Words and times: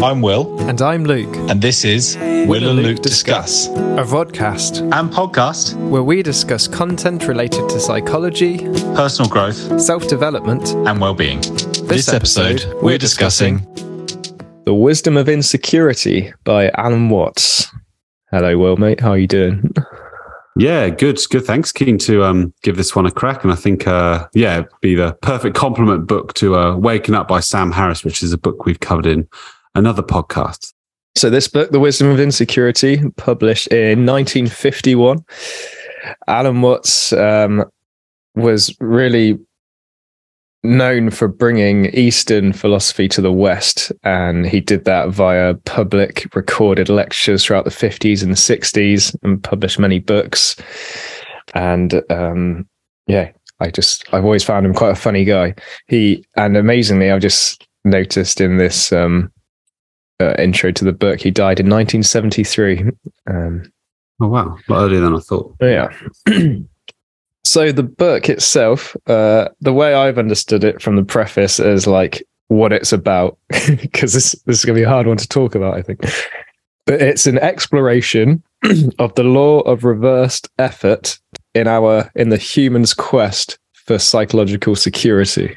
I'm 0.00 0.22
Will, 0.22 0.56
And 0.68 0.80
I'm 0.80 1.04
Luke, 1.04 1.34
and 1.50 1.60
this 1.60 1.84
is 1.84 2.16
Will 2.16 2.68
and 2.68 2.78
Luke 2.82 3.02
Discuss 3.02 3.66
a 3.66 4.04
vodcast 4.04 4.80
and 4.92 5.10
podcast, 5.10 5.74
where 5.88 6.04
we 6.04 6.22
discuss 6.22 6.68
content 6.68 7.26
related 7.26 7.68
to 7.70 7.80
psychology, 7.80 8.58
personal 8.94 9.28
growth, 9.28 9.80
self 9.80 10.06
development. 10.06 10.68
and 10.86 11.00
well-being. 11.00 11.40
This, 11.40 12.08
episode, 12.08 12.60
episode, 12.60 12.82
we're 12.82 12.96
discussing 12.98 13.58
The 14.66 14.72
Wisdom 14.74 15.16
of 15.16 15.28
Insecurity 15.28 16.32
by 16.44 16.70
Alan 16.76 17.08
Watts. 17.08 17.66
Hello, 18.30 18.56
Will, 18.56 18.76
mate. 18.76 19.00
How 19.00 19.10
are 19.10 19.18
you 19.18 19.26
doing? 19.26 19.68
Yeah, 20.56 20.90
good, 20.90 21.20
good. 21.30 21.44
Thanks. 21.44 21.72
Keen 21.72 21.98
to 21.98 22.22
um, 22.22 22.54
give 22.62 22.76
this 22.76 22.94
one 22.94 23.06
a 23.06 23.10
crack, 23.10 23.42
and 23.42 23.52
I 23.52 23.56
think, 23.56 23.88
uh, 23.88 24.28
yeah, 24.32 24.62
be 24.80 24.94
the 24.94 25.16
perfect 25.22 25.56
complement 25.56 26.06
book 26.06 26.34
to 26.34 26.56
uh, 26.56 26.76
"Waking 26.76 27.16
Up" 27.16 27.26
by 27.26 27.40
Sam 27.40 27.72
Harris, 27.72 28.04
which 28.04 28.22
is 28.22 28.32
a 28.32 28.38
book 28.38 28.64
we've 28.64 28.80
covered 28.80 29.06
in 29.06 29.28
another 29.78 30.02
podcast. 30.02 30.72
So, 31.16 31.30
this 31.30 31.48
book, 31.48 31.70
The 31.70 31.80
Wisdom 31.80 32.08
of 32.08 32.20
Insecurity, 32.20 33.02
published 33.16 33.68
in 33.68 34.06
1951. 34.06 35.24
Alan 36.26 36.60
Watts 36.60 37.12
um, 37.12 37.64
was 38.34 38.74
really 38.80 39.38
known 40.62 41.10
for 41.10 41.28
bringing 41.28 41.86
Eastern 41.86 42.52
philosophy 42.52 43.08
to 43.08 43.20
the 43.20 43.32
West, 43.32 43.92
and 44.04 44.46
he 44.46 44.60
did 44.60 44.84
that 44.84 45.08
via 45.10 45.54
public 45.64 46.28
recorded 46.34 46.88
lectures 46.88 47.44
throughout 47.44 47.64
the 47.64 47.70
50s 47.70 48.22
and 48.22 48.32
the 48.32 48.36
60s 48.36 49.16
and 49.22 49.42
published 49.42 49.78
many 49.78 49.98
books. 49.98 50.56
And 51.54 52.02
um, 52.10 52.68
yeah, 53.06 53.30
I 53.60 53.70
just, 53.70 54.04
I've 54.12 54.24
always 54.24 54.44
found 54.44 54.66
him 54.66 54.74
quite 54.74 54.92
a 54.92 54.96
funny 54.96 55.24
guy. 55.24 55.54
He, 55.86 56.24
and 56.36 56.56
amazingly, 56.56 57.10
I've 57.10 57.22
just 57.22 57.66
noticed 57.84 58.40
in 58.40 58.58
this 58.58 58.92
um, 58.92 59.32
uh, 60.20 60.34
intro 60.38 60.72
to 60.72 60.84
the 60.84 60.92
book, 60.92 61.20
he 61.20 61.30
died 61.30 61.60
in 61.60 61.68
1973. 61.68 62.90
Um, 63.26 63.70
Oh 64.20 64.26
wow, 64.26 64.58
a 64.68 64.72
lot 64.72 64.84
earlier 64.84 65.00
than 65.00 65.14
I 65.14 65.20
thought. 65.20 65.54
yeah. 65.60 65.92
so 67.44 67.70
the 67.70 67.84
book 67.84 68.28
itself, 68.28 68.96
uh, 69.06 69.48
the 69.60 69.72
way 69.72 69.94
I've 69.94 70.18
understood 70.18 70.64
it 70.64 70.82
from 70.82 70.96
the 70.96 71.04
preface 71.04 71.60
is 71.60 71.86
like 71.86 72.26
what 72.48 72.72
it's 72.72 72.92
about, 72.92 73.38
because 73.80 74.14
this, 74.14 74.32
this 74.46 74.58
is 74.58 74.64
going 74.64 74.74
to 74.74 74.80
be 74.80 74.84
a 74.84 74.88
hard 74.88 75.06
one 75.06 75.18
to 75.18 75.28
talk 75.28 75.54
about, 75.54 75.74
I 75.74 75.82
think. 75.82 76.00
But 76.84 77.00
it's 77.00 77.26
an 77.26 77.38
exploration 77.38 78.42
of 78.98 79.14
the 79.14 79.22
law 79.22 79.60
of 79.60 79.84
reversed 79.84 80.48
effort 80.58 81.18
in 81.54 81.68
our 81.68 82.10
in 82.16 82.30
the 82.30 82.36
human's 82.36 82.94
quest 82.94 83.58
for 83.72 83.98
psychological 83.98 84.74
security. 84.74 85.56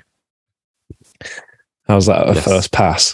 How's 1.91 2.05
that 2.05 2.29
a 2.29 2.33
Yes. 2.35 2.45
first 2.45 2.71
pass? 2.71 3.11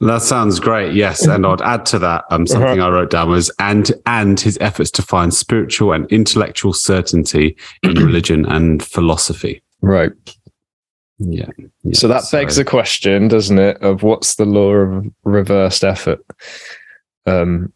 That 0.00 0.22
sounds 0.22 0.58
great. 0.58 0.94
Yes, 0.94 1.26
and 1.26 1.44
I'd 1.44 1.60
add 1.60 1.84
to 1.86 1.98
that 1.98 2.24
um, 2.30 2.46
something 2.46 2.80
I 2.80 2.88
wrote 2.88 3.10
down 3.10 3.28
was 3.28 3.50
and 3.58 3.92
and 4.06 4.40
his 4.40 4.56
efforts 4.62 4.90
to 4.92 5.02
find 5.02 5.34
spiritual 5.34 5.92
and 5.92 6.10
intellectual 6.10 6.72
certainty 6.72 7.54
in 7.82 7.92
religion 8.06 8.46
and 8.46 8.82
philosophy. 8.82 9.62
right. 9.82 10.12
Yeah. 11.18 11.48
yeah. 11.82 11.92
So 11.92 12.08
that 12.08 12.24
begs 12.32 12.56
the 12.56 12.64
question, 12.64 13.28
doesn't 13.28 13.58
it, 13.58 13.76
of 13.82 14.02
what's 14.02 14.36
the 14.36 14.46
law 14.46 14.72
of 14.72 15.04
reversed 15.24 15.84
effort? 15.84 16.24
Um, 17.26 17.74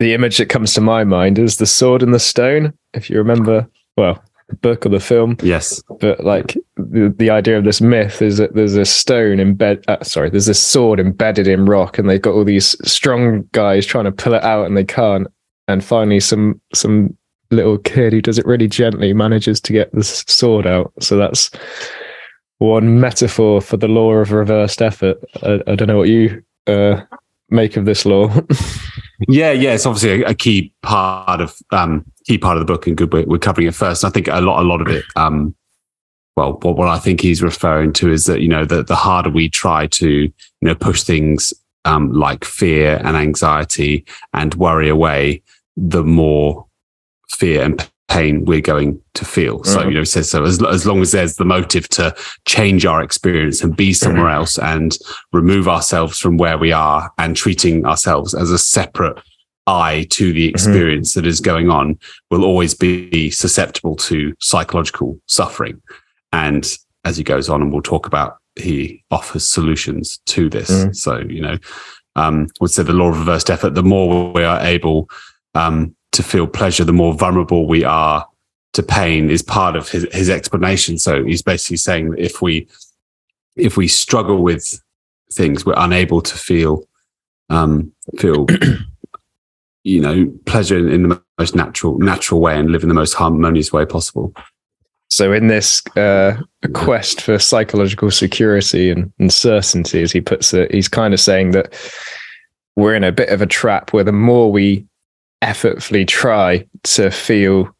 the 0.00 0.14
image 0.14 0.38
that 0.38 0.46
comes 0.50 0.74
to 0.74 0.80
my 0.80 1.04
mind 1.04 1.38
is 1.38 1.58
the 1.58 1.64
sword 1.66 2.02
and 2.02 2.12
the 2.12 2.18
stone. 2.18 2.74
If 2.92 3.08
you 3.08 3.18
remember, 3.18 3.68
well, 3.96 4.20
the 4.48 4.56
book 4.56 4.86
or 4.86 4.90
the 4.90 5.00
film, 5.00 5.36
yes. 5.42 5.82
but 6.00 6.24
like 6.24 6.56
the, 6.76 7.12
the 7.16 7.30
idea 7.30 7.58
of 7.58 7.64
this 7.64 7.80
myth 7.80 8.22
is 8.22 8.36
that 8.38 8.54
there's 8.54 8.76
a 8.76 8.84
stone 8.84 9.38
embed, 9.38 9.82
uh, 9.88 10.02
sorry, 10.04 10.30
there's 10.30 10.46
this 10.46 10.62
sword 10.62 11.00
embedded 11.00 11.48
in 11.48 11.66
rock, 11.66 11.98
and 11.98 12.08
they've 12.08 12.22
got 12.22 12.34
all 12.34 12.44
these 12.44 12.76
strong 12.88 13.48
guys 13.52 13.84
trying 13.84 14.04
to 14.04 14.12
pull 14.12 14.34
it 14.34 14.44
out, 14.44 14.66
and 14.66 14.76
they 14.76 14.84
can't. 14.84 15.26
And 15.68 15.84
finally, 15.84 16.20
some 16.20 16.60
some 16.74 17.16
little 17.50 17.78
kid 17.78 18.12
who 18.12 18.20
does 18.20 18.38
it 18.38 18.46
really 18.46 18.68
gently 18.68 19.12
manages 19.12 19.60
to 19.60 19.72
get 19.72 19.92
the 19.92 20.04
sword 20.04 20.66
out. 20.66 20.92
So 21.00 21.16
that's 21.16 21.50
one 22.58 23.00
metaphor 23.00 23.60
for 23.60 23.76
the 23.76 23.88
law 23.88 24.12
of 24.12 24.32
reversed 24.32 24.80
effort. 24.80 25.18
I, 25.42 25.60
I 25.66 25.74
don't 25.74 25.88
know 25.88 25.98
what 25.98 26.08
you 26.08 26.42
uh, 26.66 27.02
make 27.50 27.76
of 27.76 27.84
this 27.84 28.04
law. 28.04 28.32
Yeah, 29.28 29.52
yeah, 29.52 29.72
it's 29.72 29.86
obviously 29.86 30.22
a, 30.22 30.28
a 30.28 30.34
key 30.34 30.72
part 30.82 31.40
of 31.40 31.56
um 31.70 32.04
key 32.26 32.38
part 32.38 32.56
of 32.56 32.66
the 32.66 32.70
book, 32.70 32.86
and 32.86 32.96
good 32.96 33.12
we're, 33.12 33.38
covering 33.38 33.66
it 33.66 33.74
first. 33.74 34.04
I 34.04 34.10
think 34.10 34.28
a 34.28 34.40
lot, 34.40 34.60
a 34.60 34.66
lot 34.66 34.80
of 34.80 34.88
it, 34.88 35.04
um, 35.16 35.54
well, 36.36 36.58
what, 36.60 36.76
what 36.76 36.88
I 36.88 36.98
think 36.98 37.20
he's 37.20 37.42
referring 37.42 37.92
to 37.94 38.10
is 38.10 38.26
that 38.26 38.40
you 38.40 38.48
know 38.48 38.64
the 38.64 38.82
the 38.82 38.96
harder 38.96 39.30
we 39.30 39.48
try 39.48 39.86
to 39.86 40.08
you 40.10 40.32
know 40.60 40.74
push 40.74 41.02
things 41.02 41.54
um 41.84 42.12
like 42.12 42.44
fear 42.44 43.00
and 43.04 43.16
anxiety 43.16 44.04
and 44.34 44.54
worry 44.54 44.88
away, 44.88 45.42
the 45.76 46.04
more 46.04 46.66
fear 47.30 47.62
and 47.62 47.90
pain 48.08 48.44
we're 48.44 48.60
going 48.60 49.00
to 49.14 49.24
feel. 49.24 49.64
So 49.64 49.80
Mhm. 49.80 49.88
you 49.88 49.94
know, 49.94 50.04
says 50.04 50.30
so 50.30 50.44
as 50.44 50.62
as 50.62 50.86
long 50.86 51.00
as 51.00 51.12
there's 51.12 51.36
the 51.36 51.44
motive 51.44 51.88
to 51.90 52.14
change 52.46 52.86
our 52.86 53.02
experience 53.02 53.62
and 53.62 53.76
be 53.76 53.92
somewhere 53.92 54.28
else 54.30 54.58
and 54.58 54.96
remove 55.32 55.68
ourselves 55.68 56.18
from 56.20 56.36
where 56.36 56.58
we 56.58 56.72
are 56.72 57.10
and 57.18 57.36
treating 57.36 57.84
ourselves 57.84 58.34
as 58.34 58.50
a 58.50 58.58
separate 58.58 59.18
I 59.66 60.06
to 60.10 60.32
the 60.32 60.46
experience 60.48 61.14
that 61.14 61.26
is 61.26 61.40
going 61.40 61.70
on 61.70 61.98
will 62.30 62.44
always 62.44 62.72
be 62.74 63.30
susceptible 63.30 63.96
to 63.96 64.32
psychological 64.38 65.18
suffering. 65.26 65.82
And 66.32 66.64
as 67.04 67.16
he 67.16 67.24
goes 67.24 67.48
on, 67.48 67.62
and 67.62 67.72
we'll 67.72 67.82
talk 67.82 68.06
about, 68.06 68.36
he 68.54 69.02
offers 69.10 69.44
solutions 69.44 70.20
to 70.26 70.48
this. 70.48 70.70
So, 70.92 71.18
you 71.18 71.40
know, 71.40 71.58
um, 72.14 72.46
would 72.60 72.70
say 72.70 72.84
the 72.84 72.92
law 72.92 73.08
of 73.08 73.18
reversed 73.18 73.50
effort, 73.50 73.74
the 73.74 73.82
more 73.82 74.32
we 74.32 74.44
are 74.44 74.60
able 74.60 75.08
um, 75.56 75.96
to 76.16 76.22
feel 76.22 76.46
pleasure, 76.46 76.84
the 76.84 76.92
more 76.92 77.14
vulnerable 77.14 77.66
we 77.66 77.84
are 77.84 78.26
to 78.72 78.82
pain 78.82 79.30
is 79.30 79.42
part 79.42 79.76
of 79.76 79.88
his, 79.88 80.06
his 80.12 80.28
explanation. 80.28 80.98
So 80.98 81.24
he's 81.24 81.42
basically 81.42 81.76
saying 81.78 82.10
that 82.10 82.18
if 82.18 82.42
we, 82.42 82.68
if 83.54 83.76
we 83.76 83.88
struggle 83.88 84.42
with 84.42 84.82
things, 85.32 85.64
we're 85.64 85.74
unable 85.76 86.20
to 86.20 86.36
feel, 86.36 86.86
um, 87.48 87.92
feel, 88.18 88.46
you 89.84 90.00
know, 90.00 90.32
pleasure 90.46 90.78
in, 90.78 90.90
in 90.90 91.08
the 91.08 91.22
most 91.38 91.54
natural, 91.54 91.98
natural 91.98 92.40
way 92.40 92.58
and 92.58 92.70
live 92.70 92.82
in 92.82 92.88
the 92.88 92.94
most 92.94 93.14
harmonious 93.14 93.72
way 93.72 93.86
possible. 93.86 94.34
So, 95.08 95.32
in 95.32 95.46
this 95.46 95.86
uh, 95.96 96.36
quest 96.74 97.20
for 97.20 97.38
psychological 97.38 98.10
security 98.10 98.90
and, 98.90 99.12
and 99.20 99.32
certainty, 99.32 100.02
as 100.02 100.10
he 100.10 100.20
puts 100.20 100.52
it, 100.52 100.74
he's 100.74 100.88
kind 100.88 101.14
of 101.14 101.20
saying 101.20 101.52
that 101.52 101.72
we're 102.74 102.96
in 102.96 103.04
a 103.04 103.12
bit 103.12 103.28
of 103.28 103.40
a 103.40 103.46
trap 103.46 103.92
where 103.92 104.02
the 104.02 104.10
more 104.12 104.50
we 104.50 104.84
effortfully 105.46 106.04
try 106.04 106.66
to 106.82 107.10
feel 107.10 107.70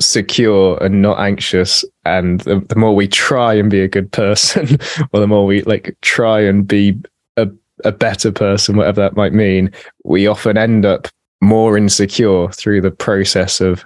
secure 0.00 0.78
and 0.82 1.02
not 1.02 1.18
anxious, 1.18 1.84
and 2.04 2.40
the, 2.42 2.60
the 2.60 2.76
more 2.76 2.94
we 2.94 3.08
try 3.08 3.54
and 3.54 3.70
be 3.70 3.80
a 3.80 3.88
good 3.88 4.10
person, 4.12 4.78
or 5.12 5.20
the 5.20 5.26
more 5.26 5.44
we 5.44 5.62
like 5.62 5.96
try 6.00 6.40
and 6.40 6.66
be 6.66 6.96
a, 7.36 7.48
a 7.84 7.92
better 7.92 8.30
person, 8.30 8.76
whatever 8.76 9.00
that 9.00 9.16
might 9.16 9.32
mean, 9.32 9.72
we 10.04 10.26
often 10.26 10.56
end 10.56 10.86
up 10.86 11.08
more 11.40 11.76
insecure 11.76 12.48
through 12.52 12.80
the 12.80 12.90
process 12.90 13.60
of 13.60 13.84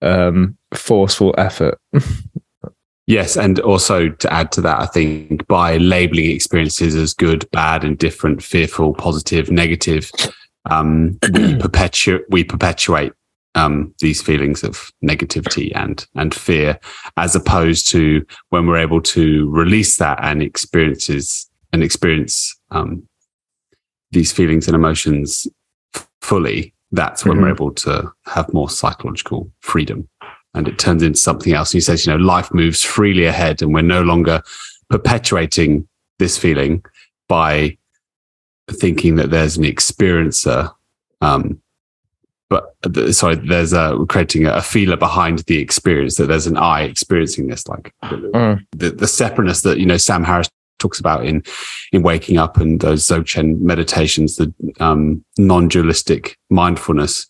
um, 0.00 0.56
forceful 0.72 1.34
effort. 1.36 1.78
Yes, 3.08 3.38
and 3.38 3.58
also 3.60 4.10
to 4.10 4.30
add 4.30 4.52
to 4.52 4.60
that, 4.60 4.80
I 4.82 4.84
think 4.84 5.46
by 5.46 5.78
labeling 5.78 6.30
experiences 6.30 6.94
as 6.94 7.14
good, 7.14 7.50
bad, 7.52 7.82
indifferent, 7.82 8.42
fearful, 8.42 8.92
positive, 8.92 9.50
negative, 9.50 10.12
um, 10.68 11.18
we 11.32 11.56
perpetuate 11.56 12.22
we 12.30 12.44
perpetuate 12.44 13.12
um, 13.54 13.94
these 14.00 14.22
feelings 14.22 14.62
of 14.62 14.90
negativity 15.04 15.72
and 15.74 16.06
and 16.14 16.34
fear, 16.34 16.78
as 17.16 17.34
opposed 17.34 17.88
to 17.88 18.24
when 18.50 18.66
we're 18.66 18.76
able 18.78 19.00
to 19.02 19.48
release 19.50 19.96
that 19.96 20.18
and 20.22 20.42
experiences 20.42 21.48
and 21.72 21.82
experience 21.82 22.56
um, 22.70 23.06
these 24.12 24.32
feelings 24.32 24.66
and 24.66 24.74
emotions 24.74 25.46
f- 25.94 26.08
fully. 26.22 26.74
That's 26.92 27.24
when 27.26 27.38
we're 27.42 27.48
Mhm. 27.48 27.54
able 27.56 27.70
to 27.72 28.10
have 28.26 28.50
more 28.54 28.70
psychological 28.70 29.50
freedom 29.60 30.08
and 30.54 30.66
it 30.66 30.78
turns 30.78 31.02
into 31.02 31.18
something 31.18 31.52
else. 31.52 31.70
He 31.70 31.80
says, 31.80 32.06
you 32.06 32.12
know, 32.12 32.18
life 32.18 32.52
moves 32.54 32.82
freely 32.82 33.26
ahead 33.26 33.60
and 33.60 33.74
we're 33.74 33.82
no 33.82 34.00
longer 34.02 34.42
perpetuating 34.88 35.86
this 36.18 36.38
feeling 36.38 36.82
by 37.28 37.76
thinking 38.70 39.16
that 39.16 39.30
there's 39.30 39.56
an 39.56 39.64
experiencer. 39.64 40.72
Um, 41.20 41.60
but 42.50 42.74
sorry, 43.10 43.34
there's 43.34 43.74
a 43.74 43.98
creating 44.08 44.46
a 44.46 44.62
feeler 44.62 44.96
behind 44.96 45.40
the 45.40 45.58
experience 45.58 46.16
that 46.16 46.28
there's 46.28 46.46
an 46.46 46.56
I 46.56 46.82
experiencing 46.82 47.48
this, 47.48 47.66
like 47.68 47.92
Mm. 48.02 48.64
the, 48.72 48.90
the 48.90 49.06
separateness 49.06 49.62
that, 49.62 49.78
you 49.78 49.86
know, 49.86 49.98
Sam 49.98 50.24
Harris 50.24 50.48
talks 50.78 50.98
about 50.98 51.26
in, 51.26 51.42
in 51.92 52.02
waking 52.02 52.38
up 52.38 52.56
and 52.56 52.80
those 52.80 53.04
Dzogchen 53.04 53.60
meditations, 53.60 54.36
the, 54.36 54.52
um, 54.80 55.22
non-dualistic 55.36 56.38
mindfulness, 56.48 57.26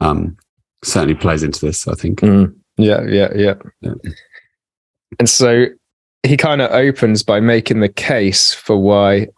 um, 0.00 0.36
certainly 0.82 1.14
plays 1.14 1.42
into 1.42 1.64
this, 1.64 1.88
I 1.88 1.94
think. 1.94 2.20
Mm. 2.20 2.54
Yeah, 2.76 3.02
yeah, 3.08 3.28
yeah. 3.34 3.54
Yeah. 3.80 3.94
And 5.18 5.28
so 5.30 5.66
he 6.22 6.36
kind 6.36 6.60
of 6.60 6.70
opens 6.72 7.22
by 7.22 7.40
making 7.40 7.80
the 7.80 7.88
case 7.88 8.52
for 8.52 8.76
why 8.76 9.28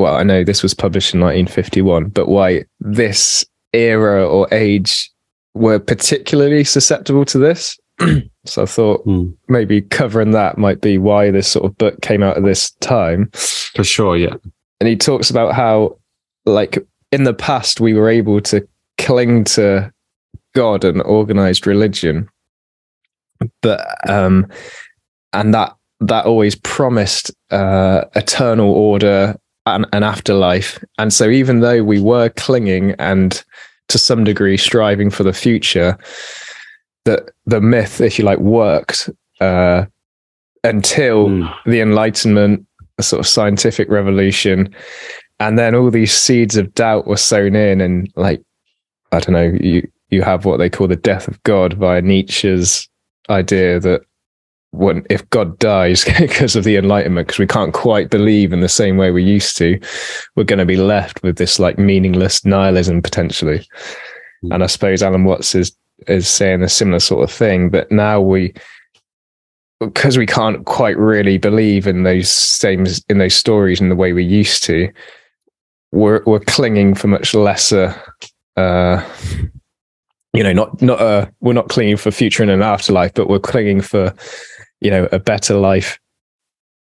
well, 0.00 0.16
I 0.16 0.22
know 0.22 0.44
this 0.44 0.62
was 0.62 0.74
published 0.74 1.14
in 1.14 1.20
1951, 1.20 2.08
but 2.08 2.28
why 2.28 2.64
this 2.80 3.44
era 3.72 4.26
or 4.26 4.48
age 4.52 5.10
were 5.54 5.78
particularly 5.78 6.64
susceptible 6.64 7.24
to 7.26 7.38
this. 7.38 7.78
so 8.46 8.62
I 8.62 8.66
thought 8.66 9.06
Mm. 9.06 9.36
maybe 9.48 9.82
covering 9.82 10.30
that 10.32 10.58
might 10.58 10.80
be 10.80 10.98
why 10.98 11.30
this 11.30 11.48
sort 11.48 11.66
of 11.66 11.76
book 11.76 12.00
came 12.02 12.22
out 12.22 12.36
at 12.36 12.44
this 12.44 12.70
time. 12.80 13.30
For 13.32 13.84
sure, 13.84 14.16
yeah. 14.16 14.34
And 14.80 14.88
he 14.88 14.96
talks 14.96 15.30
about 15.30 15.54
how, 15.54 15.98
like, 16.46 16.78
in 17.12 17.24
the 17.24 17.34
past, 17.34 17.80
we 17.80 17.94
were 17.94 18.08
able 18.08 18.40
to 18.42 18.66
cling 18.98 19.44
to 19.44 19.92
God 20.54 20.84
and 20.84 21.02
organized 21.02 21.66
religion, 21.66 22.28
but, 23.62 23.86
um, 24.08 24.46
and 25.32 25.52
that, 25.54 25.76
that 26.00 26.24
always 26.24 26.54
promised 26.54 27.30
uh, 27.50 28.04
eternal 28.14 28.70
order 28.72 29.36
and 29.66 29.86
an 29.92 30.02
afterlife. 30.02 30.82
And 30.98 31.12
so, 31.12 31.28
even 31.28 31.60
though 31.60 31.82
we 31.82 32.00
were 32.00 32.28
clinging 32.30 32.92
and 32.98 33.42
to 33.88 33.98
some 33.98 34.24
degree 34.24 34.56
striving 34.56 35.10
for 35.10 35.22
the 35.22 35.32
future, 35.32 35.98
that 37.04 37.30
the 37.46 37.60
myth, 37.60 38.00
if 38.00 38.18
you 38.18 38.24
like, 38.24 38.38
worked 38.38 39.10
uh, 39.40 39.84
until 40.64 41.28
Mm. 41.28 41.54
the 41.66 41.80
Enlightenment, 41.80 42.66
a 42.98 43.02
sort 43.02 43.20
of 43.20 43.26
scientific 43.26 43.88
revolution, 43.88 44.74
and 45.38 45.58
then 45.58 45.74
all 45.74 45.90
these 45.90 46.12
seeds 46.12 46.56
of 46.56 46.74
doubt 46.74 47.06
were 47.06 47.16
sown 47.16 47.56
in, 47.56 47.80
and 47.80 48.10
like 48.16 48.42
I 49.12 49.20
don't 49.20 49.32
know, 49.32 49.58
you 49.60 49.88
you 50.10 50.22
have 50.22 50.44
what 50.44 50.58
they 50.58 50.68
call 50.70 50.86
the 50.88 50.96
death 50.96 51.28
of 51.28 51.42
God 51.44 51.74
via 51.74 52.02
Nietzsche's 52.02 52.88
idea 53.28 53.80
that 53.80 54.02
when 54.72 55.04
if 55.10 55.28
God 55.30 55.58
dies 55.58 56.04
because 56.18 56.56
of 56.56 56.64
the 56.64 56.76
Enlightenment, 56.76 57.26
because 57.26 57.38
we 57.38 57.46
can't 57.46 57.74
quite 57.74 58.10
believe 58.10 58.52
in 58.52 58.60
the 58.60 58.68
same 58.68 58.96
way 58.96 59.10
we 59.10 59.22
used 59.22 59.56
to, 59.58 59.78
we're 60.36 60.44
going 60.44 60.58
to 60.58 60.66
be 60.66 60.76
left 60.76 61.22
with 61.22 61.36
this 61.36 61.58
like 61.58 61.78
meaningless 61.78 62.44
nihilism 62.44 63.02
potentially. 63.02 63.66
Mm. 64.44 64.54
And 64.54 64.64
I 64.64 64.66
suppose 64.66 65.02
Alan 65.02 65.24
Watts 65.24 65.54
is 65.54 65.76
is 66.08 66.28
saying 66.28 66.62
a 66.62 66.68
similar 66.68 67.00
sort 67.00 67.24
of 67.24 67.30
thing, 67.34 67.68
but 67.68 67.90
now 67.92 68.20
we 68.20 68.54
because 69.80 70.18
we 70.18 70.26
can't 70.26 70.66
quite 70.66 70.98
really 70.98 71.38
believe 71.38 71.86
in 71.86 72.02
those 72.02 72.30
same 72.30 72.86
in 73.08 73.18
those 73.18 73.34
stories 73.34 73.80
in 73.80 73.88
the 73.88 73.96
way 73.96 74.12
we 74.12 74.24
used 74.24 74.62
to, 74.64 74.90
we're 75.92 76.22
we're 76.26 76.40
clinging 76.40 76.94
for 76.94 77.08
much 77.08 77.34
lesser 77.34 77.94
uh 78.56 79.02
you 80.32 80.42
know 80.42 80.52
not 80.52 80.80
not 80.80 81.00
uh 81.00 81.26
we're 81.40 81.52
not 81.52 81.68
clinging 81.68 81.96
for 81.96 82.10
future 82.10 82.42
and 82.42 82.52
an 82.52 82.62
afterlife 82.62 83.14
but 83.14 83.28
we're 83.28 83.38
clinging 83.38 83.80
for 83.80 84.14
you 84.80 84.90
know 84.90 85.08
a 85.12 85.18
better 85.18 85.54
life 85.56 85.98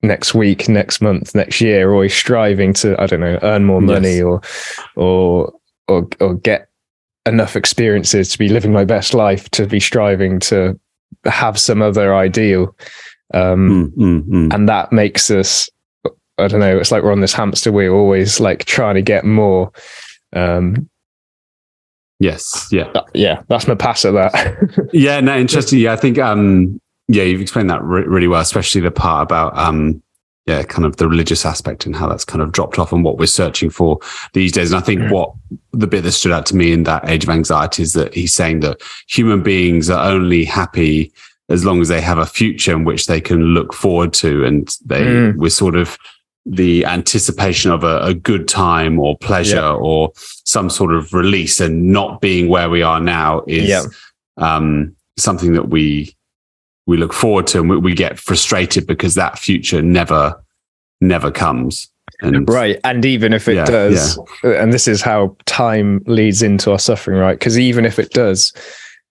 next 0.03 0.35
week 0.35 0.69
next 0.69 1.01
month 1.01 1.35
next 1.35 1.61
year 1.61 1.93
always 1.93 2.15
striving 2.15 2.73
to 2.73 3.01
i 3.01 3.07
don't 3.07 3.21
know 3.21 3.39
earn 3.43 3.65
more 3.65 3.81
money 3.81 4.17
Yes. 4.17 4.23
or 4.23 4.41
or 4.97 5.53
or 5.89 6.09
or 6.21 6.35
get 6.35 6.69
enough 7.27 7.57
experiences 7.57 8.29
to 8.31 8.39
be 8.39 8.49
living 8.49 8.73
my 8.73 8.85
best 8.85 9.15
life 9.15 9.49
to 9.51 9.67
be 9.67 9.81
striving 9.81 10.39
to 10.41 10.79
have 11.25 11.59
some 11.59 11.83
other 11.83 12.15
ideal 12.15 12.77
um 13.35 13.93
Mm, 13.97 13.97
mm, 13.97 14.29
mm. 14.29 14.55
and 14.55 14.69
that 14.69 14.93
makes 14.93 15.31
us 15.31 15.69
i 16.39 16.47
don't 16.47 16.61
know 16.61 16.77
it's 16.79 16.93
like 16.93 17.03
we're 17.03 17.11
on 17.13 17.21
this 17.23 17.33
hamster 17.33 17.73
wheel 17.73 17.95
always 17.95 18.39
like 18.39 18.65
trying 18.67 18.95
to 18.97 19.03
get 19.03 19.25
more 19.25 19.73
um 20.35 20.89
Yes, 22.19 22.69
yeah. 22.73 22.91
yeah 23.13 23.43
that's 23.49 23.69
my 23.69 23.75
pass 23.75 24.05
at 24.07 24.13
that 24.13 24.89
Yeah, 24.93 25.21
no, 25.21 25.37
interesting. 25.37 25.81
Yeah, 25.81 25.93
I 25.93 25.97
think 25.97 26.19
um 26.19 26.81
yeah, 27.09 27.23
you've 27.23 27.41
explained 27.41 27.71
that 27.71 27.83
re- 27.83 28.05
really 28.05 28.29
well, 28.29 28.41
especially 28.41 28.81
the 28.81 28.91
part 28.91 29.23
about 29.23 29.57
um 29.57 30.03
yeah, 30.47 30.63
kind 30.63 30.85
of 30.85 30.97
the 30.97 31.09
religious 31.09 31.45
aspect 31.45 31.87
and 31.87 31.97
how 31.97 32.09
that's 32.09 32.25
kind 32.25 32.41
of 32.41 32.53
dropped 32.53 32.79
off 32.79 32.93
and 32.93 33.03
what 33.03 33.19
we're 33.19 33.27
searching 33.27 33.69
for 33.69 33.99
these 34.33 34.53
days. 34.53 34.71
And 34.71 34.81
I 34.81 34.85
think 34.85 35.11
what 35.11 35.33
the 35.73 35.89
bit 35.89 36.03
that 36.05 36.13
stood 36.13 36.31
out 36.31 36.47
to 36.47 36.57
me 36.57 36.71
in 36.73 36.85
that 36.85 37.09
age 37.09 37.25
of 37.25 37.31
anxiety 37.31 37.83
is 37.83 37.95
that 37.95 38.15
he's 38.15 38.33
saying 38.33 38.61
that 38.61 38.81
human 39.09 39.43
beings 39.43 39.91
are 39.91 40.09
only 40.09 40.45
happy 40.45 41.13
as 41.49 41.65
long 41.65 41.81
as 41.81 41.89
they 41.89 42.01
have 42.01 42.19
a 42.19 42.27
future 42.27 42.73
in 42.73 42.85
which 42.85 43.07
they 43.07 43.21
can 43.21 43.41
look 43.43 43.73
forward 43.75 44.13
to. 44.13 44.45
And 44.45 44.69
they 44.85 45.03
Mm. 45.03 45.37
we're 45.37 45.51
sort 45.51 45.75
of 45.75 45.99
the 46.45 46.85
anticipation 46.85 47.73
of 47.73 47.83
a, 47.83 47.99
a 48.03 48.15
good 48.15 48.47
time 48.47 49.01
or 49.01 49.19
pleasure 49.19 49.59
or 49.69 50.13
some 50.45 50.71
sort 50.71 50.95
of 50.95 51.13
release. 51.13 51.59
And 51.59 51.91
not 51.91 52.21
being 52.21 52.49
where 52.49 52.71
we 52.71 52.83
are 52.83 53.01
now 53.01 53.43
is 53.49 53.69
um, 54.37 54.95
something 55.19 55.55
that 55.55 55.71
we 55.71 56.16
we 56.87 56.97
look 56.97 57.13
forward 57.13 57.47
to 57.49 57.61
and 57.61 57.69
we, 57.69 57.77
we 57.77 57.95
get 57.95 58.19
frustrated 58.19 58.87
because 58.87 59.15
that 59.15 59.39
future 59.39 59.83
never 59.83 60.41
never 61.01 61.31
comes. 61.31 61.91
And 62.23 62.49
right 62.49 62.79
and 62.85 63.05
even 63.05 63.33
if 63.33 63.49
it 63.49 63.57
Yeah, 63.57 63.65
does 63.65 64.19
and 64.43 64.73
this 64.73 64.89
is 64.89 65.03
how 65.03 65.37
time 65.45 66.03
leads 66.07 66.43
into 66.43 66.71
our 66.71 66.79
suffering 66.79 67.19
right? 67.19 67.39
Because 67.39 67.59
even 67.59 67.85
if 67.85 67.99
it 67.99 68.11
does 68.11 68.53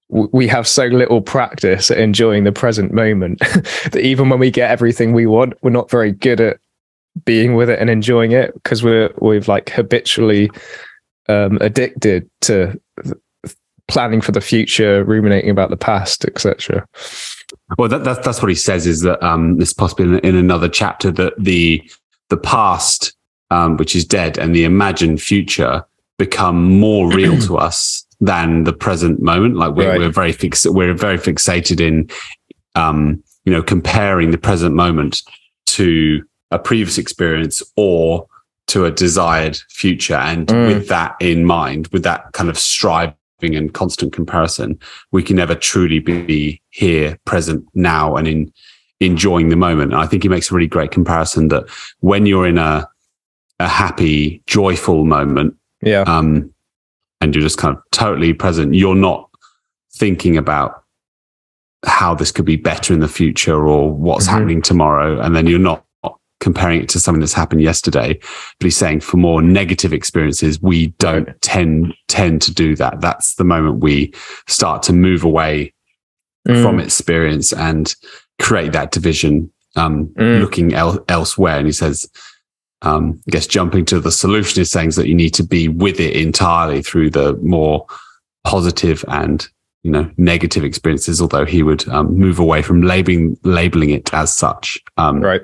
we 0.10 0.48
have 0.48 0.68
so 0.68 0.86
little 0.86 1.22
practice 1.22 1.90
at 1.90 1.98
enjoying 1.98 2.44
the 2.44 2.52
present 2.52 2.94
moment 2.94 3.40
that 3.92 4.02
even 4.02 4.30
when 4.30 4.40
we 4.40 4.52
get 4.52 4.70
everything 4.70 5.14
we 5.14 5.26
want 5.26 5.54
we're 5.62 5.70
not 5.72 5.90
very 5.90 6.12
good 6.12 6.40
at 6.40 6.58
being 7.26 7.56
with 7.56 7.70
it 7.70 7.80
and 7.80 7.90
enjoying 7.90 8.32
it 8.32 8.54
because 8.56 8.84
we're 8.84 9.10
we've 9.20 9.48
like 9.48 9.70
habitually 9.70 10.50
um 11.28 11.58
addicted 11.62 12.30
to 12.42 12.80
planning 13.88 14.22
for 14.22 14.32
the 14.32 14.42
future 14.42 15.04
ruminating 15.06 15.50
about 15.50 15.70
the 15.70 15.78
past 15.78 16.26
etc 16.26 16.86
well 17.78 17.90
that, 17.90 18.04
that's 18.04 18.24
that's 18.26 18.42
what 18.42 18.50
he 18.50 18.56
says 18.56 18.86
is 18.86 19.02
that 19.02 19.22
um 19.24 19.58
this 19.58 19.74
possibly 19.74 20.06
in, 20.06 20.20
in 20.20 20.36
another 20.36 20.70
chapter 20.70 21.12
that 21.12 21.34
the 21.38 21.82
the 22.30 22.38
past 22.38 23.14
um 23.52 23.78
which 23.78 23.96
is 23.96 24.06
dead 24.06 24.38
and 24.38 24.56
the 24.56 24.64
imagined 24.64 25.22
future 25.22 25.84
become 26.18 26.64
more 26.80 27.12
real 27.14 27.38
to 27.42 27.58
us 27.58 28.06
than 28.22 28.64
the 28.64 28.72
present 28.74 29.22
moment 29.22 29.56
like 29.56 29.74
we're, 29.74 29.90
Right. 29.90 30.00
we're 30.00 30.10
very 30.12 30.32
fix 30.32 30.66
we're 30.66 30.94
very 30.94 31.18
fixated 31.18 31.80
in 31.82 32.10
um 32.76 33.22
you 33.46 33.52
know 33.52 33.62
comparing 33.62 34.32
the 34.32 34.38
present 34.38 34.74
moment 34.76 35.22
to 35.68 36.24
a 36.52 36.60
previous 36.60 36.98
experience 36.98 37.62
or 37.76 38.28
to 38.68 38.86
a 38.86 38.92
desired 38.92 39.58
future 39.70 40.16
and 40.16 40.48
Mm. 40.48 40.68
with 40.68 40.88
that 40.88 41.16
in 41.20 41.44
mind 41.46 41.88
with 41.88 42.04
that 42.04 42.32
kind 42.34 42.50
of 42.50 42.58
striving 42.58 43.16
and 43.42 43.74
constant 43.74 44.14
comparison 44.14 44.80
we 45.12 45.22
can 45.22 45.36
never 45.36 45.56
truly 45.56 46.00
be 46.00 46.62
here 46.70 47.18
present 47.26 47.64
now 47.74 48.16
and 48.16 48.28
in 48.28 48.52
enjoying 49.02 49.50
the 49.50 49.56
moment 49.56 49.92
and 49.92 50.02
i 50.02 50.06
think 50.08 50.24
he 50.24 50.30
makes 50.30 50.50
a 50.50 50.56
really 50.56 50.68
great 50.68 50.92
comparison 50.92 51.50
that 51.50 51.66
when 52.00 52.26
you're 52.26 52.48
in 52.48 52.58
a 52.58 52.88
a 53.60 53.68
happy 53.68 54.42
joyful 54.48 55.06
moment 55.06 55.54
yeah 55.82 56.02
um, 56.02 56.50
and 57.22 57.34
you're 57.36 57.42
just 57.42 57.58
kind 57.58 57.76
of 57.76 57.82
totally 57.92 58.34
present. 58.34 58.74
You're 58.74 58.94
not 58.96 59.30
thinking 59.96 60.36
about 60.36 60.84
how 61.86 62.14
this 62.14 62.30
could 62.32 62.44
be 62.44 62.58
better 62.58 62.94
in 62.94 63.00
the 63.00 63.08
future 63.08 63.66
or 63.66 63.90
what's 63.90 64.28
Mhm. 64.28 64.32
happening 64.32 64.62
tomorrow, 64.62 65.22
and 65.22 65.34
then 65.34 65.48
you're 65.48 65.58
not 65.58 65.86
comparing 66.46 66.80
it 66.84 66.90
to 66.90 67.00
something 67.00 67.20
that's 67.20 67.34
happened 67.42 67.62
yesterday. 67.62 68.14
But 68.60 68.66
he's 68.68 68.78
saying 68.78 69.00
for 69.02 69.18
more 69.18 69.42
negative 69.42 69.92
experiences, 69.94 70.62
we 70.62 70.88
don't 71.06 71.28
tend 71.42 71.94
tend 72.08 72.42
to 72.44 72.54
do 72.54 72.76
that. 72.76 73.02
That's 73.02 73.36
the 73.36 73.44
moment 73.44 73.84
we 73.84 74.14
start 74.48 74.84
to 74.84 74.94
move 74.94 75.24
away 75.26 75.74
from 76.46 76.78
Mm. 76.78 76.84
experience 76.84 77.52
and 77.54 77.86
create 78.40 78.72
that 78.74 78.92
division 78.92 79.52
um, 79.76 80.06
Mm. 80.18 80.40
looking 80.42 80.74
el- 80.74 81.04
elsewhere 81.10 81.58
and 81.58 81.66
he 81.68 81.72
says 81.74 82.08
um, 82.84 83.04
i 83.28 83.32
guess 83.32 83.48
jumping 83.48 83.84
to 83.86 84.00
the 84.00 84.12
solution 84.12 84.62
is 84.62 84.70
saying 84.70 84.92
that 84.92 85.08
you 85.08 85.16
need 85.16 85.34
to 85.34 85.44
be 85.44 85.68
with 85.68 86.00
it 86.00 86.16
entirely 86.16 86.82
through 86.84 87.10
the 87.10 87.34
more 87.42 87.86
positive 88.44 89.04
and 89.08 89.48
you 89.84 89.92
know 89.92 90.06
negative 90.18 90.64
experiences 90.64 91.20
although 91.20 91.46
he 91.46 91.64
would 91.64 91.84
um, 91.90 92.08
move 92.26 92.38
away 92.40 92.62
from 92.62 92.82
labeling 92.82 93.36
labeling 93.44 93.90
it 93.90 94.14
as 94.14 94.32
such 94.34 94.80
um, 94.98 95.20
right 95.22 95.42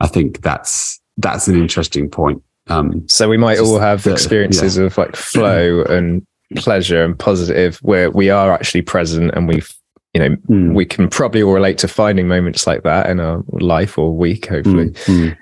i 0.00 0.06
think 0.06 0.40
that's 0.42 1.00
that's 1.16 1.48
an 1.48 1.56
interesting 1.56 2.08
point 2.08 2.42
um, 2.70 3.08
So 3.08 3.30
we 3.30 3.38
might 3.38 3.58
all 3.58 3.78
have 3.78 4.02
the- 4.02 4.12
experiences 4.12 4.76
of 4.76 4.98
like 4.98 5.16
flow 5.16 5.82
and 5.88 6.22
pleasure 6.56 7.02
and 7.02 7.18
positive 7.18 7.78
where 7.78 8.10
we 8.10 8.28
are 8.28 8.52
actually 8.52 8.82
present 8.82 9.30
and 9.34 9.48
we've, 9.48 9.72
you 10.12 10.20
know, 10.20 10.36
mm, 10.50 10.74
we 10.74 10.84
can 10.84 11.08
probably 11.08 11.42
all 11.42 11.54
relate 11.54 11.78
to 11.78 11.88
finding 11.88 12.28
moments 12.28 12.66
like 12.66 12.82
that 12.82 13.08
in 13.08 13.20
our 13.20 13.42
life 13.52 13.96
or 13.96 14.14
week, 14.14 14.48
hopefully. 14.48 14.90
mm, 14.90 15.30
mm. 15.32 15.36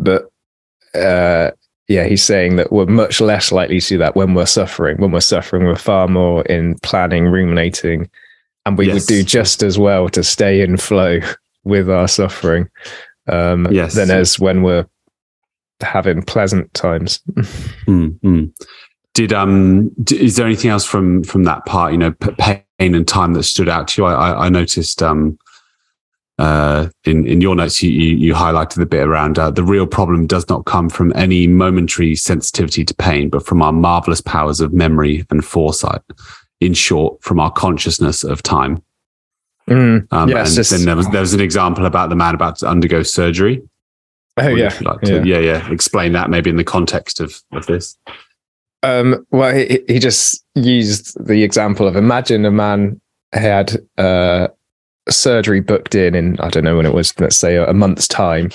But 0.00 0.24
uh, 1.00 1.52
yeah, 1.86 2.04
he's 2.06 2.24
saying 2.24 2.56
that 2.56 2.72
we're 2.72 2.86
much 2.86 3.20
less 3.20 3.52
likely 3.52 3.78
to 3.80 3.88
do 3.90 3.98
that 3.98 4.16
when 4.16 4.34
we're 4.34 4.44
suffering. 4.46 4.96
When 4.98 5.12
we're 5.12 5.20
suffering, 5.20 5.64
we're 5.66 5.76
far 5.76 6.08
more 6.08 6.42
in 6.46 6.76
planning, 6.82 7.26
ruminating, 7.26 8.10
and 8.66 8.76
we 8.76 8.86
Yes. 8.88 8.94
would 8.94 9.06
do 9.06 9.22
just 9.22 9.62
as 9.62 9.78
well 9.78 10.08
to 10.08 10.24
stay 10.24 10.60
in 10.60 10.76
flow 10.76 11.20
with 11.64 11.88
our 11.88 12.08
suffering 12.08 12.68
um, 13.28 13.66
Yes. 13.72 13.94
than 13.94 14.10
as 14.10 14.38
when 14.38 14.62
we're 14.62 14.86
having 15.80 16.22
pleasant 16.22 16.72
times. 16.74 17.20
Mm, 17.86 18.18
mm. 18.20 18.52
Did 19.12 19.32
um 19.32 19.90
d- 20.02 20.24
is 20.24 20.36
there 20.36 20.46
anything 20.46 20.70
else 20.70 20.84
from 20.84 21.22
from 21.22 21.44
that 21.44 21.66
part? 21.66 21.92
You 21.92 21.98
know, 21.98 22.12
pain 22.12 22.62
and 22.78 23.06
time 23.06 23.34
that 23.34 23.42
stood 23.44 23.68
out 23.68 23.88
to 23.88 24.02
you. 24.02 24.06
I 24.06 24.14
I, 24.14 24.46
I 24.46 24.48
noticed 24.48 25.02
um 25.02 25.38
uh, 26.38 26.88
in 27.04 27.26
in 27.26 27.40
your 27.40 27.54
notes, 27.54 27.82
you 27.82 27.90
you, 27.90 28.16
you 28.16 28.34
highlighted 28.34 28.74
the 28.76 28.86
bit 28.86 29.06
around 29.06 29.38
uh, 29.38 29.50
the 29.50 29.62
real 29.62 29.86
problem 29.86 30.26
does 30.26 30.48
not 30.48 30.64
come 30.64 30.88
from 30.88 31.12
any 31.14 31.46
momentary 31.46 32.16
sensitivity 32.16 32.84
to 32.84 32.94
pain, 32.94 33.28
but 33.28 33.46
from 33.46 33.62
our 33.62 33.72
marvelous 33.72 34.20
powers 34.20 34.60
of 34.60 34.72
memory 34.72 35.24
and 35.30 35.44
foresight. 35.44 36.00
In 36.60 36.74
short, 36.74 37.22
from 37.22 37.38
our 37.38 37.52
consciousness 37.52 38.24
of 38.24 38.42
time. 38.42 38.82
Mm. 39.68 40.06
Um, 40.12 40.30
it's 40.30 40.56
and 40.56 40.80
then 40.80 40.86
there 40.86 40.96
was 40.96 41.08
there 41.08 41.20
was 41.20 41.32
an 41.32 41.40
example 41.40 41.86
about 41.86 42.10
the 42.10 42.16
man 42.16 42.34
about 42.34 42.56
to 42.58 42.66
undergo 42.66 43.02
surgery. 43.02 43.62
Oh 44.36 44.48
yeah, 44.48 44.76
like 44.82 45.00
to- 45.02 45.22
yeah. 45.24 45.38
yeah, 45.38 45.38
yeah. 45.38 45.70
Explain 45.70 46.12
that 46.12 46.28
maybe 46.28 46.50
in 46.50 46.56
the 46.56 46.64
context 46.64 47.20
of 47.20 47.40
of 47.52 47.66
this. 47.66 47.96
Um, 48.82 49.26
well, 49.30 49.54
he, 49.54 49.80
he 49.88 49.98
just 49.98 50.44
used 50.54 51.16
the 51.24 51.42
example 51.42 51.86
of 51.86 51.96
imagine 51.96 52.44
a 52.44 52.50
man 52.50 53.00
had 53.32 53.78
uh, 53.96 54.48
surgery 55.08 55.60
booked 55.60 55.94
in 55.94 56.14
in 56.14 56.38
I 56.40 56.48
don't 56.48 56.64
know 56.64 56.76
when 56.76 56.86
it 56.86 56.92
was, 56.94 57.18
let's 57.18 57.36
say 57.36 57.56
a 57.56 57.72
month's 57.72 58.06
time, 58.06 58.50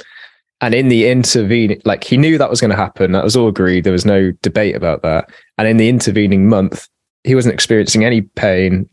and 0.61 0.73
in 0.75 0.89
the 0.89 1.09
intervening, 1.09 1.81
like 1.85 2.03
he 2.03 2.17
knew 2.17 2.37
that 2.37 2.49
was 2.49 2.59
going 2.61 2.71
to 2.71 2.77
happen. 2.77 3.13
That 3.13 3.23
was 3.23 3.35
all 3.35 3.47
agreed. 3.47 3.85
There 3.85 3.93
was 3.93 4.05
no 4.05 4.31
debate 4.41 4.75
about 4.75 5.01
that. 5.03 5.29
And 5.57 5.67
in 5.67 5.77
the 5.77 5.89
intervening 5.89 6.49
month, 6.49 6.87
he 7.23 7.33
wasn't 7.33 7.53
experiencing 7.53 8.03
any 8.03 8.21
pain. 8.21 8.87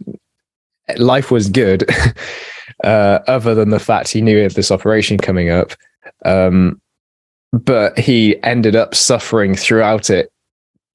Life 0.96 1.30
was 1.30 1.48
good, 1.48 1.88
uh, 2.84 3.18
other 3.26 3.54
than 3.54 3.70
the 3.70 3.80
fact 3.80 4.10
he 4.10 4.20
knew 4.20 4.36
he 4.36 4.42
had 4.42 4.52
this 4.52 4.70
operation 4.70 5.18
coming 5.18 5.50
up. 5.50 5.72
Um, 6.24 6.80
but 7.52 7.98
he 7.98 8.42
ended 8.42 8.76
up 8.76 8.94
suffering 8.94 9.54
throughout 9.54 10.10
it 10.10 10.30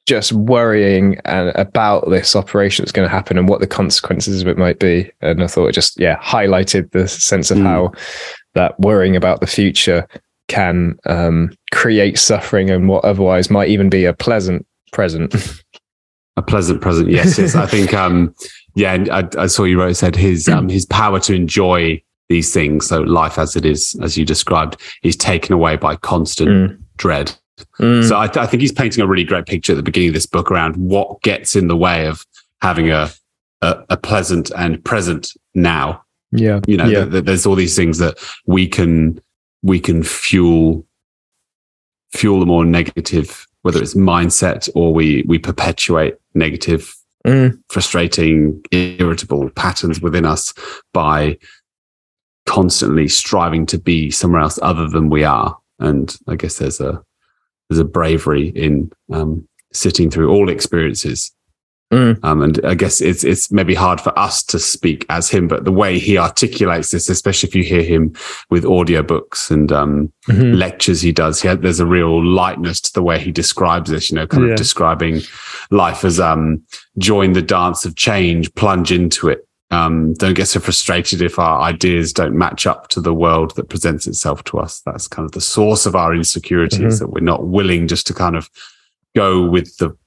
just 0.08 0.34
worrying 0.34 1.18
and 1.26 1.50
about 1.56 2.10
this 2.10 2.36
operation 2.36 2.84
that's 2.84 2.92
going 2.92 3.08
to 3.08 3.14
happen 3.14 3.38
and 3.38 3.48
what 3.48 3.60
the 3.60 3.68
consequences 3.68 4.42
of 4.42 4.48
it 4.48 4.58
might 4.58 4.80
be. 4.80 5.12
And 5.22 5.44
I 5.44 5.48
thought 5.48 5.68
it 5.68 5.74
just, 5.74 6.00
yeah, 6.00 6.18
highlighted 6.20 6.92
the 6.92 7.08
sense 7.08 7.52
of 7.52 7.60
Mm. 7.60 7.64
how 7.64 7.92
that 8.56 8.80
worrying 8.80 9.16
about 9.16 9.40
the 9.42 9.48
future 9.48 10.08
can 10.48 10.98
um, 11.06 11.56
create 11.72 12.18
suffering 12.20 12.70
and 12.70 12.90
what 12.90 13.06
otherwise 13.06 13.50
might 13.50 13.70
even 13.70 13.90
be 13.90 14.06
a 14.06 14.14
pleasant 14.14 14.66
present. 14.92 15.34
A 16.38 16.42
pleasant 16.42 16.80
present. 16.82 17.10
Yes, 17.10 17.38
yes. 17.38 17.56
I 17.56 17.66
think, 17.66 17.94
um, 17.94 18.34
yeah, 18.76 18.94
and 18.94 19.10
I, 19.10 19.28
I 19.38 19.48
saw 19.48 19.64
you 19.64 19.80
wrote 19.80 19.96
said 19.96 20.16
his 20.16 20.48
um, 20.48 20.70
his 20.70 20.86
power 20.86 21.20
to 21.22 21.34
enjoy 21.34 22.02
these 22.30 22.54
things, 22.54 22.88
so 22.88 23.02
life 23.02 23.38
as 23.38 23.56
it 23.56 23.66
is, 23.66 23.96
as 24.02 24.18
you 24.18 24.26
described, 24.26 24.78
is 25.04 25.16
taken 25.18 25.54
away 25.54 25.76
by 25.76 25.96
constant 25.98 26.50
Mm. 26.50 26.82
dread. 26.98 27.34
Mm. 27.80 28.08
So 28.08 28.16
I, 28.16 28.26
I 28.42 28.48
think 28.48 28.62
he's 28.62 28.72
painting 28.72 29.04
a 29.04 29.08
really 29.08 29.24
great 29.26 29.46
picture 29.46 29.74
at 29.74 29.76
the 29.76 29.84
beginning 29.84 30.10
of 30.10 30.14
this 30.16 30.26
book 30.26 30.50
around 30.50 30.76
what 30.78 31.22
gets 31.22 31.56
in 31.56 31.68
the 31.68 31.76
way 31.78 32.08
of 32.08 32.26
having 32.62 32.90
a 32.90 33.10
a, 33.62 33.84
a 33.92 33.98
pleasant 33.98 34.50
and 34.58 34.84
present 34.84 35.34
now. 35.54 36.04
yeah. 36.32 36.62
You 36.66 36.78
know, 36.78 36.86
Yeah. 36.86 37.00
th- 37.02 37.12
th- 37.12 37.24
there's 37.26 37.46
all 37.46 37.56
these 37.56 37.76
things 37.76 37.98
that 38.00 38.18
we 38.48 38.68
can 38.68 39.20
we 39.62 39.80
can 39.80 40.02
fuel 40.02 40.86
fuel 42.14 42.40
the 42.40 42.46
more 42.46 42.66
negative, 42.66 43.46
whether 43.62 43.82
it's 43.82 43.94
mindset 43.94 44.70
or 44.76 44.94
we 44.94 45.24
we 45.28 45.38
perpetuate 45.38 46.16
negative 46.34 46.96
Mm. 47.26 47.60
frustrating, 47.70 48.62
irritable 48.72 49.50
patterns 49.52 50.02
within 50.02 50.26
us 50.26 50.54
by 50.92 51.38
constantly 52.48 53.08
striving 53.08 53.66
to 53.68 53.78
be 53.78 54.10
somewhere 54.10 54.42
else 54.42 54.58
other 54.62 54.88
than 54.88 55.10
we 55.10 55.24
are. 55.24 55.58
And 55.80 56.16
I 56.28 56.36
guess 56.36 56.58
there's 56.58 56.80
a 56.80 57.02
there's 57.70 57.80
a 57.80 57.86
bravery 57.86 58.50
in 58.50 58.92
um, 59.14 59.48
sitting 59.72 60.10
through 60.10 60.30
all 60.32 60.50
experiences. 60.50 61.32
Mm. 61.94 62.20
Um, 62.24 62.42
and 62.42 62.66
I 62.66 62.74
guess 62.74 63.02
it's 63.02 63.24
it's 63.24 63.52
maybe 63.52 63.74
hard 63.76 64.00
for 64.02 64.18
us 64.18 64.44
to 64.46 64.60
speak 64.60 65.06
as 65.10 65.30
him, 65.30 65.48
but 65.48 65.66
the 65.66 65.72
way 65.74 66.00
he 66.00 66.18
articulates 66.18 66.92
this, 66.92 67.10
especially 67.10 67.50
if 67.50 67.56
you 67.56 67.64
hear 67.64 67.84
him 67.84 68.14
with 68.50 68.64
audiobooks 68.64 69.52
and 69.52 69.72
um, 69.72 70.12
Mhm. 70.30 70.56
lectures 70.58 71.02
he 71.02 71.12
does. 71.12 71.42
He 71.42 71.48
had, 71.50 71.62
there's 71.62 71.82
a 71.82 71.86
real 71.86 72.24
lightness 72.26 72.80
to 72.82 72.94
the 72.94 73.04
way 73.04 73.20
he 73.20 73.32
describes 73.32 73.90
this, 73.92 74.10
you 74.10 74.16
know, 74.16 74.26
kind 74.28 74.46
Yeah. 74.48 74.52
of 74.54 74.58
describing 74.58 75.22
life 75.72 76.06
as 76.06 76.20
um, 76.20 76.64
join 76.98 77.34
the 77.34 77.42
dance 77.42 77.86
of 77.86 77.96
change, 77.96 78.54
plunge 78.56 78.92
into 78.92 79.30
it. 79.30 79.48
Um, 79.72 80.14
don't 80.16 80.34
get 80.34 80.48
so 80.48 80.60
frustrated 80.60 81.22
if 81.22 81.40
our 81.40 81.62
ideas 81.62 82.12
don't 82.12 82.38
match 82.38 82.68
up 82.68 82.90
to 82.90 83.00
the 83.00 83.14
world 83.14 83.56
that 83.56 83.70
presents 83.70 84.06
itself 84.06 84.44
to 84.46 84.60
us. 84.60 84.82
That's 84.86 85.08
kind 85.08 85.26
of 85.26 85.32
the 85.32 85.40
source 85.40 85.86
of 85.86 85.96
our 85.96 86.14
insecurities 86.14 87.00
that 87.00 87.08
we're 87.08 87.22
not 87.22 87.48
willing 87.48 87.88
just 87.88 88.06
to 88.08 88.14
kind 88.14 88.36
of 88.36 88.50
go 89.16 89.48
with 89.48 89.78
the 89.78 89.98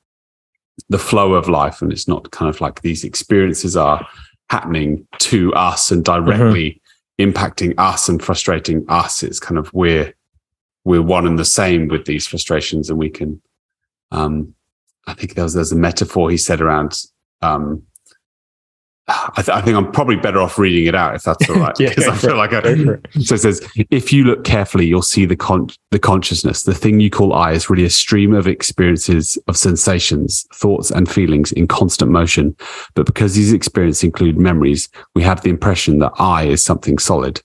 the 0.89 0.99
flow 0.99 1.35
of 1.35 1.49
life, 1.49 1.81
and 1.81 1.93
it's 1.93 2.09
not 2.09 2.31
kind 2.31 2.49
of 2.49 2.61
like 2.61 2.83
these 2.83 3.05
experiences 3.05 3.77
are 3.77 4.07
happening 4.51 5.07
to 5.21 5.55
us 5.55 5.91
and 5.91 6.05
directly 6.05 6.83
impacting 7.19 7.73
us 7.79 8.09
and 8.09 8.23
frustrating 8.23 8.85
us. 8.89 9.23
It's 9.23 9.41
kind 9.41 9.57
of 9.57 9.73
we're 9.73 10.13
we're 10.85 11.01
one 11.01 11.27
and 11.27 11.39
the 11.39 11.45
same 11.45 11.89
with 11.89 12.05
these 12.05 12.27
frustrations, 12.27 12.91
and 12.91 12.99
we 12.99 13.09
can. 13.09 13.41
Um, 14.11 14.55
I 15.07 15.15
think 15.15 15.35
there 15.35 15.45
was 15.45 15.55
there's 15.55 15.73
a 15.73 15.77
metaphor 15.77 16.31
he 16.31 16.37
said 16.37 16.61
around. 16.61 16.99
Um, 17.43 17.83
I, 19.07 19.43
th- 19.43 19.51
I 19.51 19.61
think 19.61 19.77
I'm 19.77 19.93
probably 19.93 20.17
better 20.17 20.41
off 20.41 20.59
reading 20.59 20.87
it 20.87 20.95
out 20.95 21.15
if 21.15 21.25
that's 21.25 21.51
all 21.51 21.57
right. 21.57 21.79
Yeah, 21.79 21.91
because 21.91 22.07
go 22.07 22.13
I 22.13 22.17
feel 22.17 22.37
like 22.39 22.55
I, 22.55 22.63
Go 22.63 22.85
for 22.85 22.95
it. 22.95 23.07
so 23.23 23.35
it 23.35 23.39
says, 23.43 23.69
if 23.91 24.15
you 24.15 24.25
look 24.25 24.45
carefully, 24.45 24.87
you'll 24.87 25.03
see 25.03 25.27
the 25.27 25.37
con- 25.37 25.69
the 25.91 25.99
consciousness. 25.99 26.63
The 26.63 26.73
thing 26.75 27.01
you 27.01 27.11
call 27.11 27.35
I 27.35 27.53
is 27.53 27.69
really 27.69 27.85
a 27.85 27.91
stream 27.91 28.33
of 28.33 28.47
experiences, 28.47 29.37
of 29.47 29.59
sensations, 29.59 30.47
thoughts, 30.55 30.91
and 30.91 31.11
feelings 31.11 31.53
in 31.53 31.69
constant 31.69 32.11
motion. 32.13 32.57
But 32.95 33.05
because 33.05 33.35
these 33.35 33.53
experiences 33.53 34.05
include 34.05 34.39
memories, 34.39 34.89
we 35.15 35.23
have 35.23 35.43
the 35.43 35.51
impression 35.51 35.99
that 35.99 36.13
I 36.19 36.45
is 36.45 36.65
something 36.65 36.97
solid. 36.97 37.43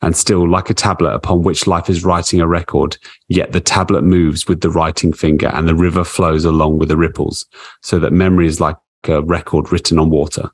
And 0.00 0.16
still, 0.16 0.48
like 0.48 0.70
a 0.70 0.74
tablet 0.74 1.12
upon 1.12 1.42
which 1.42 1.66
life 1.66 1.90
is 1.90 2.02
writing 2.04 2.40
a 2.40 2.46
record, 2.46 2.96
yet 3.28 3.52
the 3.52 3.60
tablet 3.60 4.02
moves 4.02 4.48
with 4.48 4.62
the 4.62 4.70
writing 4.70 5.12
finger 5.12 5.48
and 5.48 5.68
the 5.68 5.74
river 5.74 6.02
flows 6.04 6.44
along 6.46 6.78
with 6.78 6.88
the 6.88 6.96
ripples, 6.96 7.44
so 7.82 7.98
that 7.98 8.12
memory 8.12 8.46
is 8.46 8.60
like 8.60 8.76
a 9.08 9.20
record 9.22 9.70
written 9.70 9.98
on 9.98 10.08
water. 10.10 10.50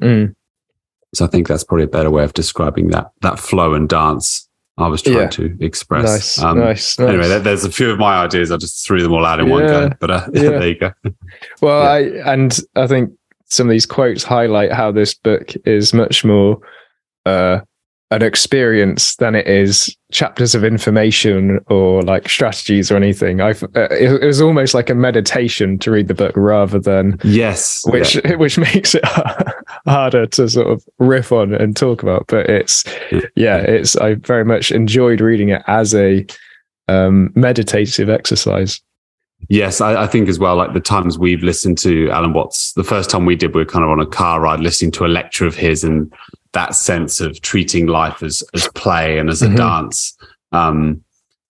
Mm. 0.00 0.34
So 1.14 1.24
I 1.24 1.28
think 1.28 1.48
that's 1.48 1.64
probably 1.64 1.84
a 1.84 1.88
better 1.88 2.10
way 2.10 2.22
of 2.24 2.32
describing 2.34 2.88
that 2.90 3.10
that 3.22 3.38
flow 3.38 3.74
and 3.74 3.88
dance 3.88 4.48
I 4.78 4.88
was 4.88 5.02
trying 5.02 5.16
Yeah. 5.16 5.28
to 5.28 5.56
express. 5.60 6.04
Nice, 6.04 6.38
Um, 6.42 6.58
nice, 6.60 6.98
Anyway, 6.98 7.16
nice. 7.18 7.28
there- 7.28 7.40
there's 7.40 7.64
a 7.64 7.70
few 7.70 7.90
of 7.90 7.98
my 7.98 8.16
ideas. 8.24 8.50
I 8.50 8.56
just 8.56 8.86
threw 8.86 9.02
them 9.02 9.12
all 9.12 9.26
out 9.26 9.38
in 9.38 9.50
one 9.50 9.66
go. 9.66 9.90
But 10.00 10.10
uh, 10.10 10.26
Yeah. 10.32 10.42
there 10.42 10.68
you 10.68 10.78
go. 10.78 10.92
Well, 11.60 11.82
Yeah. 11.82 11.90
I 12.24 12.32
and 12.32 12.58
I 12.74 12.86
think 12.86 13.10
some 13.46 13.66
of 13.66 13.70
these 13.72 13.84
quotes 13.84 14.24
highlight 14.24 14.72
how 14.72 14.90
this 14.90 15.12
book 15.14 15.52
is 15.66 15.92
much 15.92 16.24
more 16.24 16.58
uh, 17.26 17.60
an 18.12 18.22
experience 18.22 19.16
than 19.16 19.34
it 19.34 19.46
is 19.46 19.96
chapters 20.12 20.54
of 20.54 20.64
information 20.64 21.58
or 21.68 22.02
like 22.02 22.28
strategies 22.28 22.90
or 22.92 22.96
anything. 22.96 23.40
I've 23.40 23.62
uh, 23.62 23.88
it, 23.90 24.22
it 24.22 24.26
was 24.26 24.40
almost 24.42 24.74
like 24.74 24.90
a 24.90 24.94
meditation 24.94 25.78
to 25.78 25.90
read 25.90 26.08
the 26.08 26.14
book 26.14 26.34
rather 26.36 26.78
than 26.78 27.18
Yes. 27.24 27.82
which 27.86 28.16
yeah. 28.16 28.34
which 28.36 28.58
makes 28.58 28.94
it 28.94 29.04
harder 29.86 30.26
to 30.26 30.48
sort 30.48 30.66
of 30.66 30.84
riff 30.98 31.32
on 31.32 31.54
and 31.54 31.74
talk 31.76 32.02
about. 32.02 32.26
But 32.28 32.50
it's 32.50 32.84
yeah, 33.34 33.56
it's 33.58 33.96
I 33.96 34.14
very 34.14 34.44
much 34.44 34.70
enjoyed 34.70 35.20
reading 35.20 35.48
it 35.48 35.62
as 35.66 35.94
a 35.94 36.26
um, 36.88 37.32
meditative 37.34 38.10
exercise. 38.10 38.80
Yes, 39.48 39.80
I, 39.80 40.02
I 40.04 40.06
think 40.06 40.28
as 40.28 40.38
well, 40.38 40.54
like 40.54 40.72
the 40.72 40.80
times 40.80 41.18
we've 41.18 41.42
listened 41.42 41.78
to 41.78 42.08
Alan 42.10 42.32
Watts, 42.32 42.74
the 42.74 42.84
first 42.84 43.10
time 43.10 43.24
we 43.24 43.34
did, 43.34 43.54
we 43.54 43.62
were 43.62 43.66
kind 43.66 43.84
of 43.84 43.90
on 43.90 43.98
a 43.98 44.06
car 44.06 44.40
ride 44.40 44.60
listening 44.60 44.92
to 44.92 45.04
a 45.04 45.08
lecture 45.08 45.46
of 45.46 45.56
his 45.56 45.82
and 45.82 46.12
that 46.52 46.74
sense 46.74 47.20
of 47.20 47.40
treating 47.40 47.86
life 47.86 48.22
as, 48.22 48.42
as 48.54 48.68
play 48.74 49.18
and 49.18 49.30
as 49.30 49.42
a 49.42 49.48
Mhm. 49.48 49.56
dance. 49.56 50.16
Um, 50.52 51.02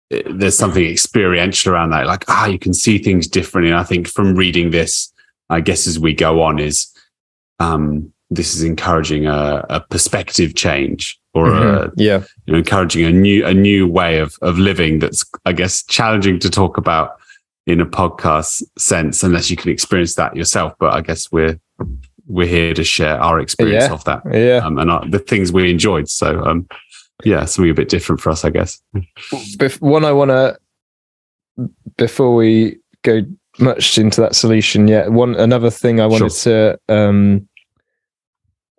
it- 0.09 0.37
there's 0.39 0.57
something 0.57 0.85
experiential 0.85 1.73
around 1.73 1.89
that. 1.91 2.05
Like, 2.05 2.25
ah, 2.27 2.45
you 2.45 2.59
can 2.59 2.73
see 2.73 2.97
things 2.99 3.27
differently. 3.27 3.71
And 3.71 3.79
I 3.79 3.83
think 3.83 4.07
from 4.07 4.35
reading 4.35 4.69
this, 4.69 5.11
I 5.49 5.61
guess 5.61 5.87
as 5.87 5.97
we 5.99 6.13
go 6.13 6.41
on 6.41 6.59
is, 6.59 6.87
um, 7.59 8.11
this 8.29 8.55
is 8.55 8.63
encouraging 8.63 9.25
a, 9.27 9.65
a 9.69 9.79
perspective 9.79 10.55
change 10.55 11.19
or 11.33 11.47
a, 11.53 11.87
Mhm. 11.89 11.93
yeah, 11.97 12.23
you 12.45 12.53
know, 12.53 12.59
encouraging 12.59 13.05
a 13.05 13.11
new 13.11 13.45
a 13.45 13.53
new 13.53 13.87
way 13.87 14.19
of 14.19 14.35
of 14.41 14.57
living 14.57 14.99
that's 14.99 15.23
I 15.45 15.53
guess 15.53 15.83
challenging 15.83 16.39
to 16.39 16.49
talk 16.49 16.77
about 16.77 17.11
in 17.67 17.79
a 17.79 17.85
podcast 17.85 18.61
sense 18.77 19.23
unless 19.23 19.49
you 19.51 19.57
can 19.57 19.71
experience 19.71 20.15
that 20.15 20.35
yourself. 20.35 20.73
But 20.79 20.93
I 20.93 21.01
guess 21.01 21.31
we're 21.31 21.59
we're 22.27 22.47
here 22.47 22.73
to 22.73 22.83
share 22.83 23.19
our 23.21 23.39
experience 23.39 23.85
Yeah. 23.85 23.93
of 23.93 24.03
that 24.05 24.21
yeah. 24.31 24.65
um, 24.65 24.79
and 24.79 24.89
our, 24.89 25.07
the 25.07 25.19
things 25.19 25.51
we 25.51 25.69
enjoyed. 25.69 26.09
So 26.09 26.43
um, 26.45 26.67
yeah, 27.23 27.45
something 27.45 27.69
a 27.69 27.73
bit 27.73 27.89
different 27.89 28.21
for 28.21 28.29
us, 28.29 28.45
I 28.45 28.49
guess. 28.49 28.81
Bef- 29.57 29.81
one 29.81 30.05
I 30.05 30.11
want 30.11 30.31
to 30.31 30.57
before 31.97 32.35
we 32.35 32.77
go 33.03 33.21
much 33.59 33.97
into 33.99 34.19
that 34.21 34.33
solution 34.33 34.87
yet 34.87 35.11
one 35.11 35.35
another 35.35 35.69
thing 35.69 35.99
i 35.99 36.07
wanted 36.07 36.31
to 36.31 36.75
um 36.89 37.47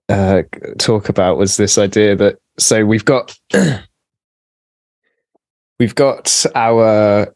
uh 0.09 0.43
talk 0.79 1.09
about 1.09 1.39
was 1.39 1.57
this 1.57 1.79
idea 1.79 2.17
that 2.17 2.39
so 2.59 2.85
we've 2.85 3.05
got 3.05 3.39
we've 5.79 5.95
got 5.95 6.45
our 6.57 7.33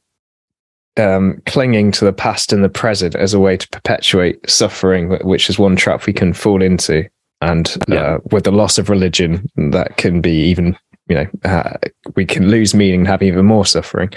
um 0.98 1.40
clinging 1.46 1.90
to 1.92 2.04
the 2.04 2.12
past 2.12 2.52
and 2.52 2.62
the 2.64 2.68
present 2.68 3.14
as 3.14 3.32
a 3.34 3.40
way 3.40 3.56
to 3.56 3.68
perpetuate 3.68 4.38
suffering 4.50 5.10
which 5.22 5.48
is 5.48 5.58
one 5.58 5.76
trap 5.76 6.06
we 6.06 6.12
can 6.12 6.32
fall 6.32 6.62
into 6.62 7.04
and 7.40 7.76
Yeah. 7.88 8.00
uh, 8.14 8.18
with 8.32 8.42
the 8.44 8.50
loss 8.50 8.78
of 8.78 8.90
religion, 8.90 9.46
that 9.70 9.96
can 9.96 10.20
be 10.20 10.32
even 10.50 10.76
you 11.08 11.14
know 11.16 11.26
uh, 11.44 11.74
we 12.16 12.24
can 12.26 12.48
lose 12.48 12.74
meaning 12.74 13.00
and 13.00 13.08
have 13.08 13.22
even 13.22 13.46
more 13.46 13.64
suffering. 13.64 14.10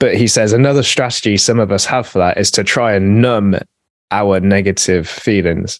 But 0.00 0.16
he 0.16 0.26
says 0.26 0.52
another 0.54 0.82
strategy 0.82 1.36
some 1.36 1.58
of 1.60 1.70
us 1.70 1.84
have 1.84 2.06
for 2.06 2.18
that 2.18 2.38
is 2.38 2.50
to 2.52 2.64
try 2.64 2.94
and 2.94 3.20
numb 3.20 3.56
our 4.10 4.40
negative 4.40 5.06
feelings 5.08 5.78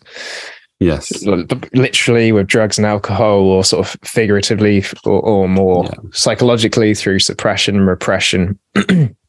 Yes. 0.79 1.25
literally 1.73 2.33
with 2.33 2.47
drugs 2.47 2.77
and 2.77 2.87
alcohol 2.87 3.41
or 3.41 3.65
sort 3.65 3.87
of 3.87 3.97
figuratively 4.05 4.85
or, 5.07 5.21
or 5.23 5.49
more 5.49 5.85
Yeah. 5.85 5.95
psychologically 6.13 6.93
through 6.95 7.21
suppression 7.21 7.77
and 7.77 7.87
repression 7.87 8.59
Yeah. 8.75 9.07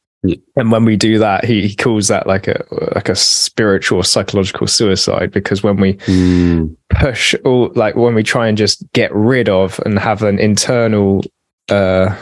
and 0.56 0.72
when 0.72 0.86
we 0.86 0.96
do 0.96 1.18
that 1.20 1.46
he, 1.46 1.68
he 1.68 1.76
calls 1.76 2.08
that 2.08 2.28
like 2.28 2.48
a 2.48 2.64
like 2.96 3.10
a 3.10 3.16
spiritual 3.16 4.04
psychological 4.04 4.68
suicide 4.68 5.32
because 5.32 5.64
when 5.64 5.78
we 5.78 5.94
Mm, 6.08 6.76
push 6.90 7.36
all 7.46 7.72
like 7.76 7.96
when 7.96 8.16
we 8.16 8.24
try 8.24 8.48
and 8.48 8.58
just 8.58 8.84
get 8.94 9.14
rid 9.14 9.50
of 9.50 9.80
and 9.86 10.00
have 10.00 10.24
an 10.24 10.40
internal 10.40 11.24
uh 11.70 12.16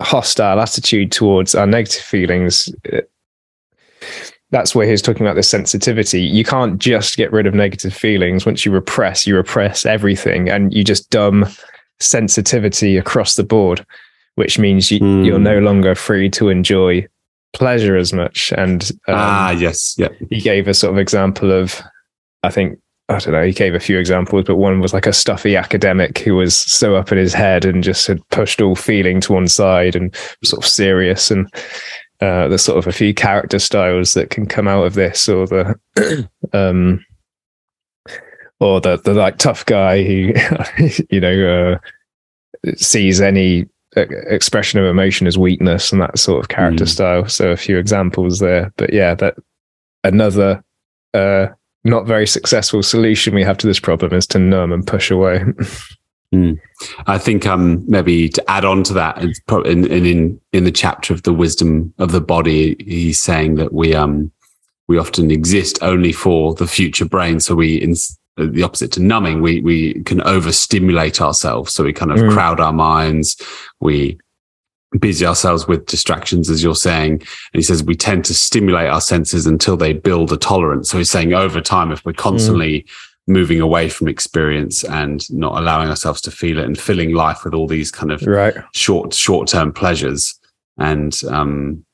hostile 0.00 0.60
attitude 0.60 1.10
towards 1.12 1.54
our 1.54 1.66
negative 1.66 2.02
feelings 2.02 2.72
it- 2.84 3.10
that's 4.50 4.74
where 4.74 4.88
he's 4.88 5.02
talking 5.02 5.26
about 5.26 5.36
the 5.36 5.42
sensitivity. 5.42 6.22
You 6.22 6.42
can't 6.42 6.78
just 6.78 7.18
get 7.18 7.30
rid 7.32 7.46
of 7.46 7.52
negative 7.52 7.92
feelings. 7.92 8.46
Once 8.46 8.64
you 8.64 8.72
repress 8.72 9.26
you 9.26 9.36
repress 9.36 9.84
everything 9.84 10.48
and 10.48 10.72
you 10.72 10.82
just 10.84 11.10
dumb 11.10 11.44
sensitivity 12.00 12.96
across 12.96 13.34
the 13.34 13.44
board 13.44 13.84
which 14.36 14.56
means 14.58 14.90
you, 14.92 15.00
Hmm. 15.00 15.24
you're 15.24 15.38
no 15.40 15.58
longer 15.58 15.94
free 15.96 16.30
to 16.30 16.48
enjoy 16.48 17.04
pleasure 17.52 17.96
as 17.96 18.12
much 18.12 18.52
and 18.56 18.90
um, 19.08 19.14
ah, 19.16 19.50
yes. 19.50 19.94
Yeah. 19.98 20.08
he 20.30 20.40
gave 20.40 20.68
a 20.68 20.74
sort 20.74 20.92
of 20.92 20.98
example 20.98 21.50
of 21.50 21.80
i 22.42 22.50
think 22.50 22.78
i 23.08 23.18
don't 23.18 23.32
know 23.32 23.44
he 23.44 23.52
gave 23.52 23.74
a 23.74 23.80
few 23.80 23.98
examples 23.98 24.44
but 24.46 24.56
one 24.56 24.80
was 24.80 24.92
like 24.92 25.06
a 25.06 25.12
stuffy 25.12 25.56
academic 25.56 26.18
who 26.18 26.34
was 26.34 26.54
so 26.56 26.94
up 26.94 27.10
in 27.10 27.18
his 27.18 27.32
head 27.32 27.64
and 27.64 27.82
just 27.82 28.06
had 28.06 28.20
pushed 28.28 28.60
all 28.60 28.76
feeling 28.76 29.20
to 29.20 29.32
one 29.32 29.48
side 29.48 29.96
and 29.96 30.14
sort 30.44 30.62
of 30.62 30.68
serious 30.68 31.30
and 31.30 31.52
uh, 32.20 32.48
there's 32.48 32.64
sort 32.64 32.78
of 32.78 32.86
a 32.88 32.92
few 32.92 33.14
character 33.14 33.60
styles 33.60 34.14
that 34.14 34.30
can 34.30 34.44
come 34.44 34.66
out 34.66 34.84
of 34.84 34.94
this 34.94 35.28
or 35.28 35.46
the 35.46 36.28
um 36.52 37.04
or 38.60 38.80
the 38.80 38.96
the 38.98 39.14
like 39.14 39.38
tough 39.38 39.64
guy 39.66 40.02
who 40.02 40.32
you 41.10 41.20
know 41.20 41.78
uh, 42.66 42.72
sees 42.76 43.20
any 43.20 43.66
expression 44.02 44.80
of 44.80 44.86
emotion 44.86 45.26
as 45.26 45.36
weakness 45.38 45.92
and 45.92 46.00
that 46.00 46.18
sort 46.18 46.40
of 46.40 46.48
character 46.48 46.84
Mm. 46.84 46.88
style 46.88 47.28
so 47.28 47.50
a 47.50 47.56
few 47.56 47.78
examples 47.78 48.38
there 48.38 48.72
but 48.76 48.92
yeah 48.92 49.14
that 49.14 49.36
another 50.04 50.62
uh 51.14 51.46
not 51.84 52.06
very 52.06 52.26
successful 52.26 52.82
solution 52.82 53.34
we 53.34 53.42
have 53.44 53.58
to 53.58 53.66
this 53.66 53.80
problem 53.80 54.12
is 54.12 54.26
to 54.26 54.38
numb 54.38 54.72
and 54.72 54.86
push 54.86 55.10
away 55.10 55.44
I 57.06 57.16
think 57.16 57.46
um, 57.46 57.82
maybe 57.88 58.28
to 58.28 58.50
add 58.50 58.64
on 58.66 58.82
to 58.84 58.92
that, 58.92 59.22
it's 59.24 59.40
pro- 59.40 59.62
in, 59.62 59.86
in 59.86 60.04
in 60.04 60.40
in 60.52 60.64
the 60.64 60.70
chapter 60.70 61.14
of 61.14 61.22
the 61.22 61.32
wisdom 61.32 61.94
of 61.98 62.12
the 62.12 62.20
body, 62.20 62.76
he's 62.80 63.18
saying 63.18 63.54
that 63.54 63.72
we 63.72 63.94
um 63.94 64.30
we 64.88 64.98
often 64.98 65.30
exist 65.30 65.78
only 65.80 66.12
for 66.12 66.54
the 66.54 66.66
future 66.66 67.06
brain. 67.06 67.40
So 67.40 67.54
we, 67.54 67.76
in 67.76 67.94
the 68.46 68.62
opposite 68.62 68.92
to 68.92 69.02
numbing, 69.02 69.40
we 69.42 69.60
we 69.60 70.02
can 70.04 70.20
overstimulate 70.22 71.20
ourselves. 71.20 71.72
So 71.72 71.84
we 71.84 71.92
kind 71.92 72.12
of 72.12 72.18
Mm. 72.18 72.32
crowd 72.32 72.60
our 72.60 72.72
minds. 72.72 73.36
We 73.80 74.18
busy 74.98 75.26
ourselves 75.26 75.68
with 75.68 75.84
distractions, 75.86 76.48
as 76.48 76.62
you're 76.62 76.74
saying. 76.74 77.12
And 77.12 77.22
he 77.54 77.62
says 77.62 77.82
we 77.82 77.94
tend 77.94 78.24
to 78.26 78.34
stimulate 78.34 78.88
our 78.88 79.02
senses 79.02 79.46
until 79.46 79.76
they 79.76 79.92
build 79.92 80.32
a 80.32 80.36
tolerance. 80.38 80.88
So 80.88 80.96
he's 80.98 81.10
saying 81.10 81.34
over 81.34 81.60
time, 81.60 81.92
if 81.92 82.02
we're 82.06 82.12
constantly 82.14 82.86
moving 83.26 83.60
away 83.60 83.90
from 83.90 84.08
experience 84.08 84.82
and 84.84 85.30
not 85.30 85.58
allowing 85.60 85.90
ourselves 85.90 86.22
to 86.22 86.30
feel 86.30 86.58
it 86.58 86.64
and 86.64 86.78
filling 86.80 87.12
life 87.14 87.44
with 87.44 87.52
all 87.52 87.66
these 87.66 87.90
kind 87.90 88.10
of 88.10 88.22
right 88.22 88.54
short 88.74 89.12
short 89.12 89.46
term 89.46 89.70
pleasures 89.70 90.40
and 90.78 91.20
um 91.28 91.84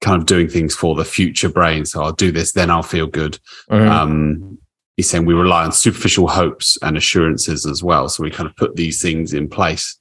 kind 0.00 0.18
of 0.18 0.24
doing 0.26 0.48
things 0.48 0.74
for 0.74 0.94
the 0.94 1.04
future 1.04 1.50
brain 1.50 1.84
so 1.84 2.02
i'll 2.02 2.12
do 2.12 2.32
this 2.32 2.52
then 2.52 2.70
i'll 2.70 2.82
feel 2.82 3.06
good 3.06 3.38
Mm. 3.70 3.90
um 3.90 4.58
he's 4.96 5.08
saying 5.08 5.24
we 5.24 5.34
rely 5.34 5.64
on 5.64 5.72
superficial 5.72 6.28
hopes 6.28 6.76
and 6.82 6.96
assurances 6.96 7.66
as 7.66 7.82
well 7.82 8.08
so 8.08 8.22
we 8.22 8.30
kind 8.30 8.48
of 8.48 8.54
put 8.56 8.76
these 8.76 9.00
things 9.02 9.32
in 9.32 9.48
place 9.48 9.96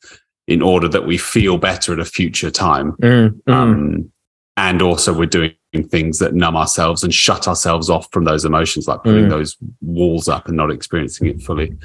in 0.47 0.61
order 0.61 0.87
that 0.87 1.05
we 1.05 1.17
feel 1.17 1.57
better 1.57 1.93
at 1.93 1.99
a 1.99 2.05
future 2.05 2.51
time 2.51 2.93
Mm, 3.01 3.41
mm. 3.47 3.53
um 3.53 4.11
and 4.57 4.81
also 4.81 5.13
we're 5.13 5.25
doing 5.27 5.53
things 5.89 6.19
that 6.19 6.33
numb 6.33 6.57
ourselves 6.57 7.03
and 7.03 7.13
shut 7.13 7.47
ourselves 7.47 7.89
off 7.89 8.07
from 8.11 8.25
those 8.25 8.43
emotions 8.43 8.87
like 8.87 9.01
putting 9.03 9.25
Mm. 9.25 9.29
those 9.29 9.55
walls 9.81 10.27
up 10.27 10.47
and 10.47 10.57
not 10.57 10.71
experiencing 10.71 11.27
it 11.27 11.41
fully 11.41 11.75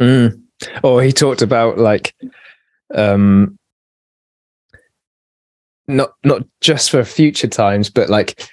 Mm. 0.00 0.42
Or 0.82 1.02
he 1.02 1.12
talked 1.12 1.42
about 1.42 1.78
like 1.78 2.14
um 2.94 3.58
not 5.88 6.10
not 6.24 6.42
just 6.60 6.90
for 6.90 7.04
future 7.04 7.46
times, 7.48 7.90
but 7.90 8.08
like 8.08 8.48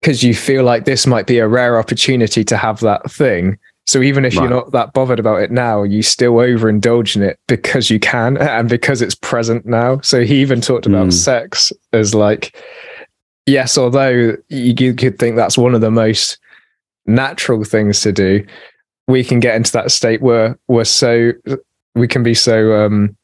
because 0.00 0.22
you 0.22 0.34
feel 0.34 0.64
like 0.64 0.84
this 0.84 1.06
might 1.06 1.26
be 1.26 1.38
a 1.38 1.48
rare 1.48 1.78
opportunity 1.78 2.44
to 2.44 2.56
have 2.56 2.80
that 2.80 3.10
thing. 3.10 3.58
So 3.86 4.02
even 4.02 4.24
if 4.24 4.34
you're 4.34 4.50
not 4.50 4.72
that 4.72 4.92
bothered 4.92 5.20
about 5.20 5.42
it 5.42 5.50
now, 5.52 5.84
you 5.84 6.02
still 6.02 6.34
overindulge 6.34 7.14
in 7.14 7.22
it 7.22 7.38
because 7.46 7.88
you 7.88 8.00
can 8.00 8.36
and 8.38 8.68
because 8.68 9.00
it's 9.00 9.14
present 9.14 9.64
now. 9.64 10.00
So 10.00 10.24
he 10.24 10.40
even 10.40 10.60
talked 10.60 10.86
about 10.86 11.08
Mm. 11.08 11.12
sex 11.12 11.72
as 11.92 12.14
like, 12.14 12.56
yes, 13.46 13.78
although 13.78 14.36
you, 14.48 14.74
you 14.78 14.92
could 14.94 15.18
think 15.18 15.36
that's 15.36 15.56
one 15.56 15.74
of 15.74 15.80
the 15.80 15.90
most 15.90 16.38
natural 17.06 17.62
things 17.64 18.00
to 18.00 18.12
do, 18.12 18.44
we 19.06 19.22
can 19.22 19.38
get 19.38 19.54
into 19.54 19.70
that 19.72 19.92
state 19.92 20.20
where 20.20 20.58
we're 20.66 20.84
so 20.84 21.32
we 21.94 22.08
can 22.08 22.22
be 22.24 22.34
so 22.34 22.84
um 22.84 23.15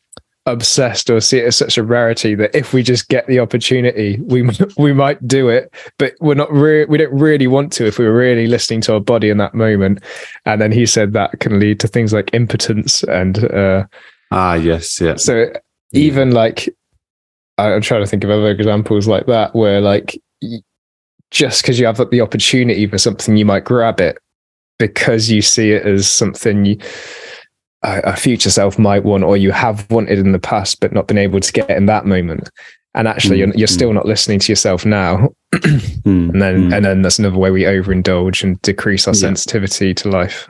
obsessed 0.47 1.09
or 1.09 1.21
see 1.21 1.39
it 1.39 1.47
as 1.47 1.57
such 1.57 1.79
a 1.79 1.85
rarity 1.85 2.35
that 2.35 2.55
if 2.55 2.73
we 2.73 2.83
just 2.83 3.09
get 3.09 3.25
the 3.29 3.39
opportunity 3.39 4.19
we 4.23 4.49
we 4.77 4.93
might 4.93 5.27
do 5.27 5.49
it. 5.49 5.73
But 5.99 6.15
we're 6.21 6.35
not 6.35 6.53
re- 6.53 6.85
we 6.87 6.99
don't 6.99 7.13
really 7.13 7.47
want 7.47 7.73
to 7.75 7.87
if 7.87 7.99
we 7.99 8.05
were 8.07 8.17
really 8.17 8.47
listening 8.47 8.81
to 8.83 8.95
our 8.95 9.01
body 9.01 9.31
in 9.31 9.39
that 9.39 9.55
moment. 9.55 10.03
And 10.45 10.61
then 10.61 10.73
he 10.73 10.85
said 10.87 11.13
that 11.13 11.39
can 11.41 11.61
lead 11.61 11.79
to 11.81 11.89
things 11.89 12.13
like 12.13 12.35
impotence 12.35 13.03
and 13.05 13.45
uh 13.53 13.85
ah 14.33 14.55
yes 14.55 15.01
yeah. 15.01 15.17
so 15.17 15.53
even 15.93 16.31
like 16.33 16.69
I- 17.59 17.73
i'm 17.75 17.83
trying 17.83 18.03
to 18.03 18.07
think 18.07 18.25
of 18.25 18.31
other 18.31 18.51
examples 18.51 19.07
like 19.07 19.27
that 19.27 19.55
where 19.55 19.81
like 19.81 20.19
just 21.31 21.63
because 21.63 21.79
you 21.79 21.87
have 21.87 21.99
the 22.11 22.21
opportunity 22.21 22.87
for 22.87 22.99
something 22.99 23.37
you 23.37 23.45
might 23.45 23.65
grab 23.65 24.01
it 24.01 24.19
because 24.79 25.31
you 25.31 25.43
see 25.43 25.71
it 25.73 25.87
as 25.87 26.11
something 26.11 26.65
you 26.65 26.77
a 27.83 28.01
a 28.05 28.17
future 28.17 28.51
self 28.51 28.79
might 28.79 29.05
want 29.05 29.25
or 29.25 29.37
you 29.37 29.53
have 29.53 29.91
wanted 29.91 30.19
in 30.19 30.33
the 30.33 30.39
past 30.39 30.81
but 30.81 30.93
not 30.93 31.07
been 31.09 31.19
able 31.19 31.41
to 31.41 31.53
get 31.53 31.71
in 31.71 31.87
that 31.87 32.07
moment. 32.07 32.49
And 32.95 33.09
actually 33.09 33.39
you're, 33.39 33.49
you're 33.55 33.69
Mm, 33.69 33.73
still 33.73 33.93
not 33.95 34.05
listening 34.07 34.39
to 34.41 34.53
yourself 34.53 34.85
now. 34.87 35.29
Mm, 36.05 36.31
and 36.33 36.43
then 36.43 36.71
mm. 36.71 36.75
and 36.77 36.85
then 36.85 37.03
that's 37.03 37.19
another 37.21 37.39
way 37.39 37.51
we 37.53 37.63
overindulge 37.63 38.43
and 38.43 38.61
decrease 38.63 39.07
our 39.07 39.15
Yeah. 39.15 39.21
sensitivity 39.21 39.95
to 39.95 40.09
life. 40.09 40.49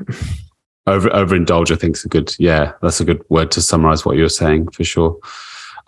Over 0.86 1.10
overindulge 1.10 1.70
i 1.70 1.76
think 1.76 1.96
is 1.96 2.04
a 2.04 2.08
good 2.08 2.34
yeah 2.38 2.72
that's 2.82 3.00
a 3.00 3.04
good 3.04 3.22
word 3.28 3.50
to 3.52 3.60
summarize 3.60 4.04
what 4.06 4.16
you're 4.16 4.28
saying 4.30 4.70
for 4.70 4.82
sure. 4.84 5.16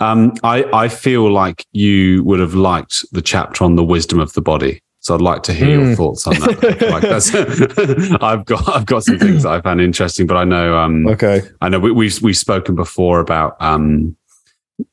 Um 0.01 0.35
i 0.43 0.65
i 0.85 0.89
feel 0.89 1.33
like 1.33 1.65
you 1.73 2.23
would 2.25 2.41
have 2.41 2.55
liked 2.55 3.05
the 3.13 3.23
chapter 3.23 3.65
on 3.65 3.77
the 3.77 3.85
wisdom 3.85 4.21
of 4.21 4.33
the 4.35 4.43
body 4.43 4.83
so 5.05 5.15
i'd 5.15 5.21
like 5.21 5.43
to 5.43 5.53
hear 5.53 5.69
your 5.79 5.85
Mm. 5.85 5.97
thoughts 5.97 6.27
on 6.27 6.35
that. 6.41 6.89
Like 6.91 7.03
that's 7.03 7.35
i've 8.23 8.45
got 8.47 8.69
i've 8.75 8.87
got 8.87 9.05
some 9.05 9.19
things 9.19 9.43
that 9.43 9.53
i 9.53 9.61
found 9.61 9.81
interesting 9.81 10.27
but 10.27 10.37
i 10.37 10.45
know 10.45 10.77
um 10.79 11.07
okay. 11.07 11.43
I 11.61 11.69
know 11.69 11.79
we, 11.79 11.93
we've 11.93 12.21
we've 12.23 12.37
spoken 12.37 12.75
before 12.75 13.21
about 13.21 13.57
um 13.61 14.17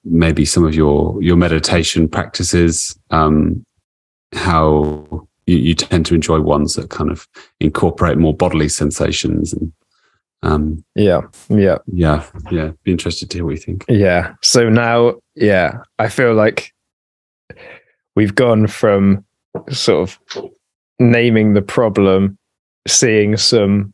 maybe 0.04 0.44
some 0.46 0.66
of 0.66 0.76
your 0.76 1.22
your 1.24 1.38
meditation 1.38 2.08
practices 2.10 3.00
um 3.10 3.66
how 4.34 5.06
you, 5.48 5.58
you 5.58 5.74
tend 5.74 6.06
to 6.08 6.16
enjoy 6.16 6.40
ones 6.42 6.76
that 6.76 6.90
kind 6.90 7.10
of 7.10 7.28
incorporate 7.60 8.18
more 8.18 8.34
bodily 8.34 8.70
sensations 8.70 9.54
and 9.54 9.72
um 10.44 10.84
yeah 10.96 11.22
yeah. 11.50 11.78
yeah 11.88 12.26
yeah. 12.52 12.72
Be 12.84 12.92
interested 12.92 13.30
to 13.30 13.38
hear 13.38 13.46
what 13.46 13.52
you 13.52 13.58
think. 13.58 13.86
Yeah. 13.88 14.34
So 14.44 14.70
now, 14.70 15.16
yeah, 15.36 15.84
I 16.00 16.10
feel 16.10 16.34
like 16.34 16.74
we've 18.16 18.34
gone 18.36 18.68
from 18.68 19.24
sort 19.70 20.10
of 20.10 20.20
naming 21.00 21.54
the 21.54 21.62
problem, 21.62 22.38
seeing 22.88 23.38
some 23.38 23.94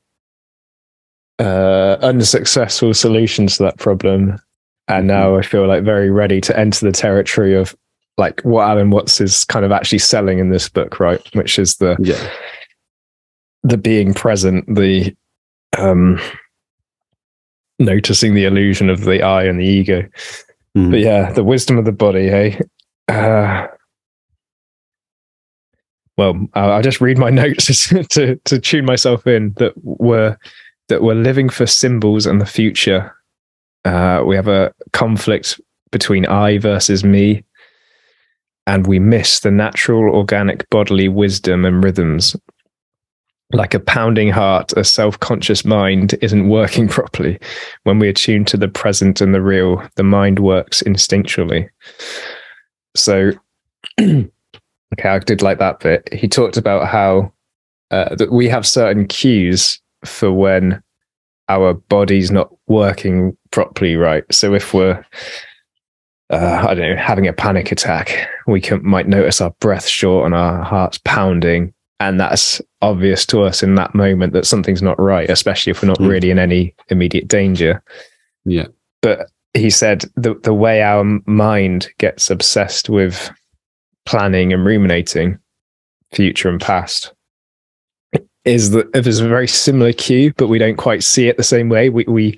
uh, 1.39 1.98
unsuccessful 2.02 2.93
solutions 2.93 3.58
to 3.58 3.63
that 3.63 3.78
problem, 3.78 4.39
and 4.88 5.08
now 5.08 5.38
I 5.38 5.41
feel 5.41 5.67
like 5.67 5.84
very 5.84 6.10
ready 6.10 6.41
to 6.41 6.58
enter 6.58 6.86
the 6.86 6.91
territory 6.91 7.56
of 7.56 7.76
like 8.17 8.41
what 8.41 8.67
Alan 8.67 8.89
Watts 8.89 9.22
is 9.22 9.46
kind 9.46 9.63
of 9.63 9.72
actually 9.72 10.00
selling 10.00 10.39
in 10.39 10.50
this 10.50 10.70
book, 10.70 11.00
right? 11.00 11.22
Which 11.36 11.60
is 11.60 11.78
the 11.78 11.96
yeah 12.00 12.32
the 13.63 13.78
being 13.78 14.13
present, 14.13 14.65
the 14.74 15.15
um 15.78 16.20
noticing 17.80 18.34
the 18.34 18.46
illusion 18.46 18.89
of 18.89 19.02
the 19.02 19.22
I 19.22 19.43
and 19.43 19.60
the 19.60 19.65
ego. 19.65 20.08
Mm. 20.76 20.91
But 20.91 21.00
yeah, 21.00 21.32
the 21.32 21.43
wisdom 21.43 21.78
of 21.78 21.86
the 21.86 21.91
body, 21.91 22.28
hey. 22.28 22.60
Uh, 23.08 23.67
well, 26.18 26.48
I'll, 26.54 26.82
just 26.82 27.00
read 27.00 27.18
my 27.18 27.30
notes 27.44 27.90
to 28.10 28.36
to 28.36 28.60
tune 28.60 28.86
myself 28.86 29.26
in 29.28 29.54
that 29.58 29.74
were 29.84 30.38
that 30.90 31.04
we're 31.04 31.16
living 31.16 31.50
for 31.50 31.66
symbols 31.66 32.26
and 32.26 32.42
the 32.42 32.46
future. 32.46 33.14
Uh, 33.86 34.24
we 34.26 34.36
have 34.36 34.48
a 34.48 34.74
conflict 34.94 35.60
between 35.92 36.26
I 36.26 36.58
versus 36.58 37.04
me, 37.04 37.44
and 38.66 38.88
we 38.88 39.00
miss 39.00 39.42
the 39.42 39.52
natural, 39.52 40.14
organic 40.14 40.70
bodily 40.70 41.08
wisdom 41.08 41.66
and 41.66 41.84
rhythms. 41.84 42.36
Like 43.54 43.74
a 43.74 43.80
pounding 43.80 44.30
heart, 44.30 44.74
a 44.74 44.84
self 44.84 45.18
conscious 45.22 45.64
mind 45.64 46.16
isn't 46.22 46.50
working 46.50 46.88
properly. 46.90 47.40
When 47.84 48.00
we 48.00 48.10
attune 48.10 48.44
to 48.46 48.58
the 48.58 48.68
present 48.68 49.22
and 49.22 49.34
the 49.34 49.42
real, 49.42 49.88
the 49.96 50.04
mind 50.04 50.40
works 50.40 50.84
instinctually. 50.84 51.70
So, 52.96 53.32
okay, 54.93 55.10
I 55.10 55.19
did 55.19 55.41
like 55.41 55.60
that 55.60 55.80
bit. 55.80 56.12
He 56.13 56.28
talked 56.28 56.58
about 56.58 56.88
how 56.88 57.32
uh, 57.91 58.15
that 58.15 58.32
we 58.32 58.47
have 58.50 58.65
certain 58.67 59.08
cues 59.08 59.80
for 60.06 60.32
when 60.32 60.82
our 61.50 61.73
body's 61.73 62.32
not 62.32 62.50
working 62.67 63.36
properly 63.52 63.95
right. 63.95 64.23
So 64.32 64.54
if 64.54 64.73
we're 64.73 65.04
uh, 66.30 66.65
I 66.67 66.73
don't 66.73 66.89
know, 66.91 67.02
having 67.02 67.28
a 67.28 67.34
panic 67.34 67.71
attack, 67.71 68.28
we 68.47 68.60
can 68.60 68.84
might 68.86 69.08
notice 69.08 69.39
our 69.39 69.52
breath 69.62 69.88
short 69.88 70.26
and 70.26 70.36
our 70.36 70.62
heart's 70.62 71.00
pounding, 71.06 71.73
and 72.02 72.19
that's 72.19 72.62
obvious 72.82 73.26
to 73.28 73.43
us 73.43 73.63
in 73.63 73.76
that 73.76 73.95
moment 73.95 74.34
that 74.34 74.45
something's 74.45 74.82
not 74.82 75.00
right, 75.00 75.30
especially 75.30 75.71
if 75.71 75.82
we're 75.82 75.88
not 75.88 76.00
Mm. 76.00 76.10
really 76.10 76.30
in 76.32 76.38
any 76.39 76.76
immediate 76.89 77.28
danger. 77.30 77.82
Yeah. 78.43 78.67
But 79.02 79.30
he 79.54 79.69
said 79.69 80.04
the 80.15 80.36
the 80.43 80.54
way 80.54 80.82
our 80.82 81.06
mind 81.26 81.88
gets 81.97 82.30
obsessed 82.30 82.89
with 82.89 83.32
planning 84.08 84.52
and 84.54 84.65
ruminating, 84.65 85.38
future 86.13 86.50
and 86.50 86.60
past, 86.60 87.13
is 88.46 88.72
that 88.72 88.88
if 88.96 89.04
there's 89.04 89.20
a 89.20 89.28
very 89.28 89.48
similar 89.48 89.93
cue, 89.93 90.34
but 90.38 90.48
we 90.48 90.58
don't 90.58 90.78
quite 90.78 91.04
see 91.04 91.28
it 91.28 91.38
the 91.38 91.43
same 91.43 91.70
way. 91.70 91.89
We 91.89 92.06
we 92.08 92.38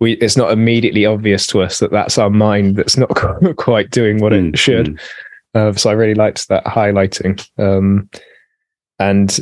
we 0.00 0.12
it's 0.14 0.36
not 0.36 0.52
immediately 0.52 1.06
obvious 1.06 1.46
to 1.48 1.62
us 1.62 1.78
that 1.78 1.90
that's 1.92 2.18
our 2.18 2.28
mind 2.30 2.76
that's 2.76 2.96
not 2.98 3.08
quite 3.56 3.90
doing 3.90 4.20
what 4.20 4.32
Mm, 4.32 4.48
it 4.50 4.58
should. 4.58 4.86
mm. 4.88 5.00
Uh, 5.54 5.72
so 5.72 5.88
I 5.88 5.94
really 5.94 6.14
liked 6.14 6.48
that 6.48 6.64
highlighting. 6.66 7.40
Um, 7.58 8.10
and 8.98 9.38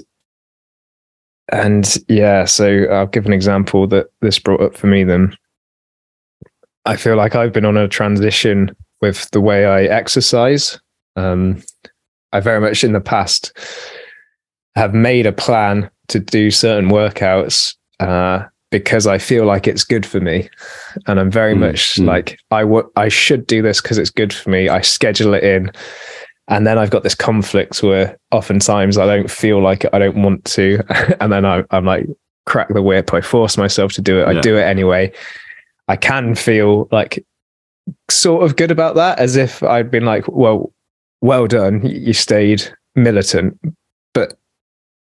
and 1.51 1.99
yeah, 2.09 2.45
so 2.45 2.85
I'll 2.85 3.07
give 3.07 3.27
an 3.27 3.33
example 3.33 3.87
that 3.89 4.07
this 4.21 4.39
brought 4.39 4.61
up 4.63 4.77
for 4.77 4.87
me. 4.87 5.03
Then 5.05 5.37
I 6.85 6.97
feel 6.97 7.17
like 7.17 7.35
I've 7.35 7.53
been 7.53 7.65
on 7.65 7.77
a 7.77 7.89
transition 7.89 8.77
with 9.01 9.29
the 9.33 9.41
way 9.41 9.67
I 9.67 9.85
exercise. 9.85 10.79
Um, 11.17 11.63
I 12.33 12.41
very 12.41 12.61
much 12.61 12.83
in 12.83 12.93
the 12.93 13.01
past 13.01 13.53
have 14.75 14.93
made 14.93 15.27
a 15.27 15.33
plan 15.33 15.89
to 16.09 16.19
do 16.19 16.51
certain 16.51 16.91
workouts 16.91 17.75
uh, 18.01 18.45
because 18.71 19.07
I 19.07 19.19
feel 19.19 19.45
like 19.47 19.69
it's 19.69 19.85
good 19.85 20.05
for 20.05 20.21
me, 20.21 20.49
and 21.07 21.21
I'm 21.21 21.31
very 21.31 21.55
Mm, 21.55 21.61
much 21.61 21.95
mm. 21.95 22.07
like 22.07 22.39
I 22.51 22.65
I 23.01 23.09
should 23.09 23.47
do 23.47 23.63
this 23.63 23.81
because 23.81 23.99
it's 23.99 24.11
good 24.11 24.33
for 24.33 24.51
me. 24.51 24.69
I 24.69 24.81
schedule 24.81 25.33
it 25.35 25.45
in, 25.45 25.71
and 26.49 26.67
then 26.67 26.77
I've 26.77 26.91
got 26.91 27.05
this 27.05 27.15
conflict 27.15 27.83
where 27.83 28.19
oftentimes 28.33 28.99
I 28.99 29.07
don't 29.07 29.31
feel 29.31 29.61
like 29.63 29.85
it, 29.85 29.91
I 29.93 30.01
don't 30.01 30.21
want 30.21 30.45
to, 30.47 30.83
and 31.23 31.33
then 31.33 31.45
I, 31.45 31.63
I'm 31.71 31.85
like 31.85 32.07
crack 32.47 32.69
the 32.69 32.83
whip. 32.83 33.15
I 33.15 33.21
force 33.21 33.57
myself 33.57 33.93
to 33.93 34.03
do 34.03 34.21
it. 34.21 34.27
I 34.27 34.41
do 34.41 34.57
it 34.57 34.63
anyway. 34.65 35.13
I 35.87 35.97
can 35.97 36.35
feel 36.35 36.89
like 36.91 37.25
sort 38.11 38.43
of 38.43 38.57
good 38.57 38.71
about 38.71 38.97
that, 38.97 39.19
as 39.19 39.37
if 39.37 39.63
I'd 39.63 39.91
been 39.91 40.05
like, 40.05 40.27
well, 40.29 40.73
well 41.25 41.47
done, 41.47 41.85
you 41.87 42.13
stayed 42.13 42.71
militant, 42.95 43.59
but 44.13 44.35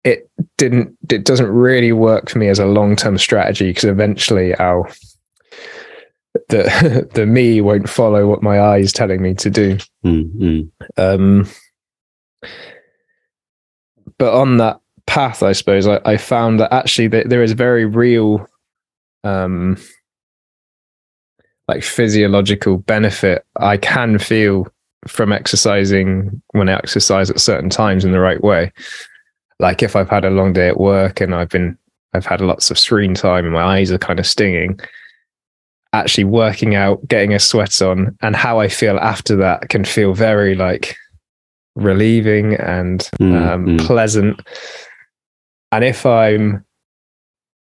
it 0.02 0.28
didn't. 0.58 0.96
It 1.08 1.24
doesn't 1.24 1.46
really 1.46 1.92
work 1.92 2.28
for 2.28 2.38
me 2.38 2.48
as 2.48 2.58
a 2.58 2.66
long 2.66 2.96
term 2.96 3.16
strategy 3.16 3.68
because 3.68 3.84
eventually 3.84 4.54
I'll 4.56 4.88
the 6.48 7.08
the 7.14 7.26
me 7.26 7.60
won't 7.60 7.88
follow 7.88 8.26
what 8.26 8.42
my 8.42 8.58
I 8.58 8.78
is 8.78 8.92
telling 8.92 9.22
me 9.22 9.34
to 9.34 9.50
do. 9.50 9.78
Mm, 10.04 10.34
mm. 10.34 10.70
Um, 10.96 11.48
but 14.18 14.34
on 14.34 14.56
that 14.56 14.80
path, 15.06 15.44
I 15.44 15.52
suppose 15.52 15.86
I, 15.86 16.00
I 16.04 16.16
found 16.16 16.58
that 16.58 16.72
actually 16.72 17.06
that 17.08 17.28
there 17.28 17.44
is 17.44 17.52
very 17.52 17.84
real, 17.84 18.48
um, 19.22 19.76
like 21.68 21.84
physiological 21.84 22.78
benefit 22.78 23.44
I 23.56 23.76
can 23.76 24.18
feel 24.18 24.66
from 25.06 25.32
exercising 25.32 26.42
when 26.52 26.68
I 26.68 26.74
exercise 26.74 27.30
at 27.30 27.40
certain 27.40 27.70
times 27.70 28.04
in 28.04 28.12
the 28.12 28.20
right 28.20 28.42
way. 28.42 28.72
Like 29.58 29.82
if 29.82 29.96
I've 29.96 30.08
had 30.08 30.24
a 30.24 30.30
long 30.30 30.52
day 30.52 30.68
at 30.68 30.80
work 30.80 31.20
and 31.20 31.34
I've 31.34 31.48
been 31.48 31.76
I've 32.12 32.26
had 32.26 32.40
lots 32.40 32.70
of 32.70 32.78
screen 32.78 33.14
time 33.14 33.44
and 33.44 33.54
my 33.54 33.62
eyes 33.62 33.92
are 33.92 33.98
kind 33.98 34.18
of 34.18 34.26
stinging. 34.26 34.80
Actually 35.92 36.24
working 36.24 36.76
out, 36.76 37.06
getting 37.08 37.34
a 37.34 37.38
sweat 37.40 37.82
on, 37.82 38.16
and 38.22 38.36
how 38.36 38.60
I 38.60 38.68
feel 38.68 38.96
after 38.98 39.34
that 39.36 39.70
can 39.70 39.84
feel 39.84 40.14
very 40.14 40.54
like 40.54 40.96
relieving 41.74 42.54
and 42.54 43.10
Mm, 43.20 43.48
um, 43.48 43.66
mm. 43.66 43.86
pleasant. 43.86 44.40
And 45.72 45.84
if 45.84 46.06
I'm, 46.06 46.64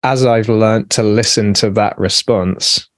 as 0.02 0.26
I've 0.26 0.48
learned 0.48 0.90
to 0.90 1.02
listen 1.02 1.54
to 1.54 1.70
that 1.70 1.98
response, 1.98 2.88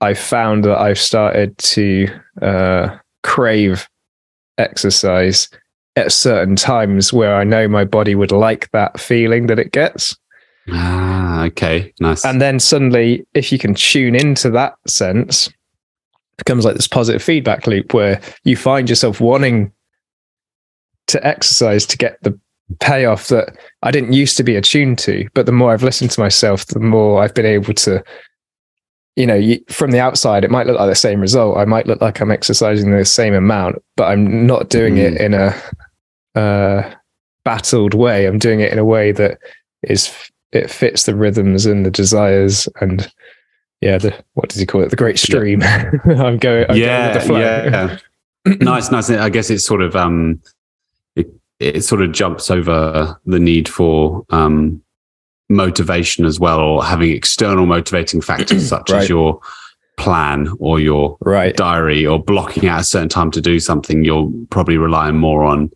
I've 0.00 0.18
found 0.18 0.64
that 0.64 0.78
I've 0.78 0.98
started 0.98 1.56
to 1.58 2.08
uh, 2.42 2.96
crave 3.24 3.88
exercise 4.58 5.48
at 5.96 6.12
certain 6.12 6.54
times 6.54 7.12
where 7.12 7.34
I 7.34 7.42
know 7.42 7.66
my 7.66 7.84
body 7.84 8.14
would 8.14 8.30
like 8.30 8.70
that 8.70 9.00
feeling 9.00 9.48
that 9.48 9.58
it 9.58 9.72
gets. 9.72 10.16
Ah, 10.70 11.44
okay, 11.46 11.92
nice. 12.00 12.24
And 12.24 12.40
then 12.40 12.60
suddenly, 12.60 13.26
if 13.34 13.50
you 13.50 13.58
can 13.58 13.74
tune 13.74 14.14
into 14.14 14.50
that 14.50 14.74
sense, 14.86 15.48
it 15.48 15.54
becomes 16.38 16.64
like 16.64 16.76
this 16.76 16.88
positive 16.88 17.22
feedback 17.22 17.66
loop 17.66 17.92
where 17.92 18.20
you 18.44 18.56
find 18.56 18.88
yourself 18.88 19.20
wanting 19.20 19.72
to 21.08 21.26
exercise 21.26 21.84
to 21.86 21.98
get 21.98 22.22
the 22.22 22.38
payoff 22.80 23.28
that 23.28 23.56
I 23.82 23.90
didn't 23.90 24.14
used 24.14 24.36
to 24.38 24.42
be 24.42 24.56
attuned 24.56 24.98
to. 25.00 25.28
But 25.34 25.46
the 25.46 25.52
more 25.52 25.72
I've 25.72 25.82
listened 25.82 26.10
to 26.12 26.20
myself, 26.20 26.66
the 26.66 26.80
more 26.80 27.22
I've 27.22 27.34
been 27.34 27.46
able 27.46 27.74
to, 27.74 28.02
you 29.16 29.26
know, 29.26 29.34
you, 29.34 29.60
from 29.68 29.90
the 29.92 30.00
outside, 30.00 30.44
it 30.44 30.50
might 30.50 30.66
look 30.66 30.78
like 30.78 30.90
the 30.90 30.94
same 30.94 31.20
result. 31.20 31.56
I 31.56 31.64
might 31.64 31.86
look 31.86 32.00
like 32.00 32.20
I'm 32.20 32.30
exercising 32.30 32.90
the 32.90 33.04
same 33.04 33.34
amount, 33.34 33.76
but 33.96 34.04
I'm 34.04 34.46
not 34.46 34.70
doing 34.70 34.96
it 34.96 35.16
in 35.20 35.34
a 35.34 35.54
uh, 36.34 36.92
battled 37.44 37.94
way. 37.94 38.26
I'm 38.26 38.38
doing 38.38 38.60
it 38.60 38.72
in 38.72 38.78
a 38.78 38.84
way 38.84 39.12
that 39.12 39.38
is 39.82 40.12
it 40.52 40.70
fits 40.70 41.04
the 41.04 41.14
rhythms 41.14 41.66
and 41.66 41.84
the 41.84 41.90
desires 41.90 42.68
and 42.80 43.10
yeah, 43.80 43.98
the 43.98 44.24
what 44.32 44.48
does 44.48 44.58
he 44.58 44.66
call 44.66 44.82
it? 44.82 44.90
The 44.90 44.96
great 44.96 45.18
stream. 45.18 45.62
I'm 46.04 46.38
going. 46.38 46.66
I'm 46.68 46.76
yeah, 46.76 47.12
going 47.12 47.14
with 47.14 47.22
the 47.22 47.28
flow. 47.28 47.38
yeah. 47.38 47.98
nice, 48.60 48.90
nice. 48.90 49.10
I 49.10 49.28
guess 49.28 49.50
it's 49.50 49.64
sort 49.64 49.82
of 49.82 49.94
um, 49.94 50.40
it 51.16 51.26
it 51.60 51.82
sort 51.82 52.02
of 52.02 52.12
jumps 52.12 52.50
over 52.50 53.20
the 53.26 53.38
need 53.38 53.68
for 53.68 54.24
um 54.30 54.82
motivation 55.48 56.24
as 56.24 56.40
well, 56.40 56.58
or 56.60 56.84
having 56.84 57.10
external 57.12 57.66
motivating 57.66 58.20
factors 58.20 58.68
such 58.74 58.90
Right. 58.90 59.02
as 59.02 59.08
your 59.08 59.40
plan 59.96 60.48
or 60.58 60.80
your 60.80 61.16
Right. 61.20 61.56
diary 61.56 62.04
or 62.06 62.22
blocking 62.22 62.68
out 62.68 62.80
a 62.80 62.84
certain 62.84 63.08
time 63.08 63.30
to 63.32 63.40
do 63.40 63.60
something. 63.60 64.04
You're 64.04 64.30
probably 64.50 64.76
relying 64.78 65.16
more 65.16 65.44
on 65.44 65.70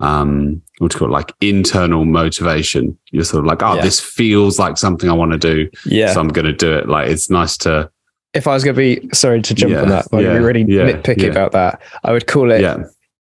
um 0.00 0.62
what 0.78 0.92
do 0.92 0.94
you 0.94 0.98
call 1.00 1.08
it, 1.08 1.12
like 1.12 1.32
internal 1.40 2.04
motivation. 2.04 2.96
You're 3.10 3.24
sort 3.24 3.40
of 3.40 3.46
like, 3.46 3.62
oh, 3.64 3.74
Yeah. 3.74 3.82
this 3.82 3.98
feels 3.98 4.56
like 4.58 4.76
something 4.78 5.10
I 5.10 5.12
want 5.12 5.32
to 5.32 5.38
do, 5.38 5.68
Yeah. 5.84 6.12
so 6.12 6.20
I'm 6.20 6.28
going 6.28 6.44
to 6.46 6.52
do 6.52 6.72
it. 6.72 6.88
Like 6.88 7.08
it's 7.10 7.28
nice 7.28 7.56
to 7.58 7.90
if 8.34 8.46
I 8.46 8.54
was 8.54 8.62
going 8.62 8.76
to 8.76 8.78
be 8.78 9.08
sorry 9.12 9.42
to 9.42 9.54
jump 9.54 9.72
Yeah, 9.72 9.82
on 9.82 9.88
that, 9.88 10.06
but 10.12 10.22
yeah, 10.22 10.34
be 10.34 10.44
really 10.44 10.64
yeah, 10.68 10.82
nitpicky 10.92 11.28
about 11.30 11.50
that, 11.52 11.80
I 12.04 12.12
would 12.12 12.26
call 12.28 12.50
it 12.52 12.60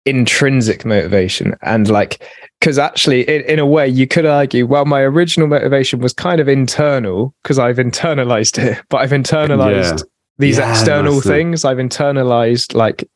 intrinsic 0.06 0.86
motivation 0.86 1.56
and 1.62 1.90
like 1.90 2.22
because 2.66 2.80
actually 2.80 3.22
in, 3.30 3.44
in 3.44 3.60
a 3.60 3.66
way 3.66 3.88
you 3.88 4.08
could 4.08 4.26
argue 4.26 4.66
well 4.66 4.86
my 4.86 5.02
original 5.02 5.48
motivation 5.48 6.00
was 6.00 6.14
kind 6.14 6.40
of 6.40 6.48
internal 6.50 7.32
because 7.44 7.60
i've 7.60 7.78
internalized 7.78 8.58
it 8.58 8.84
but 8.90 8.98
i've 8.98 9.12
internalized 9.12 10.00
Yeah. 10.00 10.04
these 10.40 10.58
Yeah, 10.58 10.72
external 10.72 11.14
that's 11.14 11.28
it. 11.28 11.30
things 11.30 11.64
i've 11.64 11.78
internalized 11.78 12.74
like 12.74 13.08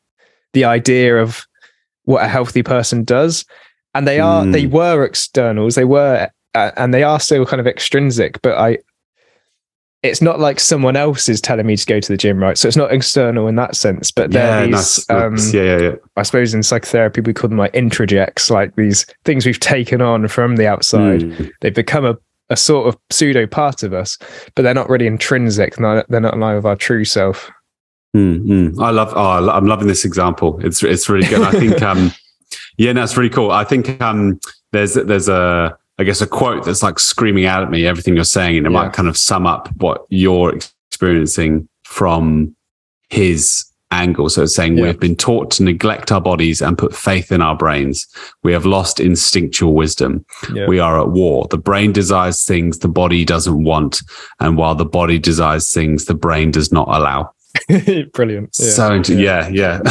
the 0.52 0.64
idea 0.66 1.16
of 1.20 1.44
what 2.04 2.22
a 2.24 2.28
healthy 2.28 2.62
person 2.62 3.02
does 3.02 3.44
and 3.92 4.06
they 4.06 4.20
are 4.20 4.46
they 4.46 4.66
Mm. 4.66 4.70
were 4.70 5.04
externals 5.04 5.74
they 5.74 5.84
were 5.84 6.30
uh, 6.54 6.70
and 6.76 6.94
they 6.94 7.02
are 7.02 7.18
still 7.18 7.44
kind 7.44 7.60
of 7.60 7.66
extrinsic 7.66 8.40
but 8.42 8.56
i 8.56 8.78
it's 10.02 10.22
not 10.22 10.40
like 10.40 10.58
someone 10.58 10.96
else 10.96 11.28
is 11.28 11.40
telling 11.40 11.66
me 11.66 11.76
to 11.76 11.86
go 11.86 12.00
to 12.00 12.12
the 12.12 12.16
gym 12.16 12.38
right 12.38 12.56
so 12.56 12.66
it's 12.66 12.76
not 12.76 12.92
external 12.92 13.46
in 13.48 13.56
that 13.56 13.76
sense 13.76 14.10
but 14.10 14.32
yeah, 14.32 14.60
they're 14.60 14.68
nice, 14.68 14.96
these 14.96 15.10
um, 15.10 15.36
yeah, 15.52 15.62
yeah, 15.62 15.78
yeah. 15.78 15.94
I 16.16 16.22
suppose 16.22 16.54
in 16.54 16.62
psychotherapy 16.62 17.20
we 17.20 17.32
call 17.32 17.48
them 17.48 17.58
like 17.58 17.72
introjects, 17.72 18.50
like 18.50 18.74
these 18.76 19.06
things 19.24 19.46
we've 19.46 19.60
taken 19.60 20.00
on 20.02 20.28
from 20.28 20.56
the 20.56 20.66
outside. 20.66 21.20
Mm. 21.20 21.50
They 21.60 21.70
become 21.70 22.04
a, 22.04 22.16
a 22.50 22.56
sort 22.56 22.88
of 22.88 23.00
pseudo 23.10 23.46
part 23.46 23.82
of 23.82 23.92
us, 23.92 24.18
but 24.54 24.62
they're 24.62 24.74
not 24.74 24.88
really 24.88 25.06
intrinsic. 25.06 25.76
They're 25.76 25.96
not, 25.96 26.08
they're 26.08 26.20
not 26.20 26.38
line 26.38 26.56
with 26.56 26.66
our 26.66 26.76
true 26.76 27.04
self. 27.04 27.50
Mm, 28.16 28.44
mm. 28.44 28.82
I 28.82 28.90
love. 28.90 29.12
Oh, 29.14 29.50
I'm 29.50 29.66
loving 29.66 29.86
this 29.86 30.04
example. 30.04 30.58
It's 30.64 30.82
it's 30.82 31.08
really 31.08 31.28
good. 31.28 31.42
I 31.42 31.52
think. 31.52 31.80
Um, 31.90 32.12
yeah, 32.78 32.92
no, 32.92 33.06
really 33.16 33.30
cool. 33.30 33.52
I 33.52 33.62
think 33.62 34.00
um, 34.02 34.40
there's 34.72 34.94
there's 34.94 35.28
a 35.28 35.78
I 36.00 36.04
guess 36.04 36.20
a 36.20 36.26
quote 36.26 36.64
that's 36.64 36.82
like 36.82 36.98
screaming 36.98 37.44
out 37.44 37.62
at 37.62 37.70
me 37.70 37.86
everything 37.86 38.14
you're 38.14 38.24
saying, 38.24 38.56
and 38.56 38.66
it 38.66 38.70
Yeah. 38.72 38.78
might 38.84 38.92
kind 38.92 39.08
of 39.08 39.16
sum 39.16 39.46
up 39.46 39.68
what 39.76 40.04
you're 40.08 40.54
experiencing 40.54 41.68
from 41.84 42.56
his 43.10 43.64
angle. 43.92 44.28
So 44.28 44.44
it's 44.44 44.54
saying 44.54 44.78
Yeah. 44.78 44.84
we've 44.84 45.00
been 45.00 45.16
taught 45.16 45.50
to 45.52 45.62
neglect 45.64 46.12
our 46.12 46.20
bodies 46.20 46.62
and 46.62 46.78
put 46.78 46.94
faith 46.94 47.32
in 47.32 47.42
our 47.42 47.56
brains. 47.56 48.06
We 48.44 48.52
have 48.52 48.64
lost 48.64 49.00
instinctual 49.00 49.74
wisdom. 49.74 50.24
Yeah. 50.54 50.66
We 50.68 50.78
are 50.78 51.00
at 51.00 51.08
war. 51.10 51.48
The 51.50 51.58
brain 51.58 51.92
desires 51.92 52.44
things 52.44 52.78
the 52.78 52.88
body 52.88 53.24
doesn't 53.24 53.64
want, 53.64 54.00
and 54.38 54.56
while 54.56 54.74
the 54.76 54.84
body 54.86 55.18
desires 55.18 55.72
things 55.72 56.04
the 56.06 56.14
brain 56.14 56.50
does 56.52 56.70
not 56.72 56.86
allow. 56.88 57.32
Brilliant. 58.14 58.56
Yeah. 58.58 58.70
So 58.70 58.94
into, 58.94 59.20
yeah, 59.20 59.48
yeah. 59.48 59.80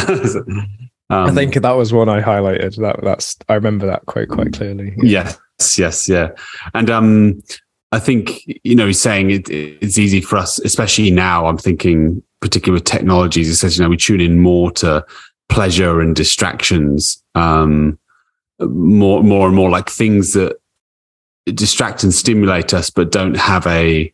I 1.10 1.28
Um, 1.28 1.34
think 1.34 1.54
that 1.54 1.72
was 1.72 1.92
one 1.92 2.08
I 2.08 2.22
highlighted. 2.22 2.76
That 2.76 3.00
that's 3.02 3.36
I 3.48 3.54
remember 3.54 3.84
that 3.86 4.06
quote 4.06 4.28
quite 4.28 4.52
clearly. 4.52 4.94
Yes, 5.02 5.36
yes, 5.60 5.78
yes, 5.78 6.08
yeah. 6.08 6.30
And 6.74 6.90
um, 6.90 7.42
I 7.92 7.98
think 7.98 8.42
you 8.64 8.74
know 8.74 8.86
he's 8.86 9.00
saying 9.00 9.30
it, 9.30 9.48
it's 9.50 9.98
easy 9.98 10.20
for 10.20 10.36
us, 10.36 10.58
especially 10.60 11.10
now. 11.10 11.46
I'm 11.46 11.58
thinking, 11.58 12.22
particularly 12.40 12.80
with 12.80 12.84
technologies, 12.84 13.48
he 13.48 13.54
says 13.54 13.76
you 13.76 13.84
know 13.84 13.90
we 13.90 13.96
tune 13.96 14.20
in 14.20 14.38
more 14.38 14.70
to 14.72 15.04
pleasure 15.48 16.00
and 16.00 16.14
distractions, 16.14 17.22
um, 17.34 17.98
more, 18.60 19.22
more 19.22 19.46
and 19.48 19.56
more 19.56 19.68
like 19.68 19.90
things 19.90 20.32
that 20.34 20.56
distract 21.46 22.04
and 22.04 22.14
stimulate 22.14 22.72
us, 22.72 22.90
but 22.90 23.10
don't 23.10 23.36
have 23.36 23.66
a 23.66 24.12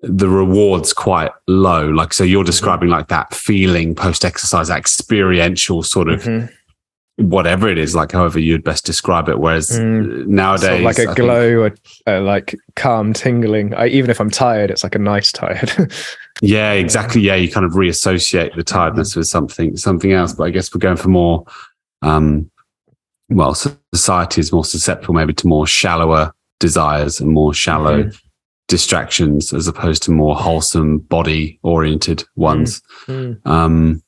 the 0.00 0.28
rewards 0.28 0.92
quite 0.92 1.32
low. 1.48 1.88
Like 1.88 2.12
so, 2.12 2.22
you're 2.22 2.44
describing 2.44 2.88
like 2.88 3.08
that 3.08 3.34
feeling 3.34 3.94
post 3.94 4.24
exercise, 4.24 4.70
experiential 4.70 5.82
sort 5.82 6.08
of 6.08 6.22
Mhm. 6.22 6.50
Whatever 7.16 7.66
it 7.68 7.78
is, 7.78 7.94
like 7.94 8.12
however 8.12 8.38
you'd 8.38 8.62
best 8.62 8.84
describe 8.84 9.28
it. 9.28 9.38
Whereas 9.38 9.70
Mm. 9.70 10.26
nowadays, 10.26 10.84
like 10.84 10.98
I 10.98 11.02
a 11.02 11.06
think- 11.06 11.16
glow, 11.16 11.66
a, 11.66 11.72
a 12.06 12.20
like 12.20 12.54
calm 12.74 13.12
tingling. 13.14 13.74
I, 13.74 13.86
even 13.88 14.10
if 14.10 14.20
I'm 14.20 14.30
tired, 14.30 14.70
it's 14.70 14.84
like 14.84 14.94
a 14.94 14.98
nice 14.98 15.32
tired. 15.32 15.72
yeah, 16.42 16.72
exactly. 16.72 17.22
Yeah, 17.22 17.34
you 17.36 17.50
kind 17.50 17.64
of 17.64 17.74
reassociate 17.74 18.54
the 18.54 18.62
tiredness 18.64 19.10
Mm-hmm. 19.12 19.20
with 19.20 19.28
something, 19.28 19.76
something 19.76 20.12
else. 20.12 20.34
But 20.34 20.44
I 20.44 20.50
guess 20.50 20.74
we're 20.74 20.78
going 20.80 20.96
for 20.98 21.08
more. 21.08 21.44
Um, 22.02 22.50
well, 23.30 23.54
society 23.54 24.40
is 24.40 24.52
more 24.52 24.64
susceptible, 24.64 25.14
maybe, 25.14 25.32
to 25.34 25.46
more 25.48 25.66
shallower 25.66 26.32
desires 26.60 27.18
and 27.20 27.30
more 27.30 27.52
shallow 27.54 28.04
Mhm. 28.04 28.20
distractions, 28.68 29.52
as 29.54 29.66
opposed 29.66 30.02
to 30.04 30.10
more 30.10 30.36
wholesome, 30.36 30.98
body-oriented 30.98 32.24
ones. 32.36 32.82
Mm. 33.06 33.38
Um, 33.46 34.02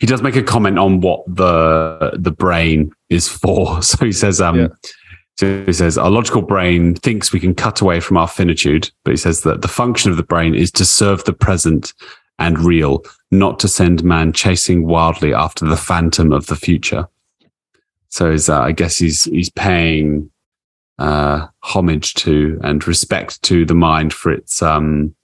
he 0.00 0.06
does 0.06 0.22
make 0.22 0.36
a 0.36 0.42
comment 0.42 0.78
on 0.78 1.00
what 1.00 1.24
the 1.26 2.12
the 2.18 2.30
brain 2.30 2.92
is 3.10 3.28
for. 3.28 3.80
So 3.82 4.04
he 4.04 4.12
says, 4.12 4.40
um, 4.40 4.58
Yeah. 4.58 4.68
so 5.36 5.64
he 5.66 5.72
says, 5.72 5.98
our 5.98 6.10
logical 6.10 6.42
brain 6.42 6.94
thinks 6.94 7.32
we 7.32 7.40
can 7.40 7.54
cut 7.54 7.80
away 7.80 8.00
from 8.00 8.16
our 8.16 8.28
finitude, 8.28 8.90
but 9.04 9.12
he 9.12 9.16
says 9.16 9.42
that 9.42 9.62
the 9.62 9.68
function 9.68 10.10
of 10.10 10.16
the 10.16 10.22
brain 10.22 10.54
is 10.54 10.70
to 10.72 10.84
serve 10.84 11.24
the 11.24 11.32
present 11.32 11.92
and 12.38 12.58
real, 12.58 13.04
not 13.30 13.58
to 13.60 13.68
send 13.68 14.02
man 14.02 14.32
chasing 14.32 14.86
wildly 14.86 15.32
after 15.32 15.64
the 15.64 15.76
phantom 15.76 16.32
of 16.32 16.46
the 16.46 16.56
future. 16.56 17.06
So 18.08 18.30
he's, 18.30 18.48
uh, 18.48 18.60
I 18.60 18.72
guess 18.72 18.96
he's 18.98 19.24
he's 19.24 19.50
paying 19.50 20.30
uh, 20.98 21.48
homage 21.60 22.14
to 22.14 22.58
and 22.62 22.86
respect 22.86 23.42
to 23.42 23.64
the 23.64 23.74
mind 23.74 24.12
for 24.12 24.30
its, 24.32 24.62
um, 24.62 25.14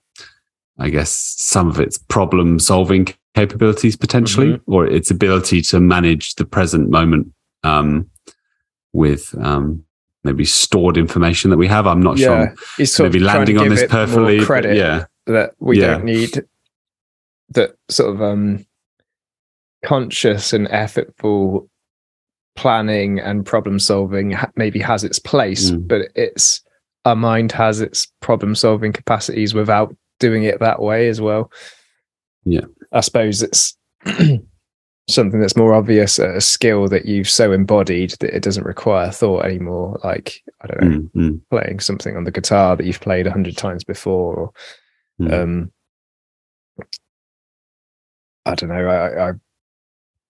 I 0.79 0.91
guess, 0.91 1.11
some 1.11 1.69
of 1.69 1.79
its 1.79 1.99
problem 1.99 2.59
solving 2.59 3.07
capabilities 3.35 3.97
potentially, 3.97 4.61
or 4.67 4.87
its 4.87 5.11
ability 5.11 5.63
to 5.63 5.81
manage 5.81 6.35
the 6.35 6.45
present 6.45 6.91
moment 6.91 7.33
um, 7.65 8.09
with 8.93 9.35
um, 9.41 9.85
maybe 10.25 10.45
stored 10.45 10.97
information 10.97 11.51
that 11.51 11.57
we 11.57 11.69
have. 11.69 11.87
I'm 11.87 12.03
not 12.03 12.19
yeah, 12.19 12.27
sure. 12.27 12.55
he's 12.77 12.93
sort 12.93 13.13
Maybe 13.13 13.25
landing 13.25 13.59
on 13.59 13.69
this 13.69 13.87
perfectly. 13.89 14.45
Credit 14.45 14.77
yeah. 14.77 15.05
that 15.27 15.53
we 15.61 15.81
Yeah. 15.81 15.93
don't 15.95 16.05
need 16.05 16.45
that 17.51 17.75
sort 17.89 18.15
of 18.15 18.23
um 18.23 18.65
conscious 19.85 20.53
and 20.53 20.69
effortful 20.69 21.69
planning 22.55 23.19
and 23.19 23.47
problem 23.47 23.79
solving 23.79 24.37
maybe 24.57 24.79
has 24.79 25.03
its 25.05 25.19
place 25.19 25.71
Mm. 25.71 25.89
but 25.89 26.03
it's 26.15 26.61
our 27.07 27.17
mind 27.17 27.51
has 27.53 27.81
its 27.81 28.07
problem 28.21 28.55
solving 28.55 28.93
capacities 28.93 29.55
without 29.55 29.97
doing 30.19 30.43
it 30.45 30.61
that 30.61 30.83
way 30.83 31.09
as 31.09 31.21
well 31.21 31.51
Yeah. 32.45 32.67
I 32.93 33.01
suppose 33.01 33.43
it's 33.43 33.77
something 35.09 35.41
that's 35.41 35.57
more 35.57 35.75
obvious 35.75 36.19
a 36.19 36.41
skill 36.41 36.89
that 36.89 37.07
you've 37.07 37.29
so 37.29 37.53
embodied 37.53 38.11
that 38.21 38.35
it 38.35 38.43
doesn't 38.43 38.67
require 38.67 39.11
thought 39.11 39.45
anymore 39.45 39.99
like 40.05 40.43
i 40.63 40.67
don't 40.67 40.81
know 40.83 40.99
Mm, 41.01 41.11
mm, 41.13 41.41
playing 41.51 41.81
something 41.81 42.17
on 42.17 42.25
the 42.25 42.31
guitar 42.31 42.77
that 42.77 42.87
you've 42.87 43.01
played 43.01 43.27
a 43.27 43.33
hundred 43.33 43.57
times 43.57 43.85
before 43.85 44.35
or 44.35 44.53
mm. 45.21 45.33
um 45.33 45.73
i 48.47 48.55
don't 48.55 48.69
know 48.71 48.87
I, 48.87 49.31
I 49.31 49.33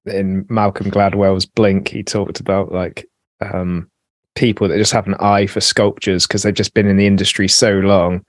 in 0.07 0.47
malcolm 0.49 0.91
gladwell's 0.91 1.47
blink 1.47 1.89
he 1.89 2.03
talked 2.03 2.41
about 2.41 2.73
like 2.73 3.07
um 3.41 3.91
people 4.35 4.69
that 4.69 4.79
just 4.79 4.93
have 4.93 5.07
an 5.07 5.15
eye 5.21 5.47
for 5.47 5.61
sculptures 5.61 6.27
because 6.27 6.43
they've 6.43 6.55
just 6.55 6.73
been 6.73 6.87
in 6.87 6.97
the 6.97 7.07
industry 7.07 7.49
so 7.49 7.73
long 7.75 8.25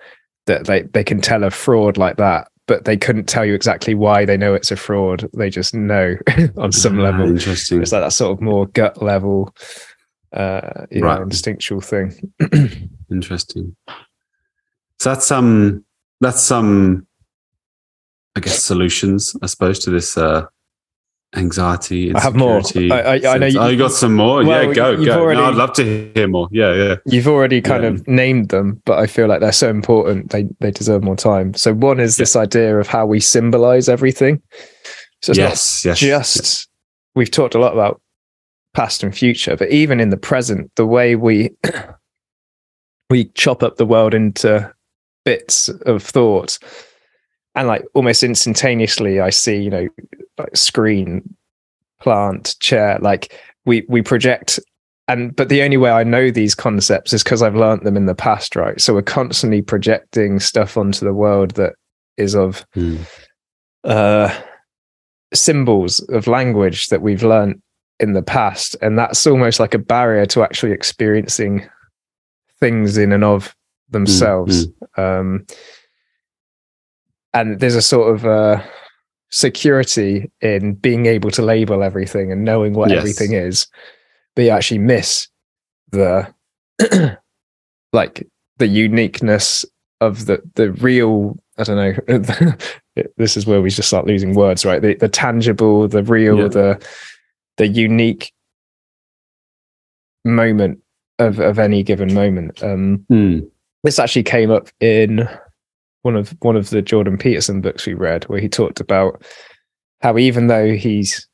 that 0.47 0.65
they 0.65 0.81
they 0.81 1.03
can 1.03 1.21
tell 1.21 1.43
a 1.43 1.49
fraud 1.49 1.97
like 1.97 2.17
that 2.17 2.50
but 2.71 2.85
they 2.85 2.95
couldn't 2.95 3.27
tell 3.27 3.43
you 3.45 3.53
exactly 3.53 3.93
why 3.93 4.23
they 4.23 4.37
know 4.37 4.53
it's 4.53 4.71
a 4.71 4.77
fraud 4.77 5.29
they 5.35 5.49
just 5.49 5.73
know 5.73 6.15
on 6.57 6.71
some 6.71 6.97
Ah, 6.99 7.03
level 7.03 7.27
Interesting. 7.27 7.81
it's 7.81 7.91
like 7.91 8.01
that 8.01 8.13
sort 8.13 8.31
of 8.31 8.39
more 8.41 8.65
gut 8.67 9.01
level 9.03 9.53
uh 10.31 10.85
you 10.89 11.01
Right. 11.01 11.17
know 11.17 11.23
instinctual 11.23 11.81
thing 11.81 12.31
Interesting. 13.11 13.75
So 14.99 15.09
that's 15.09 15.29
um 15.31 15.83
that's 16.21 16.41
some 16.41 17.05
I 18.37 18.39
guess 18.39 18.63
solutions, 18.63 19.35
I 19.41 19.47
suppose, 19.47 19.79
to 19.79 19.89
this 19.89 20.17
uh 20.17 20.45
anxiety. 21.35 22.13
I 22.13 22.19
have 22.21 22.35
more. 22.35 22.61
I- 22.75 22.89
I- 22.89 23.33
I 23.33 23.37
know 23.37 23.45
you- 23.45 23.59
oh, 23.59 23.67
you 23.67 23.77
got 23.77 23.91
some 23.91 24.15
more. 24.15 24.43
Well, 24.43 24.67
yeah, 24.67 24.73
go, 24.73 25.03
go. 25.05 25.19
already- 25.21 25.39
No, 25.39 25.45
I'd 25.47 25.55
love 25.55 25.73
to 25.73 26.11
hear 26.13 26.27
more. 26.27 26.47
Yeah, 26.51 26.73
yeah. 26.73 26.95
You've 27.05 27.27
already 27.27 27.61
kind 27.61 27.83
Yeah. 27.83 27.89
of 27.91 28.07
named 28.07 28.49
them, 28.49 28.81
but 28.85 28.99
I 28.99 29.07
feel 29.07 29.27
like 29.27 29.39
they're 29.39 29.51
so 29.51 29.69
important 29.69 30.31
they 30.31 30.47
they 30.59 30.71
deserve 30.71 31.03
more 31.03 31.15
time. 31.15 31.53
So 31.53 31.73
one 31.73 31.99
is 31.99 32.17
this 32.17 32.35
idea 32.35 32.77
of 32.79 32.87
how 32.87 33.05
we 33.05 33.19
symbolize 33.19 33.87
everything. 33.87 34.41
So 35.21 35.33
yes, 35.33 35.85
yes. 35.85 35.99
just 35.99 36.67
we've 37.15 37.31
talked 37.31 37.55
a 37.55 37.59
lot 37.59 37.73
about 37.73 38.01
past 38.73 39.03
and 39.03 39.15
future, 39.15 39.55
but 39.55 39.69
even 39.69 39.99
in 39.99 40.09
the 40.09 40.17
present, 40.17 40.71
the 40.75 40.85
way 40.85 41.15
we 41.15 41.51
we 43.09 43.25
chop 43.35 43.63
up 43.63 43.77
the 43.77 43.85
world 43.85 44.13
into 44.13 44.71
bits 45.25 45.69
of 45.85 46.01
thought 46.03 46.57
and 47.55 47.67
like 47.67 47.83
almost 47.93 48.23
instantaneously 48.23 49.19
I 49.19 49.29
see, 49.29 49.57
you 49.57 49.69
know, 49.69 49.87
like 50.37 50.55
screen, 50.55 51.35
plant, 51.99 52.55
chair, 52.59 52.97
like 53.01 53.39
we 53.65 53.85
we 53.89 54.01
project. 54.01 54.59
And 55.07 55.35
but 55.35 55.49
the 55.49 55.61
only 55.61 55.77
way 55.77 55.91
I 55.91 56.03
know 56.03 56.31
these 56.31 56.55
concepts 56.55 57.11
is 57.11 57.23
because 57.23 57.41
I've 57.41 57.55
learnt 57.55 57.83
them 57.83 57.97
in 57.97 58.05
the 58.05 58.15
past, 58.15 58.55
right? 58.55 58.79
So 58.79 58.93
we're 58.93 59.01
constantly 59.01 59.61
projecting 59.61 60.39
stuff 60.39 60.77
onto 60.77 61.05
the 61.05 61.13
world 61.13 61.51
that 61.51 61.73
is 62.17 62.35
of 62.35 62.65
Mm. 62.75 62.99
uh 63.83 64.33
symbols 65.33 65.99
of 66.09 66.27
language 66.27 66.87
that 66.87 67.01
we've 67.01 67.23
learnt 67.23 67.61
in 67.99 68.13
the 68.13 68.21
past. 68.21 68.75
And 68.81 68.97
that's 68.97 69.25
almost 69.25 69.59
like 69.59 69.73
a 69.73 69.79
barrier 69.79 70.25
to 70.27 70.43
actually 70.43 70.71
experiencing 70.71 71.67
things 72.59 72.97
in 72.97 73.11
and 73.11 73.23
of 73.23 73.55
themselves. 73.89 74.67
Um 74.97 75.45
and 77.33 77.59
there's 77.59 77.75
a 77.75 77.81
sort 77.81 78.13
of 78.15 78.25
uh 78.25 78.61
security 79.29 80.29
in 80.41 80.73
being 80.73 81.05
able 81.05 81.31
to 81.31 81.41
label 81.41 81.83
everything 81.83 82.31
and 82.31 82.43
knowing 82.43 82.73
what 82.73 82.89
Yes. 82.89 82.99
everything 82.99 83.31
is 83.33 83.67
but 84.35 84.43
you 84.43 84.49
actually 84.51 84.79
miss 84.79 85.27
the 85.91 86.27
like 87.93 88.27
the 88.57 88.67
uniqueness 88.67 89.63
of 90.01 90.25
the 90.25 90.41
the 90.55 90.71
real 90.73 91.37
i 91.57 91.63
don't 91.63 91.77
know 91.77 92.55
this 93.17 93.37
is 93.37 93.45
where 93.45 93.61
we 93.61 93.69
just 93.69 93.87
start 93.87 94.05
losing 94.05 94.33
words 94.33 94.65
right 94.65 94.81
the, 94.81 94.95
the 94.95 95.07
tangible 95.09 95.87
the 95.87 96.03
real 96.03 96.37
Yeah. 96.39 96.47
the 96.49 96.87
the 97.57 97.67
unique 97.67 98.33
moment 100.25 100.79
of 101.19 101.39
of 101.39 101.57
any 101.59 101.83
given 101.83 102.13
moment 102.13 102.61
um 102.63 103.05
Mm. 103.09 103.49
this 103.83 103.99
actually 103.99 104.23
came 104.23 104.51
up 104.51 104.69
in 104.79 105.27
one 106.03 106.15
of 106.15 106.35
one 106.41 106.55
of 106.55 106.69
the 106.69 106.81
Jordan 106.81 107.17
Peterson 107.17 107.61
books 107.61 107.85
we 107.85 107.93
read, 107.93 108.23
where 108.25 108.39
he 108.39 108.49
talked 108.49 108.79
about 108.79 109.23
how 110.01 110.17
even 110.17 110.47
though 110.47 110.73
he's 110.73 111.27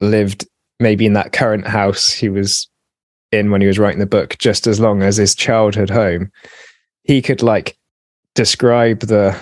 lived 0.00 0.46
maybe 0.80 1.06
in 1.06 1.14
that 1.14 1.32
current 1.32 1.66
house 1.66 2.12
he 2.12 2.28
was 2.28 2.68
in 3.32 3.50
when 3.50 3.60
he 3.60 3.66
was 3.66 3.78
writing 3.78 3.98
the 4.00 4.06
book, 4.06 4.36
just 4.38 4.66
as 4.66 4.80
long 4.80 5.02
as 5.02 5.16
his 5.16 5.34
childhood 5.34 5.90
home, 5.90 6.30
he 7.04 7.20
could 7.20 7.42
like 7.42 7.76
describe 8.34 9.00
the 9.00 9.38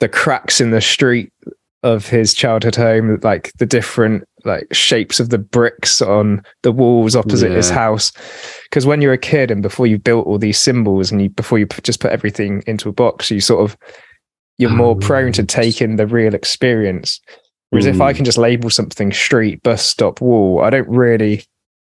the 0.00 0.08
cracks 0.08 0.60
in 0.60 0.70
the 0.70 0.80
street 0.80 1.32
of 1.82 2.08
his 2.08 2.34
childhood 2.34 2.76
home, 2.76 3.18
like 3.22 3.52
the 3.58 3.66
different 3.66 4.24
like 4.44 4.66
shapes 4.72 5.20
of 5.20 5.28
the 5.30 5.38
bricks 5.38 6.00
on 6.02 6.42
the 6.62 6.72
walls 6.72 7.14
opposite 7.16 7.50
his 7.52 7.70
house. 7.70 8.12
Because 8.64 8.86
when 8.86 9.00
you're 9.00 9.12
a 9.12 9.18
kid 9.18 9.50
and 9.50 9.62
before 9.62 9.86
you 9.86 9.98
built 9.98 10.26
all 10.26 10.38
these 10.38 10.58
symbols 10.58 11.10
and 11.12 11.22
you 11.22 11.28
before 11.30 11.58
you 11.58 11.66
just 11.82 12.00
put 12.00 12.12
everything 12.12 12.62
into 12.66 12.88
a 12.88 12.92
box, 12.92 13.30
you 13.30 13.40
sort 13.40 13.62
of 13.62 13.76
you're 14.58 14.70
more 14.70 14.94
prone 14.96 15.32
to 15.32 15.42
taking 15.44 15.96
the 15.96 16.06
real 16.06 16.34
experience. 16.34 17.20
Whereas 17.70 17.86
if 17.86 18.00
I 18.00 18.12
Mm. 18.12 18.16
can 18.16 18.24
just 18.24 18.38
label 18.38 18.68
something 18.70 19.12
street, 19.12 19.62
bus 19.62 19.82
stop, 19.84 20.20
wall, 20.20 20.60
I 20.62 20.70
don't 20.70 20.88
really 20.88 21.42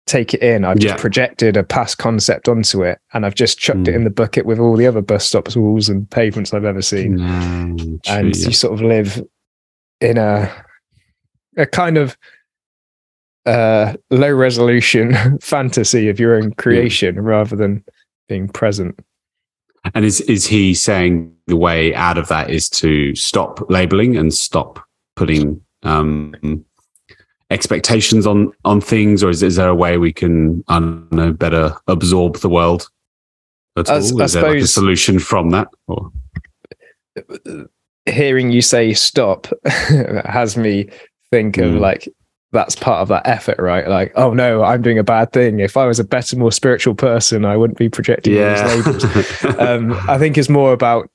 take 0.06 0.32
it 0.34 0.42
in. 0.42 0.64
I've 0.64 0.78
just 0.78 0.94
Yeah. 0.96 1.00
projected 1.00 1.56
a 1.56 1.64
past 1.64 1.98
concept 1.98 2.48
onto 2.48 2.82
it 2.82 2.98
and 3.12 3.24
I've 3.26 3.34
just 3.34 3.58
chucked 3.58 3.88
it 3.88 3.92
Mm. 3.92 3.96
in 3.96 4.04
the 4.04 4.10
bucket 4.10 4.46
with 4.46 4.58
all 4.58 4.76
the 4.76 4.86
other 4.86 5.00
bus 5.02 5.24
stops, 5.26 5.56
walls, 5.56 5.88
and 5.88 6.08
pavements 6.10 6.52
I've 6.54 6.64
ever 6.64 6.82
seen. 6.82 7.18
Mm, 7.18 7.78
true, 7.78 7.98
and 8.14 8.36
yeah. 8.36 8.46
you 8.46 8.52
sort 8.52 8.74
of 8.74 8.80
live 8.82 9.22
in 10.00 10.18
a 10.18 10.50
a 11.58 11.66
kind 11.66 11.98
of 11.98 12.16
uh 13.46 13.94
low 14.10 14.32
resolution 14.32 15.38
fantasy 15.40 16.08
of 16.08 16.20
your 16.20 16.36
own 16.36 16.52
creation 16.54 17.20
rather 17.20 17.56
than 17.56 17.84
being 18.28 18.48
present. 18.48 18.98
And 19.94 20.04
is 20.04 20.20
is 20.22 20.46
he 20.46 20.74
saying 20.74 21.34
the 21.48 21.56
way 21.56 21.92
out 21.94 22.18
of 22.18 22.28
that 22.28 22.50
is 22.50 22.70
to 22.70 23.14
stop 23.16 23.68
labeling 23.68 24.16
and 24.16 24.32
stop 24.32 24.78
putting 25.16 25.60
um, 25.82 26.64
expectations 27.50 28.26
on 28.26 28.52
on 28.64 28.80
things, 28.80 29.24
or 29.24 29.30
is, 29.30 29.42
is 29.42 29.56
there 29.56 29.68
a 29.68 29.74
way 29.74 29.98
we 29.98 30.12
can 30.12 30.62
I 30.68 30.78
don't 30.78 31.10
know 31.12 31.32
better 31.32 31.74
absorb 31.88 32.36
the 32.36 32.48
world? 32.48 32.88
At 33.76 33.90
I 33.90 33.94
all? 33.94 34.20
Is 34.22 34.36
I 34.36 34.40
there 34.40 34.52
like 34.52 34.62
a 34.62 34.66
solution 34.68 35.18
from 35.18 35.50
that? 35.50 35.66
Or 35.88 36.12
Hearing 38.06 38.50
you 38.50 38.62
say 38.62 38.94
stop 38.94 39.46
has 40.24 40.56
me 40.56 40.88
think 41.30 41.58
of 41.58 41.72
Mm. 41.72 41.80
like 41.80 42.08
that's 42.52 42.76
part 42.76 43.00
of 43.00 43.08
that 43.08 43.26
effort, 43.26 43.58
right? 43.58 43.88
Like, 43.88 44.12
oh 44.14 44.34
no, 44.34 44.62
I'm 44.62 44.82
doing 44.82 44.98
a 44.98 45.04
bad 45.04 45.32
thing. 45.32 45.60
If 45.60 45.76
I 45.76 45.86
was 45.86 45.98
a 45.98 46.04
better, 46.04 46.36
more 46.36 46.52
spiritual 46.52 46.94
person, 46.94 47.44
I 47.44 47.56
wouldn't 47.56 47.78
be 47.78 47.88
projecting 47.88 48.34
all 48.38 48.74
these 48.76 48.86
labels. 48.86 49.44
um, 49.58 49.92
I 50.08 50.18
think 50.18 50.36
it's 50.36 50.50
more 50.50 50.72
about 50.72 51.08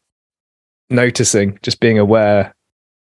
noticing, 0.89 1.59
just 1.61 1.79
being 1.79 1.99
aware 1.99 2.55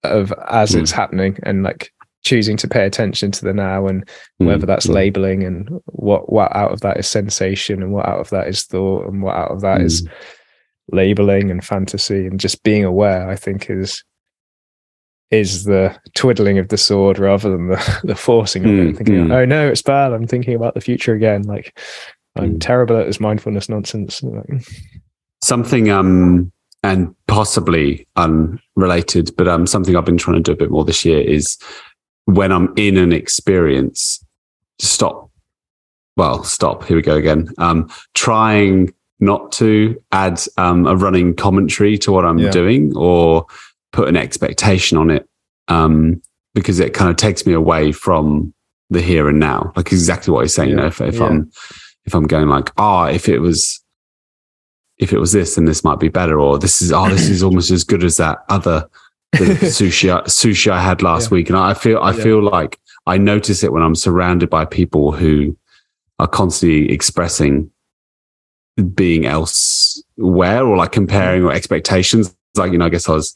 of 0.04 0.34
as 0.50 0.72
Mm. 0.76 0.82
it's 0.82 0.92
happening 0.92 1.40
and 1.44 1.64
like 1.64 1.92
choosing 2.24 2.58
to 2.58 2.68
pay 2.68 2.86
attention 2.86 3.32
to 3.32 3.46
the 3.46 3.54
now 3.54 3.88
and 3.88 4.08
whether 4.38 4.66
that's 4.66 4.88
Mm, 4.88 4.92
mm, 4.92 4.96
labeling 4.96 5.44
and 5.44 5.70
what 5.86 6.32
what 6.32 6.56
out 6.56 6.72
of 6.72 6.82
that 6.82 6.98
is 6.98 7.08
sensation 7.08 7.84
and 7.84 7.94
what 7.94 8.08
out 8.08 8.20
of 8.20 8.30
that 8.32 8.48
is 8.48 8.64
thought 8.64 9.08
and 9.08 9.22
what 9.22 9.36
out 9.36 9.52
of 9.52 9.62
that 9.62 9.82
is 9.82 10.02
mm. 10.02 10.12
labeling 10.92 11.52
and 11.52 11.64
fantasy 11.64 12.26
and 12.26 12.40
just 12.40 12.64
being 12.64 12.84
aware 12.84 13.30
i 13.30 13.36
think 13.36 13.70
is 13.70 14.04
is 15.32 15.64
the 15.66 15.96
twiddling 16.14 16.60
of 16.60 16.68
the 16.70 16.78
sword 16.78 17.18
rather 17.20 17.50
than 17.50 17.68
the, 17.70 18.00
the 18.04 18.16
forcing 18.16 18.64
of 18.64 18.70
Mm, 18.72 18.90
it 18.92 18.98
thinking 18.98 19.16
mm. 19.28 19.34
oh 19.34 19.44
no 19.46 19.68
it's 19.68 19.82
bad 19.82 20.14
i'm 20.14 20.28
thinking 20.28 20.54
about 20.56 20.74
the 20.76 20.82
future 20.82 21.14
again. 21.14 21.44
Like 21.44 21.78
i'm 22.36 22.56
Mm. 22.56 22.62
terrible 22.62 22.98
at 22.98 23.06
this 23.08 23.20
mindfulness 23.20 23.68
nonsense. 23.70 24.22
Something 25.44 25.90
um 25.90 26.52
and 26.84 27.16
possibly 27.28 28.08
unrelated 28.16 29.36
but 29.38 29.48
um 29.48 29.66
something 29.68 29.96
i've 29.96 30.06
been 30.06 30.18
trying 30.18 30.38
to 30.38 30.42
do 30.42 30.52
a 30.52 30.56
bit 30.56 30.70
more 30.72 30.86
this 30.86 31.04
year 31.06 31.20
is 31.20 31.58
when 32.26 32.52
i'm 32.52 32.74
in 32.78 32.98
an 32.98 33.12
experience 33.12 34.24
stop. 34.80 35.30
Well 36.18 36.44
stop. 36.44 36.86
Here 36.86 36.96
we 36.98 37.02
go 37.02 37.16
again. 37.16 37.50
Um 37.58 37.90
trying 38.14 38.94
not 39.20 39.52
to 39.54 39.96
add 40.12 40.42
um 40.58 40.86
a 40.88 40.96
running 40.96 41.36
commentary 41.36 41.98
to 42.00 42.12
what 42.12 42.26
i'm 42.26 42.38
Yeah. 42.40 42.52
doing 42.52 42.96
or 42.96 43.46
put 43.96 44.08
an 44.08 44.18
expectation 44.18 44.98
on 44.98 45.10
it 45.10 45.28
um 45.70 46.22
because 46.54 46.80
it 46.80 46.94
kind 46.94 47.10
of 47.10 47.16
takes 47.16 47.46
me 47.46 47.54
away 47.54 47.92
from 47.92 48.54
the 48.90 49.02
here 49.02 49.28
and 49.30 49.40
now 49.40 49.72
like 49.76 49.92
exactly 49.92 50.32
what 50.34 50.42
he's 50.42 50.54
saying 50.54 50.70
you 50.70 50.76
Yeah. 50.76 50.82
know 50.82 50.88
if, 50.88 51.02
if 51.02 51.16
Yeah. 51.16 51.26
i'm 51.28 51.52
if 52.06 52.14
i'm 52.14 52.28
going 52.28 52.48
like 52.50 52.72
ah 52.78 53.06
if 53.08 53.28
it 53.30 53.40
was 53.40 53.82
if 54.98 55.12
it 55.12 55.20
was 55.20 55.34
this, 55.34 55.56
then 55.56 55.66
this 55.66 55.84
might 55.84 56.00
be 56.00 56.08
better, 56.08 56.40
or 56.40 56.58
this 56.58 56.82
is 56.82 56.94
oh, 56.94 57.10
this 57.10 57.28
is 57.28 57.44
almost 57.48 57.70
as 57.70 57.84
good 57.84 58.02
as 58.02 58.16
that 58.16 58.38
other 58.48 58.88
sushi 59.36 60.10
I- 60.10 60.22
sushi 60.24 60.72
I 60.72 60.80
had 60.82 61.02
last 61.02 61.26
Yeah. 61.30 61.36
week. 61.36 61.50
And 61.50 61.58
I 61.58 61.74
feel 61.74 62.00
I 62.02 62.14
feel 62.14 62.42
like 62.42 62.80
I 63.06 63.18
notice 63.18 63.62
it 63.62 63.74
when 63.74 63.84
I'm 63.84 63.94
surrounded 63.96 64.50
by 64.50 64.64
people 64.64 65.12
who 65.12 65.58
are 66.18 66.28
constantly 66.30 66.90
expressing 66.94 67.70
being 68.94 69.26
elsewhere 69.26 70.66
or 70.66 70.78
like 70.78 70.94
comparing 70.94 71.44
or 71.44 71.52
expectations. 71.52 72.34
Like 72.56 72.72
you 72.72 72.78
know, 72.78 72.86
I 72.86 72.90
guess 72.90 73.10
I 73.10 73.14
was 73.14 73.34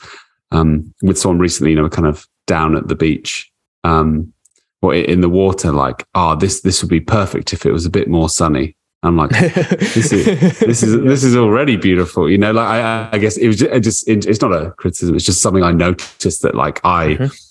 um, 0.51 0.93
with 1.01 1.17
someone 1.17 1.39
recently. 1.39 1.71
You 1.71 1.77
know, 1.77 1.89
kind 1.89 2.07
of 2.07 2.27
down 2.47 2.75
at 2.75 2.87
the 2.87 2.95
beach. 2.95 3.51
Um, 3.83 4.33
or 4.81 4.95
in 4.95 5.21
the 5.21 5.29
water, 5.29 5.71
like, 5.71 6.05
oh, 6.15 6.35
this 6.35 6.61
this 6.61 6.81
would 6.81 6.89
be 6.89 7.01
perfect 7.01 7.53
if 7.53 7.65
it 7.65 7.71
was 7.71 7.85
a 7.85 7.89
bit 7.89 8.07
more 8.07 8.29
sunny. 8.29 8.75
I'm 9.03 9.17
like, 9.17 9.29
this 9.31 10.11
is 10.11 10.25
this 10.59 10.83
is 10.83 11.01
this 11.01 11.23
is 11.23 11.35
already 11.35 11.75
beautiful. 11.77 12.29
You 12.29 12.37
know, 12.37 12.51
like 12.51 12.67
I, 12.67 13.09
I 13.11 13.17
guess 13.17 13.37
it 13.37 13.47
was 13.47 13.57
just, 13.59 13.71
it 13.71 13.79
just 13.81 14.07
it, 14.07 14.25
it's 14.25 14.41
not 14.41 14.53
a 14.53 14.71
criticism. 14.71 15.15
It's 15.15 15.25
just 15.25 15.41
something 15.41 15.63
I 15.63 15.71
noticed 15.71 16.41
that 16.41 16.55
like 16.55 16.79
I 16.83 17.15
Mhm. 17.15 17.45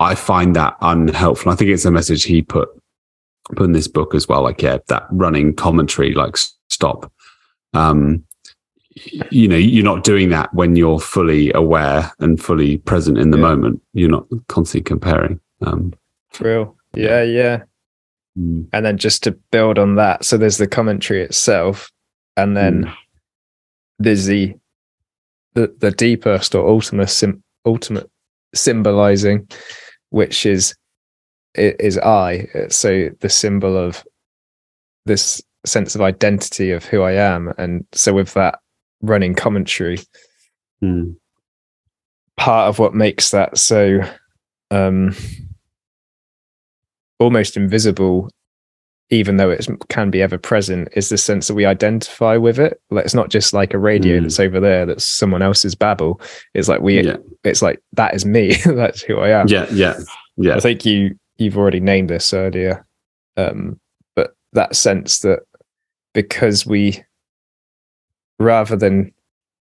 I 0.00 0.14
find 0.14 0.56
that 0.56 0.76
unhelpful. 0.80 1.52
I 1.52 1.54
think 1.56 1.70
it's 1.70 1.84
a 1.84 1.90
message 1.90 2.24
he 2.24 2.40
put 2.40 2.70
put 3.54 3.64
in 3.64 3.72
this 3.72 3.88
book 3.88 4.14
as 4.14 4.28
well. 4.28 4.42
Like 4.42 4.62
yeah, 4.62 4.78
that 4.88 5.06
running 5.10 5.54
commentary, 5.54 6.14
like 6.14 6.36
stop. 6.70 7.12
Um, 7.74 8.24
you 9.30 9.46
know, 9.48 9.56
you're 9.56 9.84
not 9.84 10.04
doing 10.04 10.30
that 10.30 10.52
when 10.52 10.74
you're 10.76 10.98
fully 11.00 11.52
aware 11.54 12.10
and 12.18 12.42
fully 12.42 12.78
present 12.78 13.18
in 13.18 13.30
the 13.30 13.36
Yeah. 13.36 13.42
moment. 13.42 13.82
You're 13.92 14.10
not 14.10 14.26
constantly 14.48 14.82
comparing. 14.82 15.40
Um, 15.62 15.92
real 16.40 16.76
yeah 16.94 17.22
yeah 17.22 17.62
mm, 18.38 18.66
and 18.72 18.86
then 18.86 18.96
just 18.96 19.22
to 19.24 19.32
build 19.50 19.78
on 19.78 19.96
that 19.96 20.24
so 20.24 20.36
there's 20.38 20.58
the 20.58 20.66
commentary 20.66 21.22
itself 21.22 21.90
and 22.36 22.56
then 22.56 22.84
Mm. 22.84 22.94
there's 23.98 24.24
the 24.26 24.54
the 25.54 25.74
the 25.80 25.90
deepest 25.90 26.54
or 26.54 26.66
ultimate 26.68 27.08
sim, 27.10 27.42
ultimate 27.66 28.08
symbolizing 28.54 29.46
which 30.10 30.46
is 30.46 30.74
is 31.56 31.98
i 31.98 32.46
so 32.68 33.10
the 33.20 33.28
symbol 33.28 33.76
of 33.76 34.04
this 35.06 35.42
sense 35.66 35.94
of 35.94 36.00
identity 36.00 36.70
of 36.70 36.84
who 36.84 37.02
i 37.02 37.12
am 37.12 37.52
and 37.58 37.84
so 37.92 38.14
with 38.14 38.32
that 38.34 38.60
running 39.02 39.34
commentary. 39.34 39.98
Mm, 40.82 41.16
part 42.36 42.68
of 42.68 42.78
what 42.78 42.94
makes 42.94 43.30
that 43.32 43.58
so 43.58 44.00
um 44.70 45.14
almost 47.18 47.56
invisible 47.56 48.30
even 49.12 49.36
though 49.38 49.50
it 49.50 49.66
can 49.88 50.08
be 50.08 50.22
ever 50.22 50.38
present 50.38 50.88
is 50.94 51.08
the 51.08 51.18
sense 51.18 51.48
that 51.48 51.54
we 51.54 51.66
identify 51.66 52.36
with 52.36 52.60
it. 52.60 52.80
Like 52.90 53.04
it's 53.04 53.12
not 53.14 53.28
just 53.28 53.52
like 53.52 53.74
a 53.74 53.78
radio 53.78 54.20
Mm. 54.20 54.22
that's 54.22 54.38
over 54.38 54.60
there 54.60 54.86
that's 54.86 55.04
someone 55.04 55.42
else's 55.42 55.74
babble. 55.74 56.20
It's 56.54 56.68
like 56.68 56.80
we 56.80 57.00
yeah, 57.02 57.16
it's 57.42 57.60
like 57.60 57.82
that 57.94 58.14
is 58.14 58.24
me. 58.24 58.54
That's 58.64 59.02
who 59.02 59.18
i 59.18 59.30
am. 59.30 59.48
Yeah, 59.48 59.66
yeah, 59.72 59.98
yeah. 60.36 60.54
i 60.56 60.60
think 60.60 60.86
you 60.86 61.18
you've 61.38 61.58
already 61.58 61.80
named 61.80 62.08
this 62.10 62.32
earlier 62.32 62.86
um 63.36 63.80
but 64.14 64.34
that 64.52 64.76
sense 64.76 65.18
that 65.20 65.40
because 66.14 66.64
we 66.64 67.02
rather 68.40 68.74
than 68.74 69.12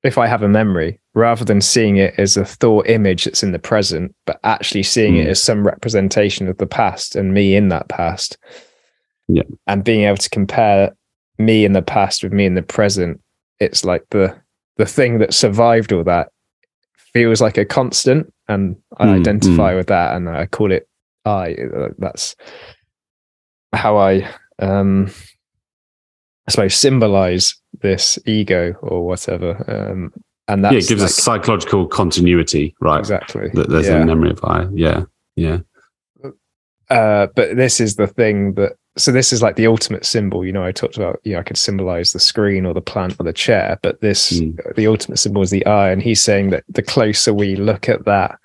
if 0.03 0.17
i 0.19 0.27
have 0.27 0.43
a 0.43 0.47
memory 0.47 0.99
rather 1.15 1.43
than 1.45 1.61
seeing 1.61 1.95
it 1.97 2.13
as 2.19 2.37
a 2.37 2.45
thought 2.45 2.87
image 2.87 3.23
that's 3.25 3.41
in 3.41 3.51
the 3.53 3.57
present 3.59 4.13
but 4.25 4.39
actually 4.43 4.83
seeing 4.83 5.15
it 5.17 5.25
Mm. 5.27 5.29
as 5.31 5.41
some 5.41 5.65
representation 5.65 6.47
of 6.47 6.57
the 6.57 6.67
past 6.67 7.15
and 7.15 7.33
me 7.33 7.55
in 7.55 7.69
that 7.69 7.87
past 7.89 8.37
Yeah. 9.27 9.43
and 9.65 9.83
being 9.83 10.03
able 10.03 10.17
to 10.17 10.29
compare 10.29 10.93
me 11.39 11.65
in 11.65 11.73
the 11.73 11.81
past 11.81 12.21
with 12.23 12.33
me 12.33 12.45
in 12.45 12.53
the 12.55 12.61
present 12.61 13.19
it's 13.59 13.83
like 13.85 14.03
the 14.11 14.35
the 14.77 14.85
thing 14.85 15.19
that 15.19 15.33
survived 15.33 15.91
all 15.93 16.03
that 16.03 16.29
feels 17.13 17.41
like 17.41 17.57
a 17.57 17.65
constant 17.65 18.31
and 18.49 18.75
i 18.97 19.05
Mm, 19.05 19.19
identify 19.21 19.73
with 19.73 19.87
that 19.87 20.15
and 20.15 20.29
i 20.29 20.45
call 20.45 20.71
it 20.71 20.87
i 21.25 21.55
that's 21.97 22.35
how 23.73 23.97
i 23.97 24.29
um 24.59 25.07
i 26.47 26.51
suppose 26.51 26.75
symbolize 26.75 27.55
this 27.85 28.19
ego 28.25 28.73
or 28.81 29.05
whatever 29.05 29.49
um 29.67 30.11
and 30.47 30.63
that's 30.63 30.73
yeah, 30.73 30.79
it 30.79 30.87
gives 30.87 31.01
like, 31.01 31.09
us 31.09 31.15
psychological 31.15 31.87
continuity, 31.87 32.75
right? 32.79 32.99
exactly 32.99 33.49
That 33.53 33.69
there's 33.69 33.87
yeah. 33.87 34.03
a 34.03 34.05
memory 34.05 34.29
of 34.29 34.43
I. 34.43 34.67
Yeah, 34.71 35.05
yeah. 35.35 35.57
uh, 36.89 37.27
but 37.35 37.55
this 37.55 37.79
is 37.79 37.95
the 37.95 38.05
thing 38.05 38.53
that 38.53 38.73
so 38.97 39.11
this 39.11 39.33
is 39.33 39.41
like 39.41 39.55
the 39.55 39.67
ultimate 39.67 40.05
symbol 40.05 40.45
you 40.45 40.53
know 40.53 40.63
i 40.63 40.71
talked 40.71 40.95
about 40.97 41.19
you 41.23 41.33
know 41.33 41.39
i 41.39 41.43
could 41.43 41.57
symbolize 41.57 42.11
the 42.11 42.19
screen 42.19 42.65
or 42.65 42.73
the 42.73 42.79
plant 42.91 43.15
or 43.19 43.23
the 43.23 43.33
chair 43.33 43.77
but 43.81 43.99
this 44.01 44.39
Mm. 44.39 44.75
the 44.75 44.87
ultimate 44.87 45.17
symbol 45.17 45.41
is 45.41 45.49
the 45.49 45.65
I 45.65 45.89
and 45.91 46.01
he's 46.01 46.21
saying 46.23 46.51
that 46.51 46.63
the 46.69 46.81
closer 46.83 47.33
we 47.33 47.55
look 47.55 47.89
at 47.89 48.05
that 48.05 48.37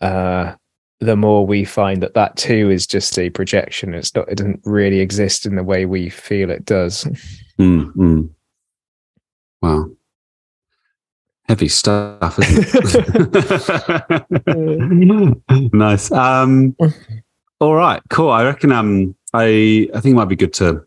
uh 0.00 0.54
the 1.00 1.16
more 1.16 1.46
we 1.46 1.64
find 1.64 2.02
that 2.02 2.14
that 2.14 2.36
too 2.36 2.70
is 2.70 2.86
just 2.86 3.18
a 3.18 3.30
projection 3.30 3.94
it's 3.94 4.14
not 4.14 4.28
it 4.28 4.36
doesn't 4.38 4.60
really 4.64 5.00
exist 5.00 5.44
in 5.44 5.56
the 5.56 5.64
way 5.64 5.84
we 5.86 6.08
feel 6.08 6.50
it 6.50 6.64
does 6.64 7.04
Mm, 7.58 7.92
mm. 7.94 8.30
Wow. 9.62 9.90
Heavy 11.48 11.68
stuff, 11.68 12.38
isn't 12.38 12.68
it? 14.48 15.72
nice. 15.72 16.12
Um, 16.12 16.76
All 17.60 17.74
right, 17.74 18.00
cool. 18.08 18.30
I 18.30 18.44
reckon 18.44 18.72
um 18.72 19.14
I 19.34 19.88
I 19.94 20.00
think 20.00 20.12
it 20.12 20.16
might 20.16 20.28
be 20.28 20.36
good 20.36 20.54
to 20.54 20.82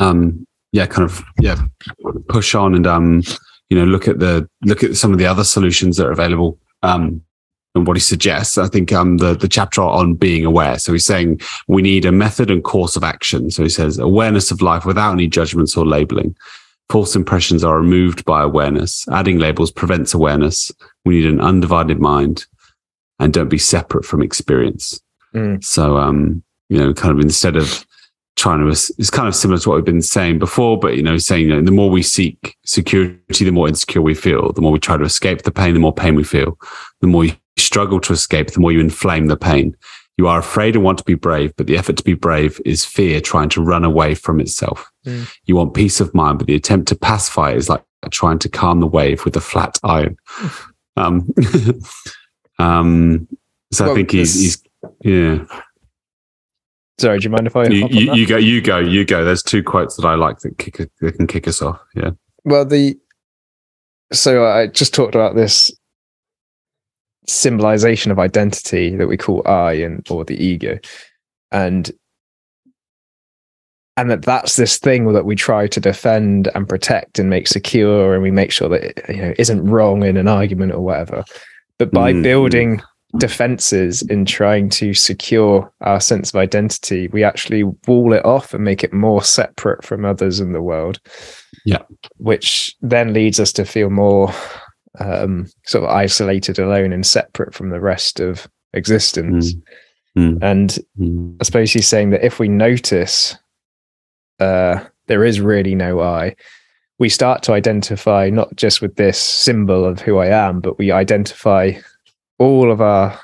um 0.00 0.46
yeah, 0.72 0.86
kind 0.86 1.08
of 1.08 1.22
yeah, 1.40 1.62
push 2.28 2.54
on 2.54 2.74
and 2.74 2.86
um 2.86 3.22
you 3.70 3.78
know 3.78 3.84
look 3.84 4.06
at 4.06 4.18
the 4.18 4.48
look 4.64 4.84
at 4.84 4.96
some 4.96 5.12
of 5.12 5.18
the 5.18 5.26
other 5.26 5.44
solutions 5.44 5.96
that 5.96 6.06
are 6.06 6.12
available 6.12 6.58
um 6.82 7.22
and 7.74 7.86
what 7.86 7.96
he 7.96 8.02
suggests. 8.02 8.58
I 8.58 8.68
think 8.68 8.92
um 8.92 9.16
the 9.16 9.34
the 9.34 9.48
chapter 9.48 9.80
on 9.80 10.14
being 10.14 10.44
aware. 10.44 10.78
So 10.78 10.92
he's 10.92 11.06
saying 11.06 11.40
we 11.68 11.80
need 11.80 12.04
a 12.04 12.12
method 12.12 12.50
and 12.50 12.62
course 12.62 12.94
of 12.94 13.02
action. 13.02 13.50
So 13.50 13.62
he 13.62 13.70
says 13.70 13.98
awareness 13.98 14.50
of 14.50 14.60
life 14.60 14.84
without 14.84 15.12
any 15.12 15.26
judgments 15.26 15.74
or 15.74 15.86
labeling. 15.86 16.36
False 16.88 17.16
impressions 17.16 17.64
are 17.64 17.78
removed 17.78 18.24
by 18.24 18.42
awareness. 18.42 19.06
Adding 19.08 19.38
labels 19.38 19.70
prevents 19.70 20.12
awareness. 20.14 20.70
We 21.04 21.16
need 21.16 21.26
an 21.26 21.40
undivided 21.40 22.00
mind 22.00 22.46
and 23.18 23.32
don't 23.32 23.48
be 23.48 23.58
separate 23.58 24.04
from 24.04 24.22
experience. 24.22 25.00
Mm. 25.34 25.64
So, 25.64 25.96
um, 25.96 26.42
you 26.68 26.78
know, 26.78 26.92
kind 26.92 27.16
of 27.16 27.24
instead 27.24 27.56
of 27.56 27.86
trying 28.36 28.60
to, 28.60 28.68
it's 28.68 29.10
kind 29.10 29.28
of 29.28 29.34
similar 29.34 29.58
to 29.60 29.68
what 29.68 29.76
we've 29.76 29.84
been 29.84 30.02
saying 30.02 30.38
before, 30.38 30.78
but, 30.78 30.96
you 30.96 31.02
know, 31.02 31.18
saying, 31.18 31.42
you 31.42 31.54
know, 31.54 31.62
the 31.62 31.70
more 31.70 31.90
we 31.90 32.02
seek 32.02 32.56
security, 32.64 33.44
the 33.44 33.52
more 33.52 33.68
insecure 33.68 34.02
we 34.02 34.14
feel. 34.14 34.52
The 34.52 34.60
more 34.60 34.72
we 34.72 34.78
try 34.78 34.96
to 34.96 35.04
escape 35.04 35.42
the 35.42 35.50
pain, 35.50 35.74
the 35.74 35.80
more 35.80 35.94
pain 35.94 36.14
we 36.14 36.24
feel. 36.24 36.58
The 37.00 37.06
more 37.06 37.24
you 37.24 37.32
struggle 37.56 38.00
to 38.00 38.12
escape, 38.12 38.50
the 38.50 38.60
more 38.60 38.72
you 38.72 38.80
inflame 38.80 39.26
the 39.26 39.36
pain. 39.36 39.76
You 40.18 40.28
are 40.28 40.38
afraid 40.38 40.76
and 40.76 40.84
want 40.84 40.98
to 40.98 41.04
be 41.04 41.14
brave, 41.14 41.54
but 41.56 41.66
the 41.66 41.76
effort 41.76 41.96
to 41.96 42.04
be 42.04 42.14
brave 42.14 42.60
is 42.64 42.84
fear 42.84 43.20
trying 43.20 43.48
to 43.50 43.62
run 43.62 43.84
away 43.84 44.14
from 44.14 44.40
itself. 44.40 44.90
Mm. 45.06 45.32
You 45.44 45.56
want 45.56 45.74
peace 45.74 46.00
of 46.00 46.14
mind, 46.14 46.38
but 46.38 46.46
the 46.46 46.54
attempt 46.54 46.88
to 46.88 46.94
pacify 46.94 47.52
it 47.52 47.56
is 47.56 47.68
like 47.68 47.82
trying 48.10 48.38
to 48.40 48.48
calm 48.48 48.80
the 48.80 48.86
wave 48.86 49.24
with 49.24 49.36
a 49.36 49.40
flat 49.40 49.78
iron. 49.82 50.16
Um, 50.94 51.26
um, 52.58 53.26
so 53.72 53.90
I 53.90 53.94
think 53.94 54.10
he's, 54.10 54.34
he's, 54.34 54.62
yeah. 55.02 55.46
Sorry, 56.98 57.18
do 57.18 57.24
you 57.24 57.30
mind 57.30 57.46
if 57.46 57.56
I? 57.56 57.64
You, 57.64 57.88
you, 57.88 58.14
you 58.14 58.26
go, 58.26 58.36
you 58.36 58.60
go, 58.60 58.78
you 58.78 59.04
go. 59.06 59.24
There's 59.24 59.42
two 59.42 59.62
quotes 59.62 59.96
that 59.96 60.06
I 60.06 60.16
like 60.16 60.40
that 60.40 60.58
kick 60.58 60.76
that 61.00 61.16
can 61.16 61.26
kick 61.26 61.48
us 61.48 61.62
off. 61.62 61.80
Yeah. 61.94 62.10
Well, 62.44 62.66
the 62.66 62.98
so 64.12 64.44
I 64.44 64.66
just 64.66 64.92
talked 64.92 65.14
about 65.14 65.34
this 65.34 65.74
symbolization 67.26 68.10
of 68.10 68.18
identity 68.18 68.96
that 68.96 69.06
we 69.06 69.16
call 69.16 69.46
I 69.46 69.74
and 69.74 70.06
or 70.10 70.24
the 70.24 70.42
ego, 70.42 70.78
and 71.50 71.90
and 73.96 74.10
that 74.10 74.22
that's 74.22 74.56
this 74.56 74.78
thing 74.78 75.12
that 75.12 75.26
we 75.26 75.36
try 75.36 75.66
to 75.66 75.80
defend 75.80 76.48
and 76.54 76.68
protect 76.68 77.18
and 77.18 77.28
make 77.28 77.46
secure, 77.46 78.14
and 78.14 78.22
we 78.22 78.30
make 78.30 78.50
sure 78.50 78.68
that 78.68 78.82
it, 78.82 79.04
you 79.08 79.22
know 79.22 79.34
isn't 79.38 79.64
wrong 79.64 80.02
in 80.04 80.16
an 80.16 80.28
argument 80.28 80.72
or 80.72 80.80
whatever. 80.80 81.24
But 81.78 81.90
by 81.92 82.12
Mm. 82.12 82.22
building 82.22 82.82
defenses 83.18 84.00
in 84.02 84.24
trying 84.24 84.70
to 84.70 84.94
secure 84.94 85.70
our 85.82 86.00
sense 86.00 86.30
of 86.30 86.36
identity, 86.36 87.08
we 87.08 87.22
actually 87.22 87.62
wall 87.86 88.14
it 88.14 88.24
off 88.24 88.54
and 88.54 88.64
make 88.64 88.82
it 88.82 88.92
more 88.92 89.22
separate 89.22 89.84
from 89.84 90.04
others 90.06 90.40
in 90.40 90.52
the 90.52 90.62
world. 90.62 90.98
Yeah. 91.66 91.82
Which 92.16 92.74
then 92.80 93.12
leads 93.12 93.38
us 93.38 93.52
to 93.54 93.66
feel 93.66 93.90
more 93.90 94.32
um, 95.00 95.46
sort 95.64 95.84
of 95.84 95.90
isolated, 95.90 96.58
alone, 96.58 96.92
and 96.92 97.06
separate 97.06 97.54
from 97.54 97.70
the 97.70 97.80
rest 97.80 98.20
of 98.20 98.48
existence. 98.74 99.54
Mm. 100.18 100.38
And 100.42 100.78
Mm. 100.98 101.36
I 101.40 101.44
suppose 101.44 101.72
he's 101.72 101.88
saying 101.88 102.10
that 102.10 102.24
if 102.24 102.38
we 102.38 102.48
notice 102.48 103.36
uh, 104.40 104.84
there 105.06 105.24
is 105.24 105.40
really 105.40 105.74
no 105.74 106.00
I, 106.00 106.36
we 106.98 107.08
start 107.08 107.42
to 107.44 107.52
identify 107.52 108.28
not 108.28 108.54
just 108.54 108.82
with 108.82 108.96
this 108.96 109.18
symbol 109.18 109.84
of 109.86 110.00
who 110.00 110.18
I 110.18 110.26
am, 110.26 110.60
but 110.60 110.78
we 110.78 110.90
identify 110.92 111.72
all 112.38 112.70
of 112.70 112.80
our 112.82 113.18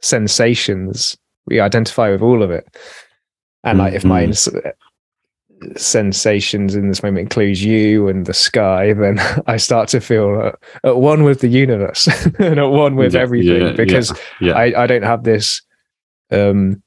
sensations. 0.00 1.16
We 1.46 1.60
identify 1.60 2.10
with 2.10 2.22
all 2.22 2.42
of 2.42 2.50
it. 2.50 2.66
And 3.64 3.78
like 3.78 3.94
if 3.94 4.04
my 4.04 4.22
Mhm. 4.22 4.26
ins- 4.28 4.48
sensations 5.76 6.74
in 6.74 6.88
this 6.88 7.02
moment 7.02 7.22
includes 7.22 7.62
you 7.64 8.08
and 8.08 8.26
the 8.26 8.34
sky, 8.34 8.92
then 8.92 9.18
I 9.46 9.56
start 9.56 9.88
to 9.90 10.00
feel 10.00 10.40
at, 10.40 10.58
at 10.84 10.96
one 10.96 11.22
with 11.24 11.40
the 11.40 11.48
universe 11.48 12.06
and 12.38 12.58
at 12.58 12.70
one 12.70 12.96
with 12.96 13.14
Yeah, 13.14 13.20
everything 13.20 13.62
yeah, 13.62 13.72
because 13.72 14.12
yeah. 14.40 14.52
I, 14.52 14.84
I 14.84 14.86
don't 14.86 15.02
have 15.02 15.24
this 15.24 15.62
um 16.32 16.82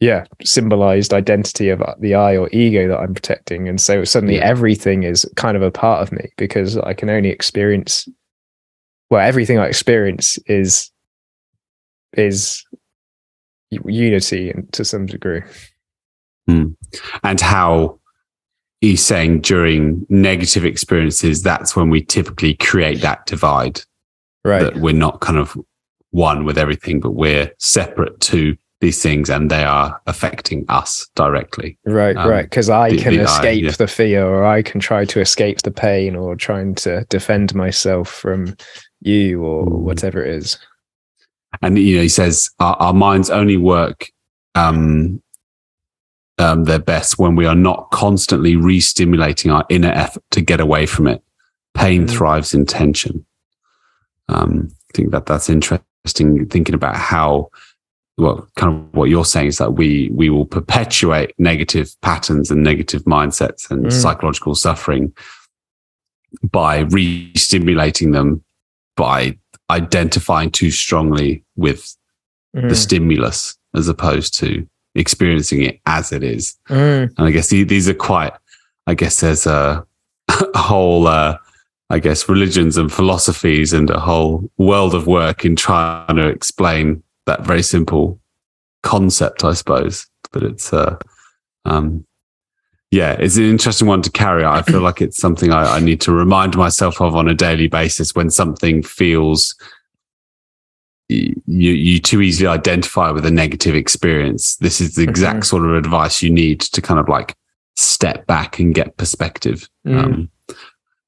yeah 0.00 0.24
symbolized 0.42 1.12
identity 1.12 1.68
of 1.68 1.82
the 2.00 2.14
I 2.14 2.36
or 2.36 2.48
ego 2.50 2.88
that 2.88 2.98
I'm 2.98 3.14
protecting. 3.14 3.68
And 3.68 3.80
so 3.80 4.04
suddenly 4.04 4.40
everything 4.40 5.02
is 5.02 5.28
kind 5.36 5.56
of 5.56 5.62
a 5.62 5.70
part 5.70 6.02
of 6.02 6.12
me 6.12 6.30
because 6.36 6.76
I 6.78 6.94
can 6.94 7.10
only 7.10 7.30
experience 7.30 8.08
well 9.10 9.26
everything 9.26 9.58
I 9.58 9.66
experience 9.66 10.38
is 10.46 10.90
is 12.14 12.64
unity 13.70 14.50
and 14.50 14.72
to 14.72 14.84
some 14.84 15.06
degree 15.06 15.42
and 16.48 17.40
how 17.40 17.98
he's 18.80 19.04
saying 19.04 19.40
during 19.40 20.06
negative 20.08 20.64
experiences, 20.64 21.42
that's 21.42 21.74
when 21.76 21.90
we 21.90 22.02
typically 22.02 22.54
create 22.54 23.00
that 23.02 23.26
divide. 23.26 23.80
right 24.44 24.62
That 24.62 24.76
we're 24.76 24.94
not 24.94 25.20
kind 25.20 25.38
of 25.38 25.56
one 26.10 26.44
with 26.44 26.56
everything, 26.58 27.00
but 27.00 27.10
we're 27.12 27.52
separate 27.58 28.18
to 28.20 28.56
these 28.80 29.02
things 29.02 29.28
and 29.28 29.50
they 29.50 29.64
are 29.64 30.00
affecting 30.06 30.64
us 30.68 31.08
directly. 31.16 31.76
right 31.84 32.16
um, 32.16 32.30
right 32.30 32.44
because 32.44 32.70
I 32.70 32.90
the- 32.90 32.98
can 32.98 33.14
the 33.16 33.20
I, 33.22 33.24
escape 33.24 33.64
yeah. 33.64 33.70
the 33.72 33.88
fear 33.88 34.24
or 34.24 34.44
I 34.46 34.62
can 34.62 34.78
try 34.80 35.04
to 35.04 35.20
escape 35.20 35.62
the 35.62 35.72
pain 35.72 36.14
or 36.14 36.36
trying 36.36 36.76
to 36.76 37.04
defend 37.10 37.56
myself 37.56 38.08
from 38.08 38.54
you 39.00 39.42
or 39.42 39.66
Mm. 39.66 39.80
whatever 39.80 40.24
it 40.24 40.32
is 40.32 40.58
and 41.60 41.76
you 41.76 41.96
know 41.96 42.02
he 42.02 42.08
says 42.08 42.50
our, 42.60 42.76
our 42.76 42.92
minds 42.94 43.30
only 43.30 43.56
work 43.56 44.06
um, 44.54 45.20
um, 46.38 46.64
their 46.64 46.78
best 46.78 47.18
when 47.18 47.34
we 47.36 47.46
are 47.46 47.54
not 47.54 47.90
constantly 47.90 48.56
re-stimulating 48.56 49.50
our 49.50 49.64
inner 49.68 49.90
effort 49.92 50.22
to 50.30 50.40
get 50.40 50.60
away 50.60 50.86
from 50.86 51.06
it 51.06 51.22
pain 51.74 52.06
Mm. 52.06 52.10
thrives 52.10 52.54
in 52.54 52.64
tension 52.66 53.24
um, 54.28 54.68
i 54.70 54.96
think 54.96 55.10
that 55.10 55.26
that's 55.26 55.48
interesting 55.48 56.46
thinking 56.48 56.74
about 56.74 56.96
how 56.96 57.48
well 58.16 58.48
kind 58.56 58.72
of 58.74 58.94
what 58.94 59.08
you're 59.08 59.24
saying 59.24 59.46
is 59.48 59.58
that 59.58 59.72
we 59.74 60.10
we 60.12 60.28
will 60.30 60.46
perpetuate 60.46 61.34
negative 61.38 61.94
patterns 62.02 62.50
and 62.50 62.62
negative 62.62 63.02
mindsets 63.04 63.70
and 63.70 63.86
Mm. 63.86 63.92
psychological 63.92 64.54
suffering 64.54 65.12
by 66.50 66.80
re-stimulating 66.80 68.10
them 68.12 68.42
by 68.96 69.38
identifying 69.70 70.50
too 70.50 70.70
strongly 70.70 71.44
with 71.56 71.96
the 72.54 72.60
Mm. 72.62 72.74
stimulus 72.76 73.56
as 73.74 73.86
opposed 73.88 74.34
to 74.38 74.66
experiencing 74.98 75.62
it 75.62 75.80
as 75.86 76.12
it 76.12 76.22
is. 76.22 76.56
Mm. 76.68 77.14
And 77.16 77.26
I 77.26 77.30
guess 77.30 77.48
these 77.48 77.88
are 77.88 77.94
quite, 77.94 78.32
I 78.86 78.94
guess 78.94 79.20
there's 79.20 79.46
a, 79.46 79.86
a 80.28 80.58
whole, 80.58 81.06
uh, 81.06 81.38
I 81.88 81.98
guess, 81.98 82.28
religions 82.28 82.76
and 82.76 82.92
philosophies 82.92 83.72
and 83.72 83.88
a 83.88 84.00
whole 84.00 84.50
world 84.58 84.94
of 84.94 85.06
work 85.06 85.44
in 85.44 85.56
trying 85.56 86.16
to 86.16 86.28
explain 86.28 87.02
that 87.26 87.42
very 87.42 87.62
simple 87.62 88.20
concept, 88.82 89.44
I 89.44 89.54
suppose. 89.54 90.06
But 90.32 90.42
it's, 90.42 90.72
uh, 90.72 90.98
um, 91.64 92.04
yeah, 92.90 93.12
it's 93.12 93.36
an 93.36 93.44
interesting 93.44 93.86
one 93.86 94.02
to 94.02 94.10
carry 94.10 94.44
out. 94.44 94.56
I 94.56 94.62
feel 94.62 94.80
like 94.88 95.00
it's 95.00 95.16
something 95.16 95.52
I, 95.52 95.76
I 95.76 95.80
need 95.80 96.00
to 96.02 96.12
remind 96.12 96.56
myself 96.56 97.00
of 97.00 97.14
on 97.14 97.28
a 97.28 97.34
daily 97.34 97.68
basis 97.68 98.14
when 98.14 98.30
something 98.30 98.82
feels 98.82 99.54
you 101.08 101.34
you 101.46 101.98
too 101.98 102.20
easily 102.20 102.46
identify 102.46 103.10
with 103.10 103.24
a 103.24 103.30
negative 103.30 103.74
experience. 103.74 104.56
This 104.56 104.80
is 104.80 104.94
the 104.94 105.02
exact 105.02 105.40
Mhm. 105.40 105.44
sort 105.46 105.64
of 105.66 105.74
advice 105.74 106.22
you 106.22 106.30
need 106.30 106.60
to 106.60 106.82
kind 106.82 107.00
of 107.00 107.08
like 107.08 107.34
step 107.76 108.26
back 108.26 108.58
and 108.58 108.74
get 108.74 108.96
perspective. 108.96 109.68
Mm. 109.86 110.04
Um, 110.04 110.28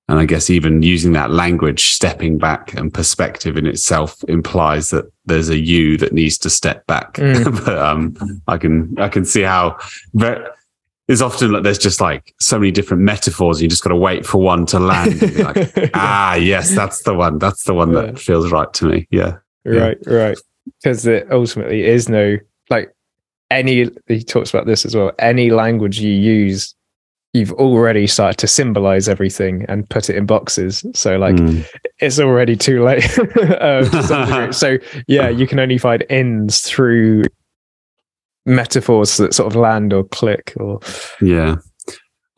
and 0.08 0.18
I 0.18 0.24
guess 0.24 0.50
even 0.50 0.82
using 0.82 1.12
that 1.12 1.30
language, 1.30 1.92
stepping 1.92 2.38
back 2.38 2.74
and 2.74 2.92
perspective 2.92 3.56
in 3.56 3.66
itself 3.66 4.16
implies 4.26 4.90
that 4.90 5.04
there's 5.26 5.48
a 5.50 5.58
you 5.58 5.96
that 5.98 6.12
needs 6.12 6.36
to 6.38 6.50
step 6.50 6.86
back. 6.86 7.14
Mm. 7.14 7.64
but 7.64 7.78
um, 7.78 8.16
I 8.48 8.56
can 8.58 8.94
I 8.98 9.08
can 9.08 9.24
see 9.24 9.42
how 9.42 9.76
very, 10.14 10.44
there's 11.06 11.22
often 11.22 11.52
like 11.52 11.62
there's 11.62 11.78
just 11.78 12.00
like 12.00 12.34
so 12.40 12.58
many 12.58 12.70
different 12.72 13.02
metaphors. 13.02 13.60
You 13.60 13.68
just 13.68 13.82
got 13.84 13.90
to 13.90 13.96
wait 13.96 14.24
for 14.24 14.38
one 14.40 14.64
to 14.66 14.78
land. 14.80 15.20
And 15.22 15.34
be 15.34 15.42
like, 15.42 15.90
ah, 15.94 16.34
yes, 16.36 16.74
that's 16.74 17.02
the 17.02 17.12
one. 17.14 17.38
That's 17.38 17.64
the 17.64 17.74
one 17.74 17.92
Yeah. 17.92 18.02
that 18.02 18.18
feels 18.18 18.50
right 18.50 18.72
to 18.74 18.86
me. 18.86 19.06
Yeah. 19.10 19.36
Yeah. 19.64 19.72
right 19.80 19.98
right 20.06 20.38
because 20.82 21.02
there 21.02 21.26
ultimately 21.32 21.84
is 21.84 22.08
no 22.08 22.36
like 22.70 22.94
any 23.50 23.90
he 24.08 24.22
talks 24.22 24.50
about 24.52 24.66
this 24.66 24.84
as 24.86 24.94
well 24.94 25.12
any 25.18 25.50
language 25.50 25.98
you 26.00 26.10
use 26.12 26.74
you've 27.32 27.52
already 27.52 28.06
started 28.08 28.36
to 28.38 28.46
symbolize 28.48 29.08
everything 29.08 29.64
and 29.68 29.88
put 29.88 30.10
it 30.10 30.16
in 30.16 30.26
boxes 30.26 30.84
so 30.94 31.16
like 31.16 31.34
Mm. 31.36 31.64
it's 32.00 32.18
already 32.18 32.56
too 32.56 32.82
late 32.84 33.02
to 33.10 34.48
so 34.52 34.78
yeah 35.06 35.28
you 35.28 35.46
can 35.46 35.58
only 35.60 35.78
find 35.78 36.04
ends 36.10 36.60
through 36.62 37.22
metaphors 38.46 39.16
that 39.18 39.34
sort 39.34 39.46
of 39.52 39.56
land 39.56 39.92
or 39.92 40.04
click 40.04 40.52
or 40.56 40.80
Yeah. 41.20 41.56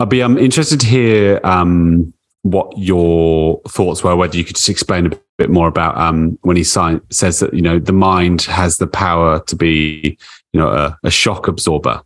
I'd 0.01 0.09
be 0.09 0.20
um, 0.23 0.37
interested 0.37 0.81
to 0.81 0.87
hear 0.87 1.41
um, 1.45 2.12
what 2.43 2.76
your 2.76 3.61
thoughts 3.68 4.03
were, 4.03 4.16
whether 4.16 4.36
you 4.36 4.45
could 4.45 4.57
just 4.57 4.68
explain 4.68 5.07
a 5.07 5.18
bit 5.38 5.49
more 5.49 5.68
about 5.68 5.97
um, 5.97 6.38
when 6.43 6.57
he 6.57 6.64
says 6.64 7.38
that, 7.40 7.51
you 7.55 7.62
know, 7.62 7.78
the 7.78 7.93
mind 7.93 8.43
has 8.43 8.78
the 8.78 8.86
power 8.86 9.40
to 9.45 9.57
be 9.57 10.18
you 10.53 10.61
know 10.61 10.68
a, 10.68 10.99
a 11.05 11.11
shock 11.11 11.49
absorber. 11.49 12.03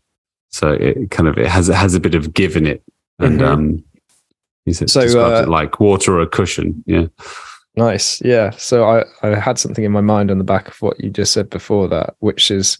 So 0.51 0.72
it 0.72 1.11
kind 1.11 1.28
of 1.28 1.39
it 1.39 1.49
has 1.49 1.68
it 1.68 1.74
has 1.74 1.95
a 1.95 2.01
bit 2.01 2.14
of 2.14 2.32
give 2.32 2.57
in 2.57 2.66
it, 2.66 2.82
and 3.18 3.41
Mhm. 3.41 3.47
um, 3.47 3.84
he 4.64 4.72
said, 4.72 4.91
So, 4.91 5.03
describes 5.03 5.41
uh, 5.41 5.43
it 5.45 5.49
like 5.49 5.80
water 5.80 6.16
or 6.16 6.22
a 6.22 6.26
cushion. 6.26 6.82
Yeah. 6.87 7.07
Nice. 7.76 8.20
Yeah. 8.22 8.51
So 8.51 8.84
I, 8.84 9.05
I 9.22 9.39
had 9.39 9.59
something 9.59 9.84
in 9.84 9.93
my 9.93 10.01
mind 10.01 10.30
on 10.30 10.39
the 10.39 10.45
back 10.45 10.68
of 10.68 10.80
what 10.82 10.99
you 10.99 11.11
just 11.11 11.32
said 11.32 11.51
before 11.51 11.89
that, 11.89 12.14
which 12.20 12.51
is, 12.51 12.78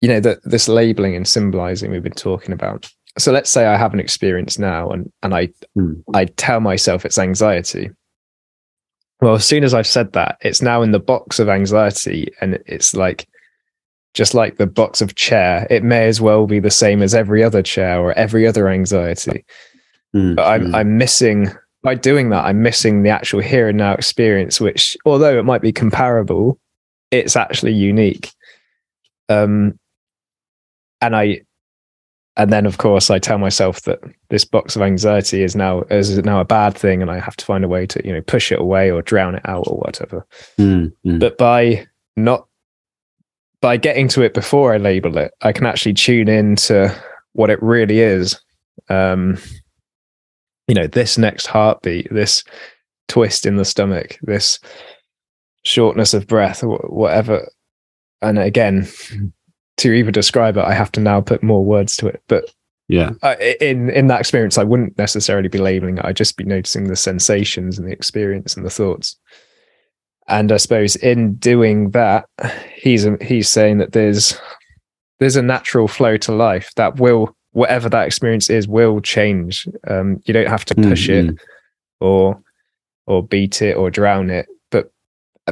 you 0.00 0.08
know, 0.08 0.20
that 0.20 0.38
this 0.42 0.68
labeling 0.68 1.14
and 1.14 1.28
symbolizing 1.28 1.90
we've 1.90 2.02
been 2.02 2.12
talking 2.12 2.52
about. 2.52 2.90
So 3.18 3.32
let's 3.32 3.50
say 3.50 3.66
I 3.66 3.76
have 3.76 3.94
an 3.94 4.00
experience 4.00 4.58
now 4.58 4.90
and, 4.90 5.10
and 5.22 5.34
I, 5.34 5.48
Hmm. 5.74 5.94
I 6.14 6.26
tell 6.26 6.60
myself 6.60 7.04
it's 7.04 7.18
anxiety. 7.18 7.90
Well, 9.20 9.34
as 9.34 9.44
soon 9.44 9.64
as 9.64 9.72
I've 9.72 9.86
said 9.86 10.12
that, 10.12 10.36
it's 10.42 10.60
now 10.60 10.82
in 10.82 10.92
the 10.92 10.98
box 10.98 11.38
of 11.38 11.48
anxiety 11.48 12.28
and 12.40 12.58
it's 12.66 12.94
like, 12.94 13.26
just 14.12 14.34
like 14.34 14.56
the 14.56 14.66
box 14.66 15.02
of 15.02 15.14
chair, 15.14 15.66
it 15.68 15.82
may 15.82 16.06
as 16.06 16.20
well 16.20 16.46
be 16.46 16.58
the 16.58 16.70
same 16.70 17.02
as 17.02 17.14
every 17.14 17.42
other 17.42 17.62
chair 17.62 18.00
or 18.00 18.12
every 18.12 18.46
other 18.46 18.68
anxiety 18.68 19.44
Mm, 20.16 20.36
but 20.36 20.46
I'm 20.46 20.66
mm, 20.68 20.74
I'm 20.74 20.96
missing 20.98 21.50
by 21.82 21.94
doing 21.94 22.30
that. 22.30 22.44
I'm 22.44 22.62
missing 22.62 23.02
the 23.02 23.10
actual 23.10 23.40
here 23.40 23.68
and 23.68 23.78
now 23.78 23.92
experience, 23.92 24.60
which 24.60 24.96
although 25.04 25.38
it 25.38 25.44
might 25.44 25.62
be 25.62 25.72
comparable, 25.72 26.58
it's 27.10 27.36
actually 27.36 27.74
unique. 27.74 28.32
Um, 29.28 29.78
and 31.00 31.14
I, 31.14 31.42
and 32.36 32.52
then 32.52 32.66
of 32.66 32.78
course 32.78 33.10
I 33.10 33.18
tell 33.18 33.38
myself 33.38 33.82
that 33.82 34.00
this 34.28 34.44
box 34.44 34.76
of 34.76 34.82
anxiety 34.82 35.42
is 35.42 35.56
now 35.56 35.82
is 35.90 36.16
now 36.18 36.40
a 36.40 36.44
bad 36.44 36.74
thing, 36.76 37.02
and 37.02 37.10
I 37.10 37.18
have 37.18 37.36
to 37.36 37.44
find 37.44 37.64
a 37.64 37.68
way 37.68 37.86
to 37.86 38.06
you 38.06 38.12
know 38.12 38.22
push 38.22 38.52
it 38.52 38.60
away 38.60 38.90
or 38.90 39.02
drown 39.02 39.34
it 39.34 39.48
out 39.48 39.66
or 39.66 39.78
whatever. 39.78 40.26
mm, 40.58 40.92
mm. 41.04 41.18
But 41.18 41.38
by 41.38 41.86
not 42.16 42.46
by 43.60 43.76
getting 43.76 44.08
to 44.08 44.22
it 44.22 44.34
before 44.34 44.74
I 44.74 44.76
label 44.76 45.16
it, 45.18 45.32
I 45.42 45.52
can 45.52 45.66
actually 45.66 45.94
tune 45.94 46.28
in 46.28 46.56
to 46.56 46.94
what 47.32 47.50
it 47.50 47.62
really 47.62 48.00
is. 48.00 48.40
Um, 48.88 49.38
you 50.68 50.74
know, 50.74 50.86
this 50.86 51.16
next 51.16 51.46
heartbeat, 51.46 52.12
this 52.12 52.44
twist 53.08 53.46
in 53.46 53.56
the 53.56 53.64
stomach, 53.64 54.18
this 54.22 54.58
shortness 55.64 56.14
of 56.14 56.26
breath, 56.26 56.60
wh- 56.60 56.90
whatever. 56.90 57.50
And 58.22 58.38
again, 58.38 58.86
to 59.78 59.92
even 59.92 60.12
describe 60.12 60.56
it, 60.56 60.64
I 60.64 60.74
have 60.74 60.92
to 60.92 61.00
now 61.00 61.20
put 61.20 61.42
more 61.42 61.64
words 61.64 61.96
to 61.98 62.06
it. 62.06 62.22
But 62.28 62.44
yeah. 62.88 63.10
i- 63.22 63.56
in 63.60 63.90
in 63.90 64.06
that 64.08 64.20
experience, 64.20 64.58
I 64.58 64.64
wouldn't 64.64 64.96
necessarily 64.98 65.48
be 65.48 65.58
labeling 65.58 65.98
it. 65.98 66.04
I'd 66.04 66.16
just 66.16 66.36
be 66.36 66.44
noticing 66.44 66.84
the 66.88 66.96
sensations 66.96 67.78
and 67.78 67.86
the 67.86 67.92
experience 67.92 68.56
and 68.56 68.64
the 68.64 68.70
thoughts. 68.70 69.16
And 70.28 70.50
I 70.50 70.56
suppose 70.56 70.96
in 70.96 71.34
doing 71.34 71.90
that, 71.90 72.26
he's 72.74 73.06
he's 73.20 73.48
saying 73.48 73.78
that 73.78 73.92
there's 73.92 74.38
there's 75.18 75.36
a 75.36 75.42
natural 75.42 75.88
flow 75.88 76.16
to 76.18 76.32
life 76.32 76.72
that 76.76 76.96
will 77.00 77.34
whatever 77.52 77.88
that 77.88 78.06
experience 78.06 78.50
is 78.50 78.68
will 78.68 79.00
change. 79.00 79.66
Um, 79.88 80.20
you 80.26 80.34
don't 80.34 80.48
have 80.48 80.64
to 80.66 80.74
push 80.74 81.08
Mm, 81.08 81.30
it 81.30 81.40
or 82.00 82.40
or 83.06 83.22
beat 83.22 83.62
it 83.62 83.76
or 83.76 83.90
drown 83.90 84.30
it, 84.30 84.46
but 84.70 84.90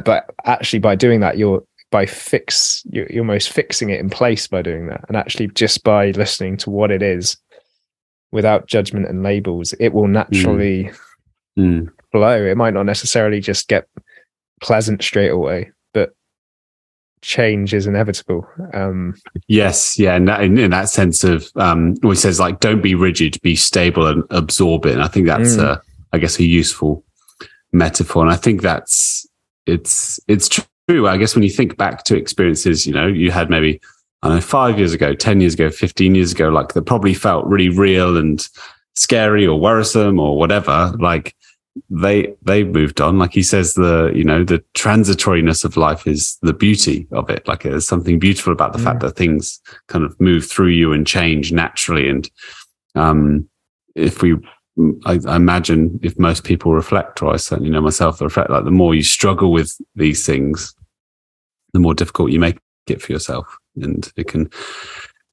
but 0.03 0.29
actually 0.45 0.79
by 0.79 0.95
doing 0.95 1.21
that, 1.21 1.37
you're 1.37 1.63
by 1.95 2.05
fix 2.05 2.83
you're, 2.91 3.07
almost 3.19 3.53
fixing 3.53 3.89
it 3.89 4.01
in 4.01 4.09
place 4.09 4.47
by 4.47 4.61
doing 4.61 4.87
that, 4.87 5.05
and 5.07 5.15
actually 5.15 5.47
just 5.47 5.81
by 5.81 6.11
listening 6.11 6.57
to 6.57 6.69
what 6.69 6.91
it 6.91 7.01
is 7.01 7.37
without 8.33 8.67
judgment 8.67 9.07
and 9.07 9.23
labels, 9.23 9.73
it 9.79 9.93
will 9.93 10.09
naturally 10.09 10.91
mm. 11.57 11.89
flow. 12.11 12.45
It 12.45 12.57
might 12.57 12.73
not 12.73 12.85
necessarily 12.85 13.39
just 13.39 13.69
get 13.69 13.87
pleasant 14.59 15.01
straight 15.01 15.29
away, 15.29 15.71
but 15.93 16.13
change 17.21 17.73
is 17.73 17.87
inevitable. 17.87 18.45
Um, 18.73 19.15
Yes, 19.47 19.97
yeah, 19.97 20.15
and 20.15 20.27
that, 20.27 20.43
in, 20.43 20.57
in 20.57 20.71
that 20.71 20.89
sense 20.89 21.23
of, 21.23 21.49
um, 21.55 21.95
he 22.03 22.15
says 22.15 22.41
like, 22.41 22.59
don't 22.59 22.81
be 22.81 22.93
rigid, 22.93 23.41
be 23.41 23.55
stable 23.55 24.05
and 24.05 24.21
absorb 24.31 24.85
it. 24.85 24.95
And 24.95 25.01
I 25.01 25.07
think 25.07 25.27
that's, 25.27 25.55
Mm. 25.55 25.63
uh, 25.63 25.77
I 26.11 26.17
guess, 26.17 26.39
a 26.39 26.43
useful 26.43 27.05
metaphor. 27.71 28.23
And 28.23 28.33
I 28.33 28.35
think 28.35 28.61
that's 28.61 29.25
it's 29.65 30.19
it's 30.27 30.49
true. 30.89 31.07
I 31.07 31.17
guess 31.17 31.35
when 31.35 31.43
you 31.43 31.49
think 31.49 31.77
back 31.77 32.03
to 32.05 32.15
experiences, 32.15 32.85
you 32.85 32.93
know, 32.93 33.07
you 33.07 33.31
had 33.31 33.49
maybe 33.49 33.79
I 34.21 34.27
don't 34.27 34.37
know 34.37 34.41
five 34.41 34.77
years 34.77 34.93
ago, 34.93 35.13
ten 35.13 35.41
years 35.41 35.53
ago, 35.53 35.69
fifteen 35.69 36.15
years 36.15 36.31
ago, 36.31 36.49
like 36.49 36.73
that 36.73 36.85
probably 36.85 37.13
felt 37.13 37.45
really 37.45 37.69
real 37.69 38.17
and 38.17 38.47
scary 38.95 39.45
or 39.45 39.59
worrisome 39.59 40.19
or 40.19 40.37
whatever. 40.37 40.93
Like 40.99 41.35
they 41.89 42.33
they 42.41 42.63
moved 42.63 43.01
on. 43.01 43.19
Like 43.19 43.33
he 43.33 43.43
says, 43.43 43.73
the 43.73 44.11
you 44.15 44.23
know 44.23 44.43
the 44.43 44.63
transitoriness 44.73 45.65
of 45.65 45.77
life 45.77 46.07
is 46.07 46.37
the 46.41 46.53
beauty 46.53 47.07
of 47.11 47.29
it. 47.29 47.47
Like 47.47 47.63
there's 47.63 47.87
something 47.87 48.17
beautiful 48.19 48.53
about 48.53 48.73
the 48.73 48.79
fact 48.79 49.01
that 49.01 49.15
things 49.15 49.59
kind 49.87 50.05
of 50.05 50.19
move 50.19 50.45
through 50.45 50.69
you 50.69 50.93
and 50.93 51.05
change 51.05 51.51
naturally. 51.51 52.09
And 52.09 52.29
um, 52.95 53.49
if 53.95 54.21
we, 54.21 54.37
I, 55.05 55.19
I 55.27 55.35
imagine, 55.37 55.99
if 56.03 56.19
most 56.19 56.43
people 56.43 56.73
reflect, 56.73 57.21
or 57.21 57.33
I 57.33 57.37
certainly 57.37 57.69
know 57.69 57.81
myself, 57.81 58.19
reflect, 58.19 58.49
like 58.49 58.65
the 58.65 58.71
more 58.71 58.93
you 58.93 59.03
struggle 59.03 59.51
with 59.51 59.79
these 59.95 60.25
things, 60.25 60.75
the 61.73 61.79
more 61.79 61.93
difficult 61.93 62.31
you 62.31 62.39
make 62.39 62.57
it 62.87 63.01
for 63.01 63.11
yourself, 63.11 63.57
and 63.81 64.11
it 64.15 64.27
can 64.27 64.49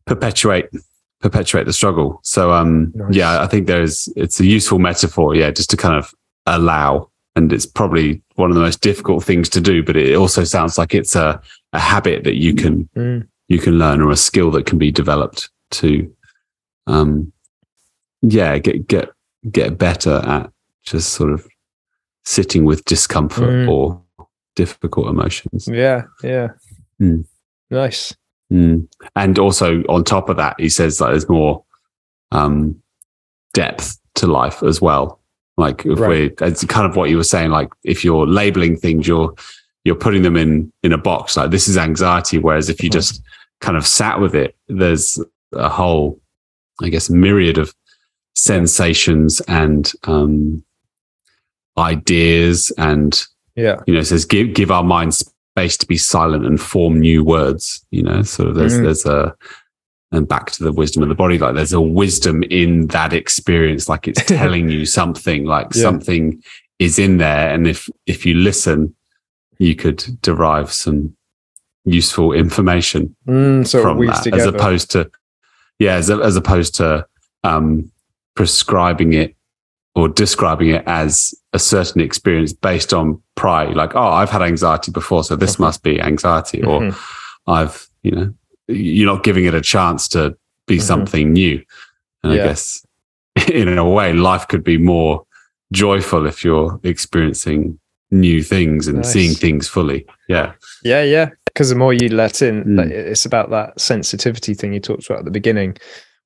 perpetuate 0.07 0.67
perpetuate 1.21 1.65
the 1.67 1.73
struggle. 1.73 2.21
So 2.25 2.53
um 2.53 2.93
Nice. 2.95 3.15
yeah, 3.15 3.43
I 3.43 3.47
think 3.47 3.67
there's 3.67 4.09
it's 4.17 4.41
a 4.41 4.47
useful 4.47 4.79
metaphor, 4.79 5.35
yeah, 5.35 5.51
just 5.51 5.71
to 5.71 5.77
kind 5.77 5.97
of 5.97 6.13
allow. 6.47 7.11
And 7.35 7.51
it's 7.53 7.65
probably 7.65 8.23
one 8.35 8.51
of 8.51 8.57
the 8.57 8.61
most 8.61 8.83
difficult 8.83 9.25
things 9.25 9.49
to 9.51 9.61
do, 9.61 9.83
but 9.83 9.97
it 9.97 10.15
also 10.17 10.45
sounds 10.45 10.77
like 10.77 10.95
it's 10.95 11.17
a, 11.17 11.41
a 11.73 11.79
habit 11.79 12.25
that 12.25 12.35
you 12.35 12.55
can 12.55 12.89
mm, 12.97 13.27
you 13.49 13.59
can 13.59 13.79
learn 13.79 14.01
or 14.01 14.11
a 14.11 14.17
skill 14.17 14.51
that 14.51 14.67
can 14.67 14.79
be 14.79 14.91
developed 14.91 15.51
to 15.73 16.15
um 16.87 17.33
yeah, 18.23 18.59
get 18.59 18.87
get 18.87 19.11
get 19.51 19.79
better 19.79 20.23
at 20.25 20.51
just 20.85 21.11
sort 21.15 21.33
of 21.33 21.47
sitting 22.25 22.65
with 22.65 22.85
discomfort 22.85 23.49
Mm. 23.51 23.69
or 23.71 24.03
difficult 24.55 25.09
emotions. 25.09 25.67
yeah, 25.69 26.03
yeah. 26.23 26.49
Mm. 27.01 27.25
Nice. 27.71 28.15
Mm. 28.53 28.87
And 29.17 29.39
also 29.39 29.83
on 29.89 30.05
top 30.05 30.29
of 30.29 30.37
that, 30.37 30.55
he 30.61 30.69
says 30.69 30.99
that 30.99 31.09
there's 31.11 31.29
more 31.29 31.65
um, 32.31 32.81
depth 33.55 33.99
to 34.17 34.27
life 34.27 34.63
as 34.63 34.81
well. 34.81 35.21
Like 35.57 35.85
if 35.87 35.99
Right. 35.99 36.09
we, 36.41 36.47
it's 36.47 36.65
kind 36.65 36.87
of 36.89 36.97
what 36.97 37.11
you 37.11 37.17
were 37.17 37.25
saying. 37.25 37.51
Like 37.51 37.71
if 37.85 38.05
you're 38.05 38.27
labeling 38.27 38.77
things, 38.77 39.07
you're 39.09 39.35
you're 39.85 39.97
putting 39.97 40.23
them 40.23 40.37
in 40.37 40.73
in 40.83 40.93
a 40.93 40.99
box. 40.99 41.37
Like 41.37 41.51
this 41.51 41.67
is 41.69 41.77
anxiety. 41.77 42.39
Whereas 42.39 42.69
if 42.69 42.83
you 42.83 42.89
Mhm. 42.89 42.93
just 42.93 43.23
kind 43.61 43.77
of 43.77 43.87
sat 43.87 44.21
with 44.21 44.35
it, 44.35 44.55
there's 44.69 45.23
a 45.53 45.69
whole, 45.69 46.21
I 46.83 46.89
guess, 46.89 47.11
myriad 47.11 47.59
of 47.59 47.75
sensations 48.35 49.41
and 49.49 49.93
um, 50.05 50.63
ideas 51.79 52.73
and 52.79 53.25
Yeah. 53.57 53.81
you 53.87 53.95
know, 53.95 54.01
it 54.01 54.07
says 54.07 54.25
give 54.25 54.55
give 54.55 54.71
our 54.71 54.83
minds 54.85 55.19
space 55.55 55.77
to 55.79 55.87
be 55.87 55.99
silent 55.99 56.47
and 56.47 56.61
form 56.61 57.01
new 57.01 57.23
words. 57.25 57.85
You 57.91 58.03
know, 58.03 58.23
so 58.23 58.53
there's 58.53 58.75
Mm. 58.75 58.83
there's 58.85 59.07
a 59.07 59.35
and 60.15 60.29
back 60.29 60.51
to 60.51 60.63
the 60.63 60.73
wisdom 60.73 61.03
of 61.03 61.09
the 61.09 61.15
body, 61.15 61.39
like 61.39 61.55
there's 61.55 61.73
a 61.73 61.81
wisdom 61.81 62.43
in 62.45 62.87
that 62.89 63.13
experience, 63.15 63.89
like 63.89 64.07
it's 64.09 64.23
telling 64.27 64.69
you 64.69 64.85
something, 64.85 65.45
like 65.47 65.69
Yeah. 65.75 65.83
something 65.83 66.43
is 66.79 66.99
in 66.99 67.19
there, 67.19 67.53
and 67.55 67.67
if 67.67 67.89
if 68.07 68.27
you 68.27 68.35
listen, 68.35 68.95
you 69.59 69.75
could 69.75 70.05
derive 70.23 70.73
some 70.73 71.17
useful 71.85 72.33
information 72.33 73.15
Mm, 73.27 73.67
so 73.67 73.83
from 73.83 74.07
that, 74.07 74.23
together. 74.23 74.43
as 74.43 74.47
opposed 74.47 74.91
to 74.93 75.11
yeah, 75.79 75.95
as 75.95 76.11
as 76.11 76.37
opposed 76.37 76.75
to 76.77 77.07
um, 77.45 77.91
prescribing 78.35 79.13
it 79.13 79.35
or 79.95 80.09
describing 80.09 80.71
it 80.71 80.83
as 80.87 81.35
a 81.53 81.59
certain 81.59 82.01
experience 82.01 82.53
based 82.53 82.95
on 82.95 83.21
prior, 83.37 83.73
like 83.75 83.95
oh, 83.95 84.09
I've 84.09 84.31
had 84.31 84.43
anxiety 84.43 84.91
before, 84.91 85.23
so 85.25 85.37
this 85.37 85.59
must 85.59 85.83
be 85.83 86.01
anxiety, 86.01 86.63
or 86.63 86.81
Mhm. 86.81 86.99
I've 87.47 87.87
you 88.03 88.11
know 88.13 88.35
you're 88.69 89.13
not 89.13 89.23
giving 89.25 89.45
it 89.45 89.55
a 89.55 89.61
chance 89.61 90.09
to 90.09 90.37
be 90.67 90.79
Mhm. 90.79 90.83
something 90.83 91.33
new. 91.33 91.63
And 92.23 92.33
Yeah. 92.35 92.43
I 92.43 92.47
guess 92.47 92.87
in 93.53 93.77
a 93.77 93.89
way, 93.89 94.13
life 94.13 94.47
could 94.49 94.65
be 94.65 94.79
more 94.79 95.25
joyful 95.73 96.27
if 96.27 96.45
you're 96.45 96.79
experiencing 96.85 97.79
new 98.11 98.43
things 98.43 98.89
and 98.89 98.99
Nice. 98.99 99.13
seeing 99.13 99.35
things 99.35 99.69
fully. 99.69 100.07
Yeah. 100.29 100.53
Yeah, 100.85 101.03
yeah. 101.03 101.31
Because 101.47 101.71
the 101.71 101.75
more 101.77 101.93
you 101.93 102.09
let 102.09 102.41
in, 102.43 102.65
Mm. 102.65 102.77
like, 102.79 102.91
it's 102.91 103.25
about 103.27 103.51
that 103.51 103.79
sensitivity 103.81 104.55
thing 104.55 104.73
you 104.75 104.81
talked 104.81 105.07
about 105.07 105.21
at 105.21 105.25
the 105.25 105.31
beginning. 105.31 105.77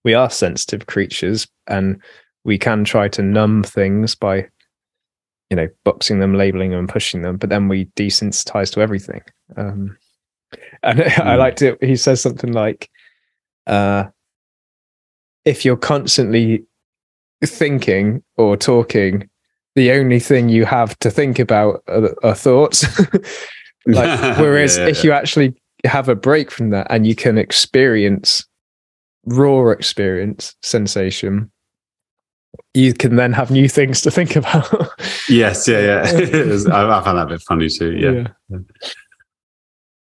We 0.07 0.15
are 0.15 0.31
sensitive 0.31 0.87
creatures, 0.87 1.49
and 1.67 2.01
we 2.45 2.59
can 2.59 2.85
try 2.85 3.09
to 3.09 3.23
numb 3.23 3.65
things 3.65 4.15
by, 4.15 4.47
you 5.51 5.57
know, 5.57 5.69
boxing 5.85 6.21
them, 6.21 6.33
labeling 6.35 6.71
them, 6.71 6.87
pushing 6.87 7.23
them. 7.23 7.37
But 7.39 7.51
then 7.51 7.67
we 7.67 7.87
desensitize 7.97 8.73
to 8.75 8.81
everything. 8.81 9.23
Um, 9.57 9.97
and 10.85 11.01
I 11.03 11.35
Mm. 11.35 11.39
liked 11.39 11.63
it. 11.63 11.83
He 11.83 11.97
says 11.97 12.21
something 12.21 12.53
like, 12.53 12.89
uh, 13.67 14.05
"If 15.45 15.65
you're 15.65 15.77
constantly 15.77 16.65
thinking 17.45 18.23
or 18.37 18.57
talking." 18.57 19.29
The 19.75 19.91
only 19.91 20.21
thing 20.21 20.49
you 20.49 20.65
have 20.67 20.97
to 21.01 21.11
think 21.11 21.39
about 21.41 21.83
are, 21.89 22.15
are 22.23 22.35
thoughts. 22.35 22.85
like 23.87 24.39
whereas 24.39 24.79
Yeah, 24.79 24.87
if 24.87 24.99
yeah. 24.99 25.03
you 25.05 25.13
actually 25.13 25.55
have 25.85 26.09
a 26.09 26.15
break 26.15 26.51
from 26.53 26.71
that 26.71 26.87
and 26.91 27.07
you 27.07 27.15
can 27.17 27.37
experience 27.39 28.47
raw 29.27 29.71
experience 29.71 30.55
sensation 30.63 31.51
you 32.75 32.95
can 32.95 33.17
then 33.17 33.33
have 33.33 33.51
new 33.51 33.69
things 33.69 34.01
to 34.03 34.11
think 34.11 34.37
about 34.37 34.91
Yes, 35.29 35.67
yeah, 35.67 35.81
yeah. 35.81 36.03
I, 36.73 36.99
I 36.99 37.05
found 37.05 37.19
that 37.19 37.27
a 37.27 37.27
bit 37.27 37.43
funny 37.43 37.69
too. 37.69 37.97
Yeah. 37.97 38.59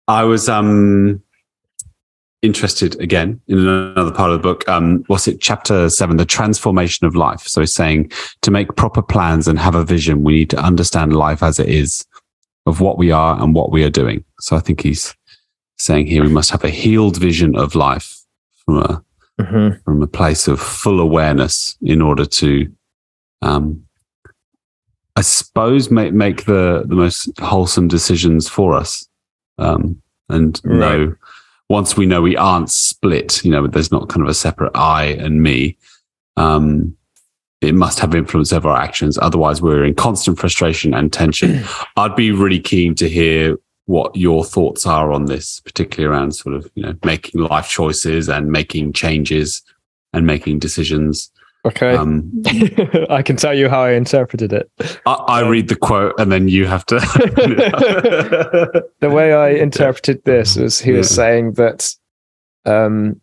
I 0.08 0.22
was 0.22 0.48
um 0.48 1.20
interested 2.42 3.00
again 3.00 3.40
in 3.48 3.58
another 3.58 4.12
part 4.12 4.30
of 4.30 4.38
the 4.38 4.42
book. 4.42 4.68
Um, 4.68 5.02
what's 5.08 5.26
it? 5.26 5.40
Chapter 5.40 5.88
seven, 5.90 6.16
the 6.16 6.24
transformation 6.24 7.06
of 7.06 7.16
life. 7.16 7.40
So 7.40 7.62
it's 7.62 7.74
saying 7.74 8.12
to 8.42 8.50
make 8.50 8.76
proper 8.76 9.02
plans 9.02 9.48
and 9.48 9.58
have 9.58 9.74
a 9.74 9.84
vision, 9.84 10.22
we 10.22 10.34
need 10.34 10.50
to 10.50 10.58
understand 10.58 11.14
life 11.14 11.42
as 11.42 11.58
it 11.58 11.68
is, 11.68 12.06
of 12.66 12.80
what 12.80 12.98
we 12.98 13.10
are 13.10 13.40
and 13.42 13.54
what 13.54 13.72
we 13.72 13.82
are 13.84 13.90
doing. 13.90 14.24
So 14.40 14.56
I 14.56 14.60
think 14.60 14.82
he's 14.82 15.14
saying 15.78 16.06
here 16.06 16.22
we 16.22 16.28
must 16.28 16.50
have 16.50 16.64
a 16.64 16.70
healed 16.70 17.16
vision 17.16 17.56
of 17.56 17.74
life 17.74 18.16
from 18.64 18.78
a 18.78 19.02
Mhm. 19.40 19.82
from 19.84 20.02
a 20.02 20.06
place 20.06 20.48
of 20.48 20.58
full 20.60 20.98
awareness 21.00 21.76
in 21.82 22.00
order 22.00 22.24
to 22.24 22.72
um 23.42 23.82
I 25.14 25.20
suppose 25.22 25.90
make 25.90 26.12
make 26.14 26.44
the 26.46 26.84
the 26.86 26.94
most 26.94 27.30
wholesome 27.40 27.88
decisions 27.88 28.48
for 28.48 28.74
us. 28.74 29.06
Um 29.58 30.00
and 30.28 30.60
Right. 30.64 30.78
know 30.78 31.14
once 31.68 31.96
we 31.96 32.06
know 32.06 32.22
we 32.22 32.36
aren't 32.36 32.70
split, 32.70 33.44
you 33.44 33.50
know, 33.50 33.66
there's 33.66 33.90
not 33.92 34.08
kind 34.08 34.22
of 34.22 34.28
a 34.28 34.34
separate 34.34 34.72
I 34.74 35.04
and 35.04 35.42
me. 35.42 35.76
Um 36.36 36.96
it 37.62 37.74
must 37.74 37.98
have 38.00 38.14
influence 38.14 38.52
over 38.52 38.68
our 38.68 38.76
actions. 38.80 39.18
Otherwise, 39.20 39.60
we're 39.62 39.82
in 39.84 39.94
constant 39.94 40.38
frustration 40.38 40.92
and 40.94 41.12
tension. 41.12 41.62
I'd 41.96 42.14
be 42.14 42.30
really 42.30 42.60
keen 42.60 42.94
to 42.96 43.08
hear 43.08 43.56
what 43.86 44.14
your 44.16 44.44
thoughts 44.44 44.84
are 44.86 45.10
on 45.12 45.26
this, 45.26 45.60
particularly 45.60 46.12
around 46.12 46.32
sort 46.34 46.54
of, 46.54 46.70
you 46.74 46.82
know, 46.82 46.94
making 47.04 47.40
life 47.40 47.68
choices 47.68 48.28
and 48.28 48.50
making 48.52 48.92
changes 48.92 49.62
and 50.12 50.26
making 50.26 50.58
decisions. 50.58 51.30
okay 51.64 51.94
Um, 51.96 52.30
i 53.10 53.22
can 53.22 53.36
tell 53.36 53.52
you 53.54 53.68
how 53.68 53.82
i 53.82 53.92
interpreted 53.92 54.52
it 54.52 54.70
I, 55.06 55.12
I 55.12 55.40
read 55.48 55.68
the 55.68 55.76
quote 55.76 56.14
and 56.18 56.30
then 56.30 56.48
you 56.48 56.66
have 56.66 56.84
to. 56.86 56.96
the 59.00 59.10
way 59.10 59.32
I 59.32 59.48
interpreted 59.66 60.22
this 60.24 60.56
was 60.56 60.80
he 60.80 60.92
was 60.92 61.10
Yeah. 61.10 61.16
saying 61.16 61.52
that, 61.54 61.88
um, 62.64 63.20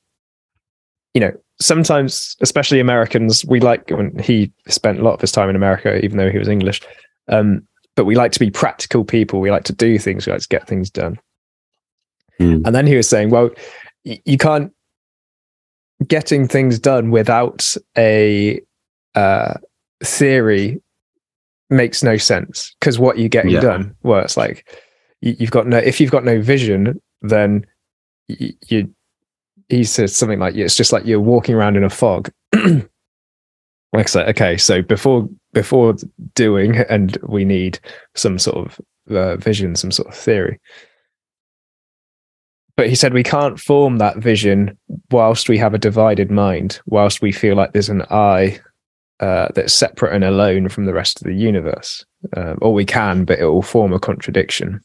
you 1.14 1.22
know, 1.22 1.32
sometimes, 1.60 2.36
especially 2.42 2.80
Americans, 2.80 3.46
we 3.46 3.60
like 3.60 3.90
when 3.90 4.18
he 4.20 4.52
spent 4.68 5.00
a 5.00 5.04
lot 5.04 5.14
of 5.14 5.22
his 5.22 5.32
time 5.32 5.50
in 5.50 5.56
America, 5.56 6.04
even 6.04 6.18
though 6.18 6.30
he 6.32 6.40
was 6.40 6.48
English. 6.48 6.82
Um, 7.30 7.68
but 7.96 8.06
we 8.06 8.16
like 8.16 8.32
to 8.34 8.40
be 8.40 8.50
practical 8.50 9.04
people. 9.06 9.40
We 9.40 9.52
like 9.52 9.64
to 9.66 9.74
do 9.74 9.98
things. 10.00 10.26
We 10.26 10.32
like 10.34 10.42
to 10.42 10.48
get 10.48 10.68
things 10.68 10.90
done. 10.90 11.20
Hmm. 12.40 12.62
And 12.66 12.74
then 12.74 12.88
he 12.88 12.96
was 12.96 13.08
saying, 13.08 13.30
well, 13.30 13.50
y- 14.06 14.22
you 14.26 14.38
can't 14.38 14.72
getting 16.08 16.48
things 16.48 16.80
done 16.80 17.12
without 17.12 17.76
a 17.98 18.60
uh, 19.16 19.54
theory 20.04 20.82
makes 21.70 22.04
no 22.04 22.18
sense 22.18 22.76
because 22.80 23.00
what 23.00 23.18
you're 23.18 23.30
getting 23.30 23.52
Yeah. 23.52 23.62
done 23.62 23.96
well 24.04 24.20
it's 24.22 24.36
like 24.36 24.68
you, 25.22 25.36
you've 25.40 25.50
got 25.52 25.66
no 25.66 25.78
if 25.78 26.02
you've 26.02 26.12
got 26.12 26.26
no 26.26 26.42
vision 26.42 27.02
then 27.22 27.66
you, 28.28 28.54
you 28.68 28.94
he 29.70 29.84
says 29.86 30.16
something 30.16 30.40
like 30.40 30.56
it's 30.56 30.76
just 30.76 30.92
like 30.92 31.06
you're 31.06 31.22
walking 31.22 31.56
around 31.56 31.78
in 31.78 31.84
a 31.84 31.90
fog 31.90 32.30
like 32.54 32.84
I 33.94 34.04
say, 34.04 34.26
okay 34.26 34.58
so 34.58 34.82
before 34.82 35.30
before 35.54 35.96
doing 36.36 36.78
and 36.90 37.18
we 37.24 37.46
need 37.46 37.80
some 38.16 38.40
sort 38.40 38.58
of 38.58 38.82
uh, 39.16 39.36
vision 39.38 39.76
some 39.76 39.92
sort 39.92 40.08
of 40.08 40.16
theory. 40.16 40.60
But 42.76 42.90
he 42.90 42.96
said 42.96 43.14
we 43.14 43.24
can't 43.24 43.60
form 43.60 43.98
that 43.98 44.18
vision 44.18 44.78
whilst 45.12 45.48
we 45.48 45.58
have 45.60 45.74
a 45.74 45.80
divided 45.80 46.32
mind 46.32 46.80
whilst 46.86 47.22
we 47.22 47.32
feel 47.32 47.56
like 47.56 47.74
there's 47.74 47.90
an 47.90 48.04
i 48.10 48.60
uh, 49.20 49.48
that's 49.56 49.74
separate 49.74 50.14
and 50.14 50.24
alone 50.24 50.68
from 50.68 50.86
the 50.86 50.94
rest 50.94 51.22
of 51.22 51.28
the 51.28 51.36
universe. 51.36 52.04
Um, 52.36 52.58
or 52.62 52.74
we 52.74 52.86
can 52.86 53.26
but 53.26 53.40
it 53.40 53.46
will 53.46 53.62
form 53.62 53.94
a 53.94 54.00
contradiction. 54.00 54.82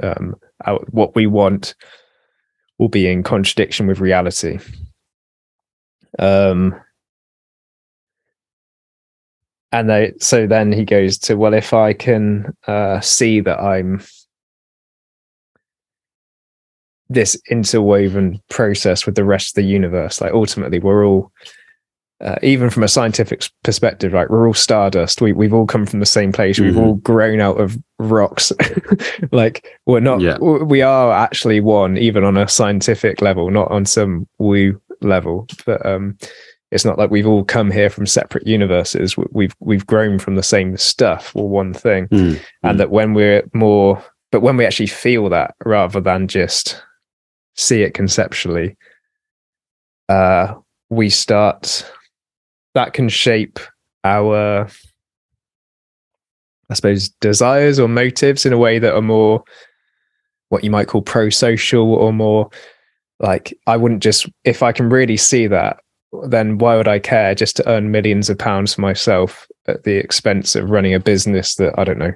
Um, 0.00 0.36
our, 0.64 0.78
what 0.90 1.14
we 1.14 1.26
want 1.26 1.74
will 2.78 2.88
be 2.88 3.08
in 3.08 3.22
contradiction 3.22 3.86
with 3.86 4.00
reality. 4.00 4.58
Um, 6.18 6.74
and 9.72 9.90
they, 9.90 10.12
so 10.18 10.46
then 10.46 10.72
he 10.72 10.84
goes 10.84 11.18
to 11.18 11.36
well 11.36 11.54
if 11.54 11.72
i 11.72 11.92
can 11.92 12.54
uh, 12.66 13.00
see 13.00 13.40
that 13.40 13.60
i'm 13.60 14.02
this 17.10 17.40
interwoven 17.50 18.40
process 18.50 19.06
with 19.06 19.14
the 19.14 19.24
rest 19.24 19.50
of 19.50 19.62
the 19.62 19.68
universe 19.68 20.20
like 20.20 20.32
ultimately 20.32 20.78
we're 20.78 21.06
all 21.06 21.32
uh, 22.20 22.34
even 22.42 22.68
from 22.68 22.82
a 22.82 22.88
scientific 22.88 23.48
perspective, 23.62 24.12
like 24.12 24.28
we're 24.28 24.48
all 24.48 24.52
stardust. 24.54 25.20
We 25.20 25.32
we've 25.32 25.54
all 25.54 25.66
come 25.66 25.86
from 25.86 26.00
the 26.00 26.06
same 26.06 26.32
place. 26.32 26.58
We've 26.58 26.74
Mhm. 26.74 26.80
all 26.80 26.94
grown 26.94 27.40
out 27.40 27.60
of 27.60 27.78
rocks. 28.00 28.50
like 29.30 29.68
we're 29.86 30.00
not. 30.00 30.20
Yeah. 30.20 30.36
We 30.38 30.82
are 30.82 31.12
actually 31.12 31.60
one, 31.60 31.96
even 31.96 32.24
on 32.24 32.36
a 32.36 32.48
scientific 32.48 33.22
level, 33.22 33.50
not 33.52 33.70
on 33.70 33.86
some 33.86 34.26
woo 34.38 34.80
level. 35.00 35.46
But 35.64 35.86
um, 35.86 36.18
it's 36.70 36.84
not 36.84 36.98
like 36.98 37.10
we've 37.10 37.26
all 37.26 37.44
come 37.44 37.70
here 37.70 37.88
from 37.90 38.06
separate 38.06 38.46
universes. 38.46 39.16
We've 39.16 39.54
we've 39.60 39.86
grown 39.86 40.18
from 40.18 40.34
the 40.36 40.42
same 40.42 40.76
stuff 40.76 41.32
or 41.34 41.48
one 41.48 41.72
thing 41.72 42.06
Hmm. 42.10 42.34
and 42.62 42.78
that 42.80 42.90
when 42.90 43.14
we're 43.14 43.42
more 43.54 44.02
but 44.30 44.40
when 44.42 44.56
we 44.58 44.66
actually 44.66 44.88
feel 44.88 45.28
that 45.30 45.54
rather 45.64 46.00
than 46.00 46.28
just 46.28 46.82
see 47.56 47.82
it 47.82 47.94
conceptually 47.94 48.76
uh 50.08 50.54
we 50.90 51.08
start 51.10 51.90
that 52.74 52.92
can 52.92 53.08
shape 53.08 53.58
our 54.04 54.68
i 56.70 56.74
suppose 56.74 57.08
desires 57.20 57.80
or 57.80 57.88
motives 57.88 58.46
in 58.46 58.52
a 58.52 58.58
way 58.58 58.78
that 58.78 58.94
are 58.94 59.02
more 59.02 59.42
what 60.50 60.62
you 60.62 60.70
might 60.70 60.86
call 60.88 61.02
pro-social 61.02 61.94
or 61.94 62.12
more 62.12 62.48
like 63.20 63.52
i 63.66 63.76
wouldn't 63.76 64.02
just 64.02 64.28
if 64.44 64.62
i 64.62 64.70
can 64.70 64.88
really 64.88 65.16
see 65.16 65.46
that 65.46 65.78
then 66.28 66.58
why 66.58 66.76
would 66.76 66.88
i 66.88 66.98
care 66.98 67.34
just 67.34 67.56
to 67.56 67.68
earn 67.68 67.90
millions 67.90 68.30
of 68.30 68.38
pounds 68.38 68.74
for 68.74 68.80
myself 68.80 69.46
at 69.66 69.84
the 69.84 69.96
expense 69.96 70.54
of 70.54 70.70
running 70.70 70.94
a 70.94 71.00
business 71.00 71.56
that 71.56 71.78
i 71.78 71.84
don't 71.84 71.98
know 71.98 72.12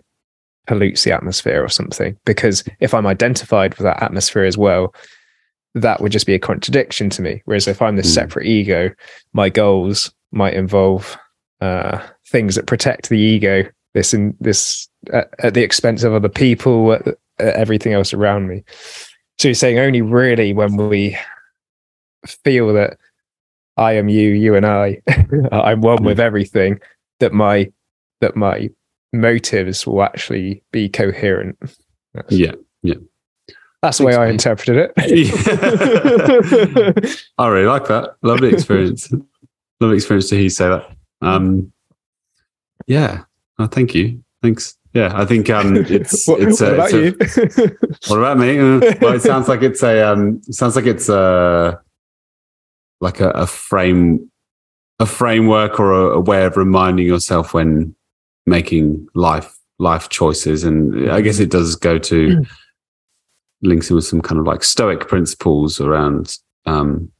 pollutes 0.66 1.04
the 1.04 1.12
atmosphere 1.12 1.62
or 1.62 1.68
something? 1.68 2.16
Because 2.24 2.64
if 2.80 2.94
i'm 2.94 3.06
identified 3.06 3.74
with 3.74 3.84
that 3.84 4.02
atmosphere 4.02 4.44
as 4.44 4.56
well 4.56 4.94
that 5.74 6.00
would 6.00 6.12
just 6.12 6.26
be 6.26 6.34
a 6.34 6.38
contradiction 6.38 7.08
to 7.08 7.22
me. 7.22 7.42
Whereas 7.46 7.66
if 7.66 7.82
i'm 7.82 7.96
this 7.96 8.06
Hmm. 8.06 8.20
separate 8.20 8.46
ego 8.46 8.90
my 9.32 9.48
goals 9.48 10.12
might 10.32 10.54
involve 10.54 11.16
uh, 11.60 12.04
things 12.26 12.56
that 12.56 12.66
protect 12.66 13.08
the 13.08 13.18
ego 13.18 13.64
this 13.94 14.14
in 14.14 14.36
this 14.40 14.88
at, 15.12 15.30
at 15.38 15.54
the 15.54 15.62
expense 15.62 16.02
of 16.02 16.14
other 16.14 16.28
people 16.28 16.92
at, 16.92 17.06
at 17.38 17.54
everything 17.54 17.92
else 17.92 18.12
around 18.12 18.48
me. 18.48 18.64
So 19.38 19.48
you're 19.48 19.54
saying 19.54 19.78
only 19.78 20.02
really 20.02 20.52
when 20.52 20.76
we 20.76 21.16
feel 22.26 22.72
that 22.74 22.96
i 23.76 23.92
am 23.92 24.08
you 24.08 24.30
you 24.30 24.54
and 24.54 24.66
i 24.66 25.00
i'm 25.52 25.80
one 25.80 26.02
with 26.04 26.20
everything 26.20 26.78
that 27.20 27.32
my 27.32 27.70
that 28.20 28.36
my 28.36 28.68
motives 29.12 29.86
will 29.86 30.02
actually 30.02 30.62
be 30.72 30.88
coherent 30.88 31.56
that's, 32.14 32.32
Yeah. 32.32 32.52
that's 33.82 33.98
the 33.98 34.04
way 34.04 34.14
i 34.14 34.28
interpreted 34.28 34.90
it 34.96 34.96
I 37.38 37.48
really 37.48 37.66
like 37.66 37.86
that. 37.88 38.14
Lovely 38.22 38.52
experience. 38.52 39.12
Lovely 39.80 39.96
experience 39.96 40.28
to 40.28 40.36
hear 40.36 40.44
you 40.44 40.50
say 40.50 40.68
that. 40.68 40.88
Um, 41.20 41.72
yeah. 42.86 43.22
Oh, 43.58 43.66
thank 43.66 43.94
you. 43.94 44.22
Thanks. 44.42 44.76
Yeah, 44.94 45.10
I 45.14 45.24
think 45.24 45.48
um, 45.50 45.76
it's 45.76 46.26
what, 46.28 46.40
it's, 46.40 46.60
what 46.60 46.74
about 46.74 46.92
it's 46.92 47.38
a- 47.38 47.62
you 47.62 47.76
What 48.08 48.18
about 48.18 48.38
me? 48.38 48.58
Uh, 48.58 48.80
well, 49.00 49.14
it 49.14 49.22
sounds 49.22 49.48
like 49.48 49.62
it's 49.62 49.82
a 49.82 50.06
um, 50.06 50.40
it 50.46 50.54
sounds 50.54 50.76
like 50.76 50.84
it's 50.86 51.08
a 51.08 51.80
like 53.02 53.20
a, 53.20 53.30
a 53.30 53.46
frame, 53.46 54.30
a 55.00 55.06
framework 55.06 55.78
or 55.78 55.92
a, 55.92 56.16
a 56.16 56.20
way 56.20 56.44
of 56.44 56.56
reminding 56.56 57.04
yourself 57.04 57.52
when 57.52 57.94
making 58.46 59.06
life 59.14 59.58
life 59.78 60.08
choices, 60.08 60.62
and 60.64 61.10
I 61.10 61.20
guess 61.20 61.40
it 61.40 61.50
does 61.50 61.74
go 61.76 61.98
to 61.98 62.46
links 63.62 63.90
in 63.90 63.96
with 63.96 64.06
some 64.06 64.22
kind 64.22 64.38
of 64.38 64.46
like 64.46 64.62
Stoic 64.62 65.08
principles 65.08 65.80
around, 65.80 66.38
um, 66.64 67.10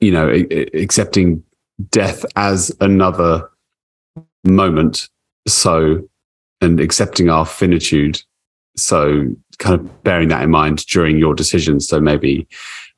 you 0.00 0.12
know, 0.12 0.28
a- 0.28 0.78
accepting 0.78 1.42
death 1.90 2.24
as 2.36 2.70
another 2.80 3.48
moment. 4.44 5.08
So, 5.48 6.06
and 6.60 6.80
accepting 6.80 7.30
our 7.30 7.46
finitude. 7.46 8.22
So 8.76 9.34
kind 9.58 9.74
of 9.80 10.02
bearing 10.02 10.28
that 10.28 10.42
in 10.42 10.50
mind 10.50 10.84
during 10.86 11.18
your 11.18 11.34
decisions. 11.34 11.88
So 11.88 12.00
maybe 12.00 12.46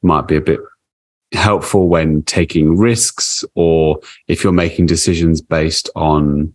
might 0.03 0.27
be 0.27 0.37
a 0.37 0.41
bit 0.41 0.61
helpful 1.33 1.89
when 1.89 2.23
taking 2.23 2.77
risks 2.77 3.45
or 3.55 3.99
if 4.29 4.43
you're 4.45 4.53
making 4.53 4.87
decisions 4.87 5.41
based 5.41 5.91
on 5.97 6.53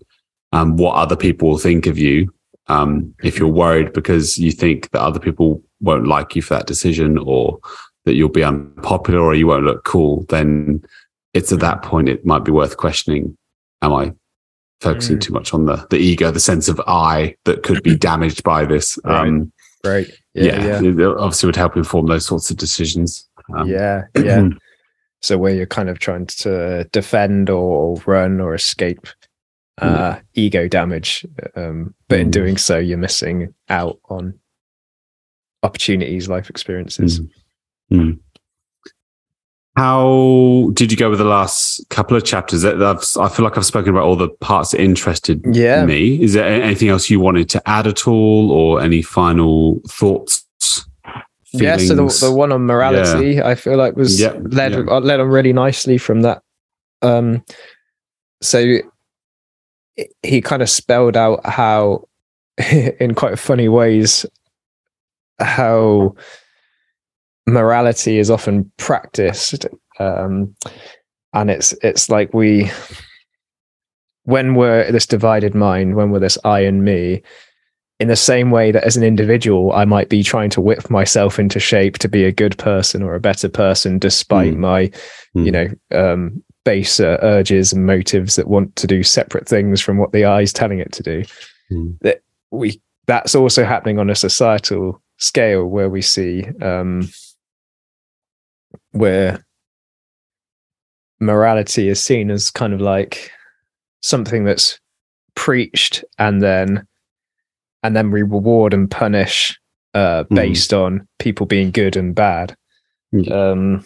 um, 0.53 0.77
what 0.77 0.95
other 0.95 1.15
people 1.15 1.49
will 1.49 1.57
think 1.57 1.87
of 1.87 1.97
you 1.97 2.33
Um, 2.67 3.13
if 3.23 3.37
you're 3.37 3.49
worried 3.63 3.91
because 3.93 4.37
you 4.37 4.51
think 4.51 4.89
that 4.91 5.01
other 5.01 5.19
people 5.19 5.61
won't 5.81 6.07
like 6.07 6.35
you 6.35 6.41
for 6.41 6.53
that 6.55 6.67
decision 6.67 7.17
or 7.17 7.59
that 8.05 8.13
you'll 8.15 8.29
be 8.29 8.43
unpopular 8.43 9.19
or 9.19 9.35
you 9.35 9.47
won't 9.47 9.65
look 9.65 9.83
cool, 9.83 10.25
then 10.29 10.81
it's 11.33 11.51
at 11.51 11.59
that 11.59 11.81
point 11.81 12.07
it 12.09 12.25
might 12.25 12.45
be 12.45 12.51
worth 12.51 12.77
questioning: 12.77 13.35
Am 13.81 13.93
I 13.93 14.13
focusing 14.79 15.17
Mm. 15.17 15.21
too 15.21 15.33
much 15.33 15.53
on 15.53 15.65
the 15.65 15.85
the 15.89 15.97
ego, 15.97 16.31
the 16.31 16.39
sense 16.39 16.69
of 16.69 16.79
I 16.87 17.35
that 17.45 17.63
could 17.63 17.83
be 17.83 17.95
damaged 18.11 18.43
by 18.43 18.65
this? 18.65 18.97
Right. 19.03 19.27
Um, 19.27 19.51
Right. 19.83 20.07
yeah, 20.35 20.79
it 20.79 20.99
obviously 21.01 21.47
would 21.47 21.55
help 21.55 21.75
inform 21.75 22.05
those 22.07 22.25
sorts 22.27 22.51
of 22.51 22.57
decisions. 22.57 23.27
Um, 23.55 23.67
yeah. 23.67 24.03
Yeah. 24.17 24.49
So 25.23 25.37
where 25.37 25.53
you're 25.53 25.67
kind 25.67 25.87
of 25.89 25.99
trying 25.99 26.25
to 26.25 26.83
defend 26.91 27.49
or 27.51 27.95
run 28.07 28.41
or 28.41 28.55
escape 28.55 29.05
uh, 29.79 30.17
ego 30.33 30.67
damage, 30.67 31.25
um, 31.55 31.93
but 32.07 32.19
in 32.19 32.27
Mm. 32.29 32.31
doing 32.31 32.57
so, 32.57 32.77
you're 32.79 32.97
missing 32.97 33.53
out 33.69 33.99
on 34.09 34.33
opportunities, 35.63 36.27
life 36.27 36.49
experiences. 36.49 37.19
Mm. 37.19 37.29
Mm. 37.93 38.19
How 39.77 40.69
did 40.73 40.91
you 40.91 40.97
go 40.97 41.09
with 41.09 41.19
the 41.19 41.25
last 41.25 41.87
couple 41.89 42.17
of 42.17 42.25
chapters? 42.25 42.65
I've, 42.65 42.81
I 43.19 43.29
feel 43.29 43.45
like 43.45 43.57
I've 43.57 43.65
spoken 43.65 43.91
about 43.91 44.03
all 44.03 44.17
the 44.17 44.27
parts 44.29 44.71
that 44.71 44.81
interested 44.81 45.41
Yeah. 45.49 45.85
me. 45.85 46.21
Is 46.21 46.33
there 46.33 46.45
anything 46.45 46.89
else 46.89 47.09
you 47.09 47.19
wanted 47.19 47.47
to 47.51 47.69
add 47.69 47.87
at 47.87 48.07
all, 48.07 48.51
or 48.51 48.81
any 48.81 49.01
final 49.01 49.79
thoughts? 49.87 50.45
Yeah, 51.53 51.77
so 51.77 51.95
the, 51.95 52.27
the 52.27 52.31
one 52.33 52.51
on 52.51 52.65
morality, 52.65 53.41
I 53.41 53.55
feel 53.55 53.77
like 53.77 53.95
was 53.97 54.19
Yeah, 54.19 54.37
led 54.41 54.71
yeah. 54.71 54.85
uh, 54.87 54.99
led 55.01 55.19
on 55.19 55.27
really 55.27 55.51
nicely 55.51 55.97
from 55.97 56.21
that. 56.21 56.41
Um, 57.01 57.43
so 58.41 58.77
he 60.23 60.41
kind 60.41 60.61
of 60.61 60.69
spelled 60.69 61.17
out 61.17 61.45
how, 61.45 62.07
in 62.99 63.15
quite 63.15 63.37
funny 63.37 63.67
ways, 63.67 64.25
how 65.39 66.15
morality 67.47 68.17
is 68.17 68.31
often 68.31 68.71
practiced, 68.77 69.65
um, 69.99 70.55
and 71.33 71.51
it's 71.51 71.73
it's 71.83 72.09
like 72.09 72.33
we, 72.33 72.71
when 74.23 74.55
we're 74.55 74.89
this 74.91 75.05
divided 75.05 75.53
mind, 75.53 75.95
when 75.95 76.11
we're 76.11 76.19
this 76.19 76.37
I 76.45 76.61
and 76.61 76.85
me, 76.85 77.23
in 78.01 78.07
the 78.07 78.15
same 78.15 78.49
way 78.49 78.71
that 78.71 78.83
as 78.83 78.97
an 78.97 79.03
individual, 79.03 79.71
I 79.73 79.85
might 79.85 80.09
be 80.09 80.23
trying 80.23 80.49
to 80.51 80.61
whip 80.61 80.89
myself 80.89 81.37
into 81.37 81.59
shape 81.59 81.99
to 81.99 82.09
be 82.09 82.23
a 82.23 82.31
good 82.31 82.57
person 82.57 83.03
or 83.03 83.13
a 83.13 83.19
better 83.19 83.47
person, 83.47 83.99
despite 83.99 84.55
Mm. 84.55 84.57
my, 84.57 84.91
Mm. 85.35 85.45
you 85.45 85.51
know, 85.51 85.67
um, 85.91 86.43
baser 86.65 87.19
urges 87.21 87.71
and 87.71 87.85
motives 87.85 88.35
that 88.37 88.47
want 88.47 88.75
to 88.77 88.87
do 88.87 89.03
separate 89.03 89.47
things 89.47 89.81
from 89.81 89.97
what 89.99 90.13
the 90.13 90.25
I 90.25 90.41
is 90.41 90.51
telling 90.51 90.79
it 90.79 90.91
to 90.93 91.03
do. 91.03 91.23
Mm. 91.71 91.99
That 92.01 92.21
we 92.49 92.81
that's 93.05 93.35
also 93.35 93.65
happening 93.65 93.99
on 93.99 94.09
a 94.09 94.15
societal 94.15 94.99
scale 95.17 95.65
where 95.67 95.89
we 95.89 96.01
see 96.01 96.45
um, 96.61 97.07
where 98.91 99.45
morality 101.19 101.87
is 101.87 102.01
seen 102.01 102.31
as 102.31 102.49
kind 102.49 102.73
of 102.73 102.81
like 102.81 103.31
something 104.01 104.43
that's 104.43 104.79
preached 105.35 106.03
and 106.17 106.41
then 106.41 106.87
and 107.83 107.95
then 107.95 108.11
we 108.11 108.21
reward 108.21 108.73
and 108.73 108.89
punish 108.91 109.59
uh 109.93 110.23
Mhm. 110.25 110.35
based 110.35 110.73
on 110.73 111.07
people 111.19 111.45
being 111.45 111.71
good 111.71 111.95
and 111.95 112.15
bad 112.15 112.55
Yeah. 113.11 113.51
um 113.51 113.83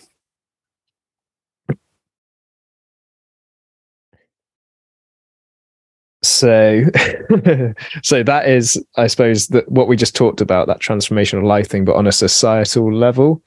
so 6.23 6.81
so 8.03 8.23
that 8.23 8.47
is 8.47 8.83
i 8.97 9.05
suppose 9.07 9.47
that 9.49 9.69
what 9.71 9.87
we 9.87 9.95
just 9.95 10.15
talked 10.15 10.41
about 10.41 10.67
that 10.67 10.79
transformational 10.79 11.43
life 11.43 11.67
thing 11.69 11.85
but 11.85 11.95
on 11.95 12.07
a 12.07 12.11
societal 12.11 12.91
level 12.93 13.41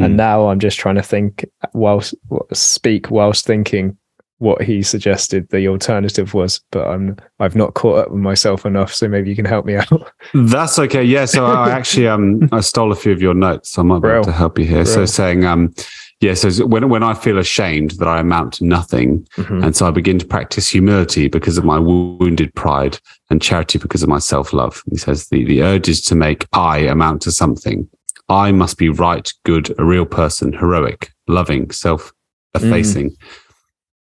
and 0.00 0.14
Mm. 0.14 0.16
now 0.16 0.48
i'm 0.48 0.58
just 0.60 0.78
trying 0.78 0.94
to 0.96 1.02
think 1.02 1.44
whilst 1.74 2.14
speak 2.52 3.10
whilst 3.10 3.46
thinking 3.46 3.96
what 4.38 4.62
he 4.62 4.82
suggested 4.82 5.48
the 5.50 5.66
alternative 5.68 6.32
was 6.32 6.60
but 6.70 6.86
i'm 6.86 7.16
i've 7.40 7.56
not 7.56 7.74
caught 7.74 7.98
up 7.98 8.10
with 8.10 8.20
myself 8.20 8.64
enough 8.64 8.92
so 8.94 9.08
maybe 9.08 9.28
you 9.28 9.36
can 9.36 9.44
help 9.44 9.64
me 9.66 9.74
out 9.76 9.88
That's 10.34 10.78
okay. 10.78 11.02
Yeah. 11.02 11.24
So 11.24 11.46
I 11.46 11.70
actually 11.70 12.06
um 12.06 12.48
I 12.52 12.60
stole 12.60 12.92
a 12.92 12.96
few 12.96 13.12
of 13.12 13.22
your 13.22 13.32
notes, 13.34 13.70
so 13.70 13.80
I 13.80 13.84
might 13.84 14.02
be 14.02 14.08
able 14.08 14.24
to 14.24 14.32
help 14.32 14.58
you 14.58 14.66
here. 14.66 14.84
So 14.84 15.06
saying 15.06 15.46
um 15.46 15.72
yeah, 16.20 16.34
so 16.34 16.66
when 16.66 16.88
when 16.90 17.02
I 17.02 17.14
feel 17.14 17.38
ashamed 17.38 17.92
that 17.92 18.08
I 18.08 18.20
amount 18.20 18.54
to 18.54 18.64
nothing, 18.64 19.26
Mhm. 19.38 19.64
and 19.64 19.74
so 19.74 19.86
I 19.86 19.90
begin 19.90 20.18
to 20.18 20.26
practice 20.26 20.68
humility 20.68 21.28
because 21.28 21.56
of 21.56 21.64
my 21.64 21.78
wounded 21.78 22.54
pride 22.54 22.98
and 23.30 23.40
charity 23.40 23.78
because 23.78 24.02
of 24.02 24.08
my 24.10 24.18
self 24.18 24.52
love. 24.52 24.82
He 24.90 24.98
says 24.98 25.28
the 25.28 25.44
the 25.44 25.62
urge 25.62 25.88
is 25.88 26.02
to 26.02 26.14
make 26.14 26.46
I 26.52 26.78
amount 26.80 27.22
to 27.22 27.32
something. 27.32 27.88
I 28.28 28.52
must 28.52 28.76
be 28.76 28.90
right, 28.90 29.32
good, 29.44 29.74
a 29.78 29.84
real 29.84 30.04
person, 30.04 30.52
heroic, 30.52 31.10
loving, 31.26 31.70
self 31.70 32.12
effacing. 32.54 33.16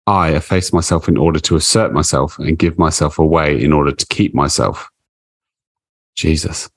I 0.06 0.30
efface 0.30 0.72
myself 0.72 1.08
in 1.08 1.16
order 1.16 1.38
to 1.40 1.56
assert 1.56 1.92
myself 1.92 2.38
and 2.38 2.58
give 2.58 2.78
myself 2.78 3.18
away 3.18 3.62
in 3.62 3.72
order 3.72 3.92
to 3.92 4.06
keep 4.06 4.34
myself. 4.34 4.88
Jesus. 6.16 6.68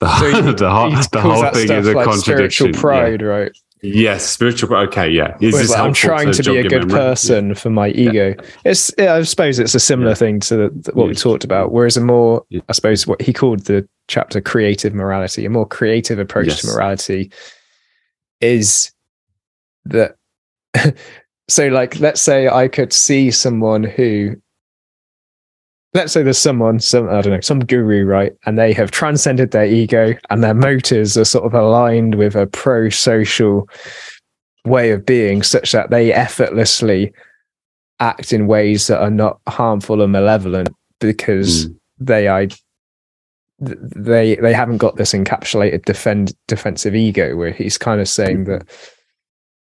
The, 0.00 0.18
So 0.18 0.42
he- 0.42 0.52
the, 0.56 0.70
whole, 0.70 0.90
he 0.90 0.96
the 1.12 1.20
whole 1.20 1.50
thing 1.52 1.70
is 1.70 1.86
a 1.88 1.92
like 1.92 2.06
contradiction. 2.06 2.72
spiritual 2.74 2.80
pride 2.80 3.22
right 3.22 3.52
Yes, 3.84 4.24
spiritual 4.28 4.68
pride. 4.68 4.88
Okay, 4.88 5.08
yeah. 5.10 5.36
Is 5.40 5.58
this 5.58 5.70
like, 5.70 5.80
I'm 5.80 5.92
trying 5.92 6.30
to, 6.30 6.40
jog 6.42 6.54
be 6.54 6.60
a 6.60 6.62
good 6.62 6.86
memory? 6.86 6.94
person 7.00 7.54
for 7.56 7.68
my 7.68 7.88
ego. 7.88 8.32
It's, 8.64 8.92
yeah, 8.96 9.14
I 9.14 9.22
suppose 9.24 9.58
it's 9.58 9.74
a 9.74 9.80
similar 9.80 10.10
Yeah. 10.10 10.14
thing 10.14 10.38
to 10.40 10.56
the, 10.70 10.92
what 10.94 11.08
we 11.08 11.14
talked 11.14 11.42
about. 11.42 11.72
Whereas 11.72 11.96
a 11.96 12.00
more, 12.00 12.44
Yeah. 12.48 12.60
I 12.68 12.72
suppose, 12.74 13.08
what 13.08 13.20
he 13.20 13.32
called 13.32 13.64
the 13.64 13.88
chapter 14.06 14.40
creative 14.40 14.94
morality, 14.94 15.44
a 15.44 15.50
more 15.50 15.66
creative 15.66 16.20
approach 16.20 16.46
Yes. 16.46 16.60
to 16.60 16.68
morality 16.68 17.32
is 18.40 18.92
that. 19.86 20.14
so, 21.48 21.68
like, 21.68 21.98
let's 22.00 22.20
say 22.20 22.48
I 22.48 22.68
could 22.68 22.92
see 22.92 23.30
someone 23.30 23.82
who. 23.82 24.36
Let's 25.94 26.12
say 26.14 26.22
there's 26.22 26.38
someone, 26.38 26.80
some 26.80 27.06
I 27.10 27.20
don't 27.20 27.34
know, 27.34 27.40
some 27.40 27.60
guru, 27.60 28.06
right? 28.06 28.32
And 28.46 28.56
they 28.56 28.72
have 28.72 28.90
transcended 28.90 29.50
their 29.50 29.66
ego, 29.66 30.14
and 30.30 30.42
their 30.42 30.54
motives 30.54 31.18
are 31.18 31.24
sort 31.26 31.44
of 31.44 31.52
aligned 31.52 32.14
with 32.14 32.34
a 32.34 32.46
pro-social 32.46 33.68
way 34.64 34.90
of 34.92 35.04
being 35.04 35.42
such 35.42 35.72
that 35.72 35.90
they 35.90 36.12
effortlessly 36.12 37.12
act 38.00 38.32
in 38.32 38.46
ways 38.46 38.86
that 38.86 39.00
are 39.02 39.10
not 39.10 39.38
harmful 39.48 40.00
or 40.00 40.08
malevolent 40.08 40.70
because 40.98 41.66
Mm. 41.66 41.76
they 41.98 42.28
I 42.28 42.48
they 43.60 44.36
they 44.36 44.52
haven't 44.52 44.78
got 44.78 44.96
this 44.96 45.12
encapsulated 45.12 45.84
defend 45.84 46.32
defensive 46.48 46.94
ego 46.94 47.36
where 47.36 47.52
he's 47.52 47.76
kind 47.78 48.00
of 48.00 48.08
saying 48.08 48.44
that 48.44 48.64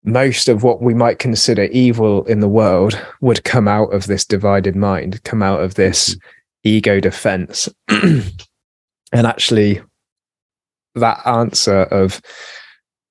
most 0.03 0.49
of 0.49 0.63
what 0.63 0.81
we 0.81 0.93
might 0.93 1.19
consider 1.19 1.63
evil 1.65 2.23
in 2.25 2.39
the 2.39 2.47
world 2.47 2.99
would 3.21 3.43
come 3.43 3.67
out 3.67 3.93
of 3.93 4.07
this 4.07 4.25
divided 4.25 4.75
mind 4.75 5.23
come 5.23 5.43
out 5.43 5.61
of 5.61 5.75
this 5.75 6.17
ego 6.63 6.99
defense 6.99 7.69
and 7.89 8.31
actually 9.13 9.81
that 10.95 11.25
answer 11.25 11.83
of 11.83 12.21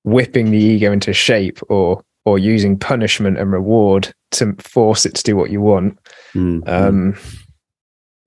whipping 0.03 0.51
the 0.51 0.57
ego 0.57 0.91
into 0.91 1.13
shape 1.13 1.59
or 1.69 2.03
or 2.25 2.37
using 2.37 2.77
punishment 2.77 3.37
and 3.37 3.51
reward 3.51 4.13
to 4.29 4.53
force 4.59 5.05
it 5.05 5.15
to 5.15 5.23
do 5.23 5.35
what 5.35 5.49
you 5.49 5.61
want 5.61 5.97
Mm, 6.33 6.61
mm. 6.61 6.69
um 6.69 7.17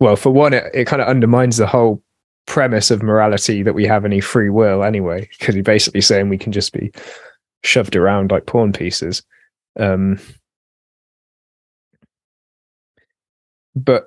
well 0.00 0.16
for 0.16 0.30
one 0.30 0.52
it, 0.52 0.64
it 0.74 0.86
kind 0.86 1.00
of 1.00 1.08
undermines 1.08 1.56
the 1.56 1.66
whole 1.66 2.02
premise 2.46 2.90
of 2.90 3.02
morality 3.02 3.62
that 3.62 3.72
we 3.72 3.86
have 3.86 4.04
any 4.04 4.20
free 4.20 4.50
will 4.50 4.84
anyway 4.84 5.26
because 5.38 5.54
you're 5.54 5.64
basically 5.64 6.02
saying 6.02 6.28
we 6.28 6.36
can 6.36 6.52
just 6.52 6.74
be 6.74 6.92
shoved 7.64 7.96
around 7.96 8.30
like 8.30 8.46
pawn 8.46 8.72
pieces. 8.72 9.22
Um 9.78 10.18
but 13.74 14.06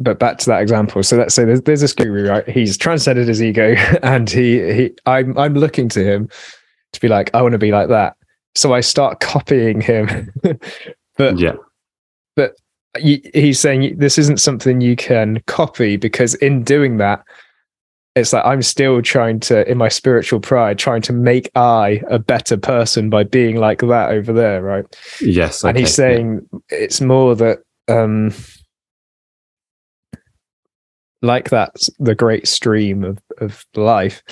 but 0.00 0.18
back 0.18 0.38
to 0.38 0.46
that 0.46 0.60
example. 0.60 1.02
So 1.02 1.16
let's 1.16 1.34
say 1.34 1.44
there's, 1.44 1.62
there's 1.62 1.80
this 1.80 1.92
guru 1.94 2.28
right? 2.28 2.48
He's 2.48 2.76
transcended 2.76 3.28
his 3.28 3.42
ego 3.42 3.74
and 4.02 4.28
he 4.28 4.60
he 4.72 4.92
i'm 5.06 5.36
i'm 5.38 5.54
looking 5.54 5.88
to 5.90 6.04
him 6.04 6.28
to 6.92 7.00
be 7.00 7.08
like 7.08 7.30
i 7.34 7.40
want 7.42 7.52
to 7.52 7.58
be 7.58 7.70
like 7.72 7.88
that. 7.88 8.16
So 8.54 8.72
i 8.74 8.80
start 8.80 9.20
copying 9.20 9.80
him. 9.80 10.32
But 11.16 11.38
yeah. 11.38 11.54
y- 13.02 13.22
he's 13.34 13.60
saying 13.60 13.98
this 13.98 14.18
isn't 14.18 14.40
something 14.40 14.80
you 14.80 14.96
can 14.96 15.40
copy 15.46 15.96
because 15.96 16.34
in 16.36 16.62
doing 16.64 16.96
that 16.98 17.24
it's 18.16 18.32
like 18.32 18.44
i'm 18.44 18.62
still 18.62 19.02
trying 19.02 19.40
to 19.40 19.68
in 19.70 19.76
my 19.78 19.88
spiritual 19.88 20.40
pride 20.40 20.78
trying 20.78 21.02
to 21.02 21.12
make 21.12 21.50
i 21.56 22.00
a 22.08 22.18
better 22.18 22.56
person 22.56 23.10
by 23.10 23.24
being 23.24 23.56
like 23.56 23.80
that 23.80 24.10
over 24.10 24.32
there 24.32 24.62
right 24.62 24.84
Yes. 25.20 25.64
and 25.64 25.76
he's 25.76 25.98
okay, 25.98 26.10
yeah. 26.12 26.16
saying 26.16 26.48
it's 26.68 27.00
more 27.00 27.34
that 27.36 27.60
um 27.88 28.32
like 31.22 31.50
that's 31.50 31.90
the 31.98 32.14
great 32.14 32.46
stream 32.46 33.04
of 33.04 33.18
of 33.38 33.64
life 33.74 34.22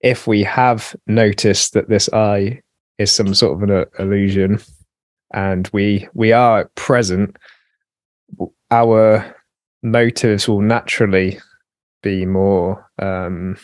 if 0.00 0.26
we 0.26 0.42
have 0.42 0.94
noticed 1.06 1.72
that 1.74 1.88
this 1.88 2.08
i 2.12 2.60
is 2.98 3.10
some 3.12 3.34
sort 3.34 3.56
of 3.56 3.68
an 3.68 3.70
uh, 3.76 3.84
illusion 3.98 4.58
and 5.34 5.68
we 5.72 6.08
we 6.14 6.32
are 6.32 6.70
present 6.74 7.36
our 8.70 9.24
motives 9.82 10.48
will 10.48 10.60
naturally 10.62 11.38
be 12.06 12.24
more 12.24 12.88
um, 13.00 13.56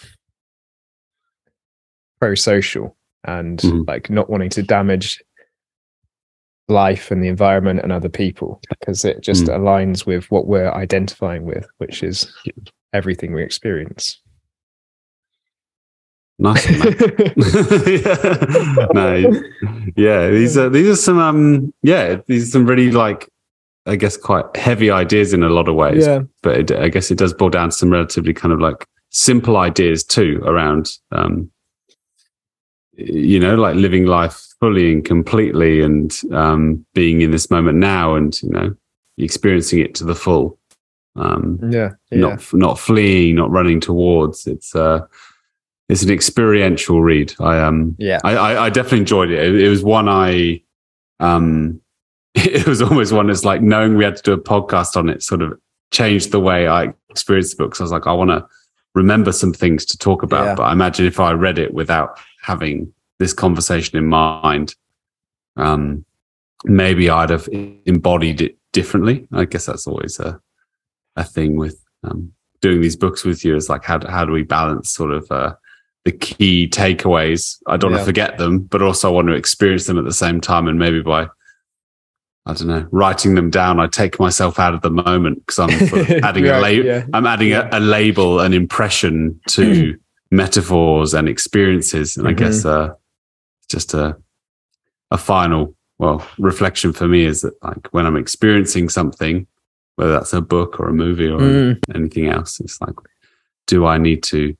pro-social 2.20 2.96
and 3.24 3.58
Mhm. 3.60 3.86
like 3.86 4.10
not 4.10 4.28
wanting 4.28 4.50
to 4.50 4.62
damage 4.62 5.22
life 6.68 7.10
and 7.12 7.22
the 7.22 7.28
environment 7.28 7.80
and 7.82 7.92
other 7.92 8.08
people 8.08 8.60
because 8.70 9.04
it 9.04 9.20
just 9.20 9.44
Mm. 9.44 9.58
aligns 9.58 10.06
with 10.06 10.30
what 10.30 10.46
we're 10.46 10.70
identifying 10.72 11.44
with, 11.44 11.66
which 11.78 12.02
is 12.02 12.32
everything 12.92 13.32
we 13.32 13.42
experience. 13.42 14.20
Nice. 16.38 16.68
yeah. 16.68 16.86
No, 18.94 19.42
yeah, 19.96 20.28
these 20.30 20.56
are 20.56 20.68
these 20.68 20.88
are 20.88 20.96
some 20.96 21.18
um 21.18 21.72
yeah, 21.82 22.16
these 22.26 22.48
are 22.48 22.50
some 22.50 22.66
really 22.66 22.90
like 22.90 23.28
I 23.86 23.96
guess 23.96 24.16
quite 24.16 24.56
heavy 24.56 24.90
ideas 24.90 25.32
in 25.32 25.42
a 25.42 25.48
lot 25.48 25.68
of 25.68 25.74
ways. 25.74 26.06
yeah, 26.06 26.20
But 26.42 26.58
it, 26.58 26.70
I 26.70 26.88
guess 26.88 27.10
it 27.10 27.18
does 27.18 27.34
boil 27.34 27.50
down 27.50 27.70
to 27.70 27.74
some 27.74 27.90
relatively 27.90 28.32
kind 28.32 28.52
of 28.52 28.60
like 28.60 28.86
simple 29.10 29.58
ideas 29.58 30.02
too 30.04 30.40
around 30.44 30.90
um 31.10 31.50
you 32.94 33.38
know, 33.40 33.54
like 33.54 33.74
living 33.74 34.06
life 34.06 34.46
fully 34.60 34.92
and 34.92 35.04
completely 35.04 35.82
and 35.82 36.20
um 36.32 36.84
being 36.94 37.20
in 37.20 37.30
this 37.30 37.50
moment 37.50 37.78
now 37.78 38.14
and 38.14 38.40
you 38.42 38.50
know, 38.50 38.74
experiencing 39.18 39.80
it 39.80 39.94
to 39.96 40.04
the 40.04 40.14
full. 40.14 40.58
Um 41.16 41.58
yeah, 41.70 41.90
yeah. 42.10 42.18
not 42.18 42.54
not 42.54 42.78
fleeing, 42.78 43.34
not 43.34 43.50
running 43.50 43.80
towards. 43.80 44.46
It's 44.46 44.74
uh 44.74 45.00
it's 45.88 46.02
an 46.02 46.10
experiential 46.10 47.02
read. 47.02 47.34
I 47.38 47.58
um 47.60 47.96
yeah. 47.98 48.18
I, 48.24 48.36
I, 48.36 48.64
I 48.66 48.70
definitely 48.70 49.00
enjoyed 49.00 49.30
it. 49.30 49.38
it. 49.38 49.60
It 49.62 49.68
was 49.68 49.82
one 49.82 50.08
I, 50.08 50.62
um, 51.20 51.81
it 52.44 52.66
was 52.66 52.80
almost 52.80 53.12
one 53.12 53.26
that's 53.26 53.44
like 53.44 53.62
knowing 53.62 53.96
we 53.96 54.04
had 54.04 54.16
to 54.16 54.22
do 54.22 54.32
a 54.32 54.38
podcast 54.38 54.96
on 54.96 55.08
it 55.08 55.22
sort 55.22 55.42
of 55.42 55.58
changed 55.90 56.32
the 56.32 56.40
way 56.40 56.66
I 56.68 56.92
experienced 57.10 57.56
the 57.56 57.64
book. 57.64 57.74
So 57.74 57.82
I 57.82 57.84
was 57.84 57.92
like, 57.92 58.06
I 58.06 58.12
want 58.12 58.30
to 58.30 58.46
remember 58.94 59.32
some 59.32 59.52
things 59.52 59.84
to 59.86 59.98
talk 59.98 60.22
about. 60.22 60.44
Yeah. 60.44 60.54
But 60.54 60.62
I 60.64 60.72
imagine 60.72 61.06
if 61.06 61.20
I 61.20 61.32
read 61.32 61.58
it 61.58 61.74
without 61.74 62.18
having 62.40 62.92
this 63.18 63.32
conversation 63.32 63.98
in 63.98 64.06
mind, 64.06 64.74
um, 65.56 66.04
maybe 66.64 67.10
I'd 67.10 67.30
have 67.30 67.48
embodied 67.84 68.40
it 68.40 68.56
differently. 68.72 69.26
I 69.32 69.44
guess 69.44 69.66
that's 69.66 69.86
always 69.86 70.18
a, 70.18 70.40
a 71.16 71.24
thing 71.24 71.56
with, 71.56 71.84
um, 72.04 72.32
doing 72.62 72.80
these 72.80 72.96
books 72.96 73.24
with 73.24 73.44
you 73.44 73.54
is 73.56 73.68
like, 73.68 73.84
how, 73.84 73.98
do- 73.98 74.08
how 74.08 74.24
do 74.24 74.32
we 74.32 74.42
balance 74.42 74.90
sort 74.90 75.12
of, 75.12 75.30
uh, 75.30 75.54
the 76.04 76.12
key 76.12 76.68
takeaways. 76.68 77.58
I 77.66 77.76
don't 77.76 77.92
want 77.92 78.00
to 78.00 78.06
forget 78.06 78.38
them, 78.38 78.60
but 78.60 78.82
also 78.82 79.08
I 79.08 79.12
want 79.12 79.28
to 79.28 79.34
experience 79.34 79.86
them 79.86 79.98
at 79.98 80.04
the 80.04 80.12
same 80.12 80.40
time. 80.40 80.66
And 80.66 80.78
maybe 80.78 81.00
by, 81.00 81.28
I 82.44 82.54
don't 82.54 82.66
know, 82.66 82.88
writing 82.90 83.36
them 83.36 83.50
down, 83.50 83.78
I 83.78 83.86
take 83.86 84.18
myself 84.18 84.58
out 84.58 84.74
of 84.74 84.80
the 84.82 84.90
moment 84.90 85.46
because 85.46 85.58
I'm 85.60 85.70
adding 86.24 86.46
a 86.48 86.58
label. 86.58 86.86
yeah. 86.86 87.06
I'm 87.12 87.24
adding 87.26 87.50
Yeah. 87.50 87.68
a, 87.72 87.78
a 87.78 87.80
label, 87.80 88.40
an 88.40 88.52
impression 88.52 89.40
to 89.50 89.96
metaphors 90.32 91.14
and 91.14 91.28
experiences. 91.28 92.16
And 92.16 92.26
I 92.26 92.32
Mhm. 92.32 92.36
guess, 92.38 92.64
uh, 92.64 92.94
just 93.68 93.94
a, 93.94 94.16
a 95.12 95.18
final, 95.18 95.76
well, 95.98 96.26
reflection 96.38 96.92
for 96.92 97.06
me 97.06 97.24
is 97.24 97.42
that 97.42 97.54
like 97.62 97.86
when 97.92 98.06
I'm 98.06 98.16
experiencing 98.16 98.88
something, 98.88 99.46
whether 99.96 100.10
that's 100.12 100.32
a 100.32 100.40
book 100.40 100.80
or 100.80 100.88
a 100.88 100.92
movie 100.92 101.28
or 101.28 101.38
Mm, 101.38 101.78
anything 101.94 102.26
else. 102.26 102.58
It's 102.58 102.80
like, 102.80 102.94
do 103.68 103.86
I 103.86 103.98
need 103.98 104.22
to 104.24 104.56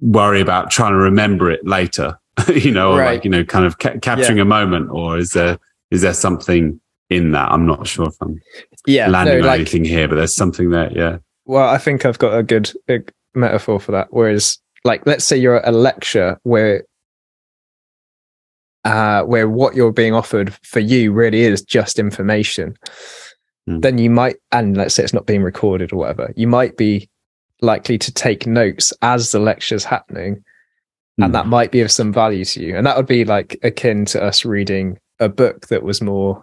worry 0.00 0.40
about 0.42 0.70
trying 0.70 0.92
to 0.92 0.98
remember 0.98 1.50
it 1.50 1.66
later? 1.66 2.18
you 2.54 2.70
know, 2.70 2.92
or 2.92 2.98
Right. 2.98 3.14
like, 3.14 3.24
you 3.24 3.30
know, 3.30 3.44
kind 3.44 3.64
of 3.64 3.78
ca- 3.78 3.98
capturing 4.02 4.40
a 4.40 4.44
moment, 4.44 4.90
or 4.90 5.16
is 5.16 5.32
there, 5.32 5.58
is 5.90 6.02
there 6.02 6.14
something 6.14 6.80
in 7.10 7.32
that? 7.32 7.50
I'm 7.50 7.66
not 7.66 7.86
sure 7.86 8.08
if 8.08 8.14
I'm 8.20 8.40
yeah, 8.86 9.08
landing 9.08 9.36
no, 9.36 9.40
on 9.42 9.46
like 9.46 9.60
anything 9.60 9.84
here, 9.84 10.08
but 10.08 10.16
there's 10.16 10.34
something 10.34 10.70
there. 10.70 10.92
Yeah. 10.92 11.18
Well, 11.44 11.68
I 11.68 11.78
think 11.78 12.04
I've 12.04 12.18
got 12.18 12.36
a 12.36 12.42
good 12.42 12.72
uh, 12.88 12.98
metaphor 13.34 13.78
for 13.78 13.92
that. 13.92 14.08
Whereas, 14.10 14.58
like, 14.84 15.06
let's 15.06 15.24
say 15.24 15.36
you're 15.36 15.56
at 15.60 15.68
a 15.68 15.76
lecture 15.76 16.38
where, 16.42 16.84
uh, 18.84 19.22
where 19.22 19.48
what 19.48 19.74
you're 19.74 19.92
being 19.92 20.14
offered 20.14 20.52
for 20.62 20.80
you 20.80 21.12
really 21.12 21.42
is 21.42 21.62
just 21.62 21.98
information. 21.98 22.76
Hmm. 23.66 23.80
Then 23.80 23.98
you 23.98 24.10
might, 24.10 24.36
and 24.52 24.76
let's 24.76 24.94
say 24.94 25.04
it's 25.04 25.12
not 25.12 25.26
being 25.26 25.42
recorded 25.42 25.92
or 25.92 25.96
whatever, 25.96 26.32
you 26.36 26.48
might 26.48 26.76
be 26.76 27.08
likely 27.62 27.98
to 27.98 28.12
take 28.12 28.46
notes 28.46 28.92
as 29.02 29.32
the 29.32 29.38
lecture's 29.38 29.84
happening, 29.84 30.44
and 31.18 31.30
Mm. 31.30 31.32
that 31.32 31.46
might 31.46 31.72
be 31.72 31.80
of 31.80 31.90
some 31.90 32.12
value 32.12 32.44
to 32.44 32.60
you. 32.60 32.76
And 32.76 32.86
that 32.86 32.96
would 32.96 33.06
be 33.06 33.24
like 33.24 33.58
akin 33.62 34.04
to 34.06 34.22
us 34.22 34.44
reading 34.44 34.98
a 35.20 35.28
book 35.28 35.68
that 35.68 35.82
was 35.82 36.00
more 36.02 36.42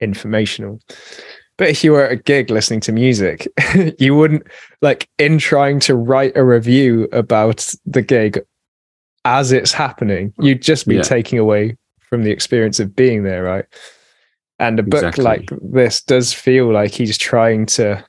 informational. 0.00 0.80
But 1.56 1.68
if 1.68 1.82
you 1.82 1.92
were 1.92 2.04
at 2.04 2.12
a 2.12 2.16
gig 2.16 2.50
listening 2.50 2.80
to 2.80 2.92
music, 2.92 3.48
you 3.98 4.14
wouldn't 4.14 4.44
like 4.80 5.08
in 5.18 5.38
trying 5.38 5.80
to 5.80 5.96
write 5.96 6.36
a 6.36 6.44
review 6.44 7.08
about 7.12 7.74
the 7.84 8.02
gig 8.02 8.40
as 9.24 9.50
it's 9.52 9.72
happening, 9.72 10.32
you'd 10.40 10.62
just 10.62 10.86
be 10.86 10.94
Yeah. 10.96 11.02
taking 11.02 11.38
away 11.38 11.76
from 12.00 12.22
the 12.22 12.30
experience 12.30 12.78
of 12.80 12.94
being 12.94 13.24
there, 13.24 13.42
right? 13.42 13.64
And 14.60 14.78
a 14.78 14.82
book 14.82 15.02
Exactly. 15.02 15.24
like 15.24 15.50
this 15.60 16.00
does 16.02 16.32
feel 16.32 16.72
like 16.72 16.92
he's 16.92 17.18
trying 17.18 17.66
to 17.66 18.04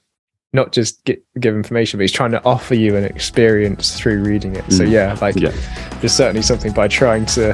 not 0.54 0.72
just 0.72 1.04
get, 1.06 1.22
give 1.40 1.54
information, 1.56 1.98
but 1.98 2.04
he's 2.04 2.12
trying 2.12 2.32
to 2.32 2.44
offer 2.46 2.74
you 2.76 2.96
an 2.96 3.04
experience 3.04 4.00
through 4.00 4.24
reading 4.24 4.56
it. 4.56 4.64
So 4.72 4.84
Mm. 4.84 4.92
yeah, 4.92 5.18
like 5.22 5.36
Yeah. 5.36 5.52
there's 6.00 6.14
certainly 6.14 6.42
something 6.44 6.72
by 6.72 6.88
trying 6.88 7.26
to 7.28 7.54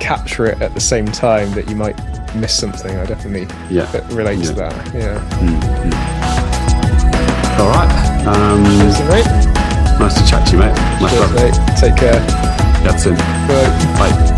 capture 0.00 0.46
it 0.46 0.60
at 0.62 0.74
the 0.74 0.80
same 0.80 1.06
time 1.06 1.52
that 1.52 1.68
you 1.68 1.76
might 1.76 1.96
miss 2.34 2.52
something. 2.52 2.96
I 2.96 3.04
definitely 3.06 3.48
Yeah. 3.70 3.90
relate 4.14 4.44
to 4.44 4.52
that. 4.54 4.74
Yeah. 4.94 5.18
Mm, 5.40 5.60
mm. 5.90 7.58
All 7.58 7.68
right. 7.70 8.26
Um, 8.26 8.64
Cheers, 8.64 8.98
mate. 9.08 9.26
nice 10.00 10.20
to 10.20 10.26
chat 10.28 10.46
to 10.48 10.52
you, 10.52 10.58
mate. 10.58 11.00
Much 11.00 11.12
Cheers, 11.12 11.32
mate. 11.32 11.76
Take 11.78 11.96
care. 11.96 12.20
That's 12.84 13.06
it. 13.06 13.16
Bye. 13.18 14.10
Bye. 14.10 14.35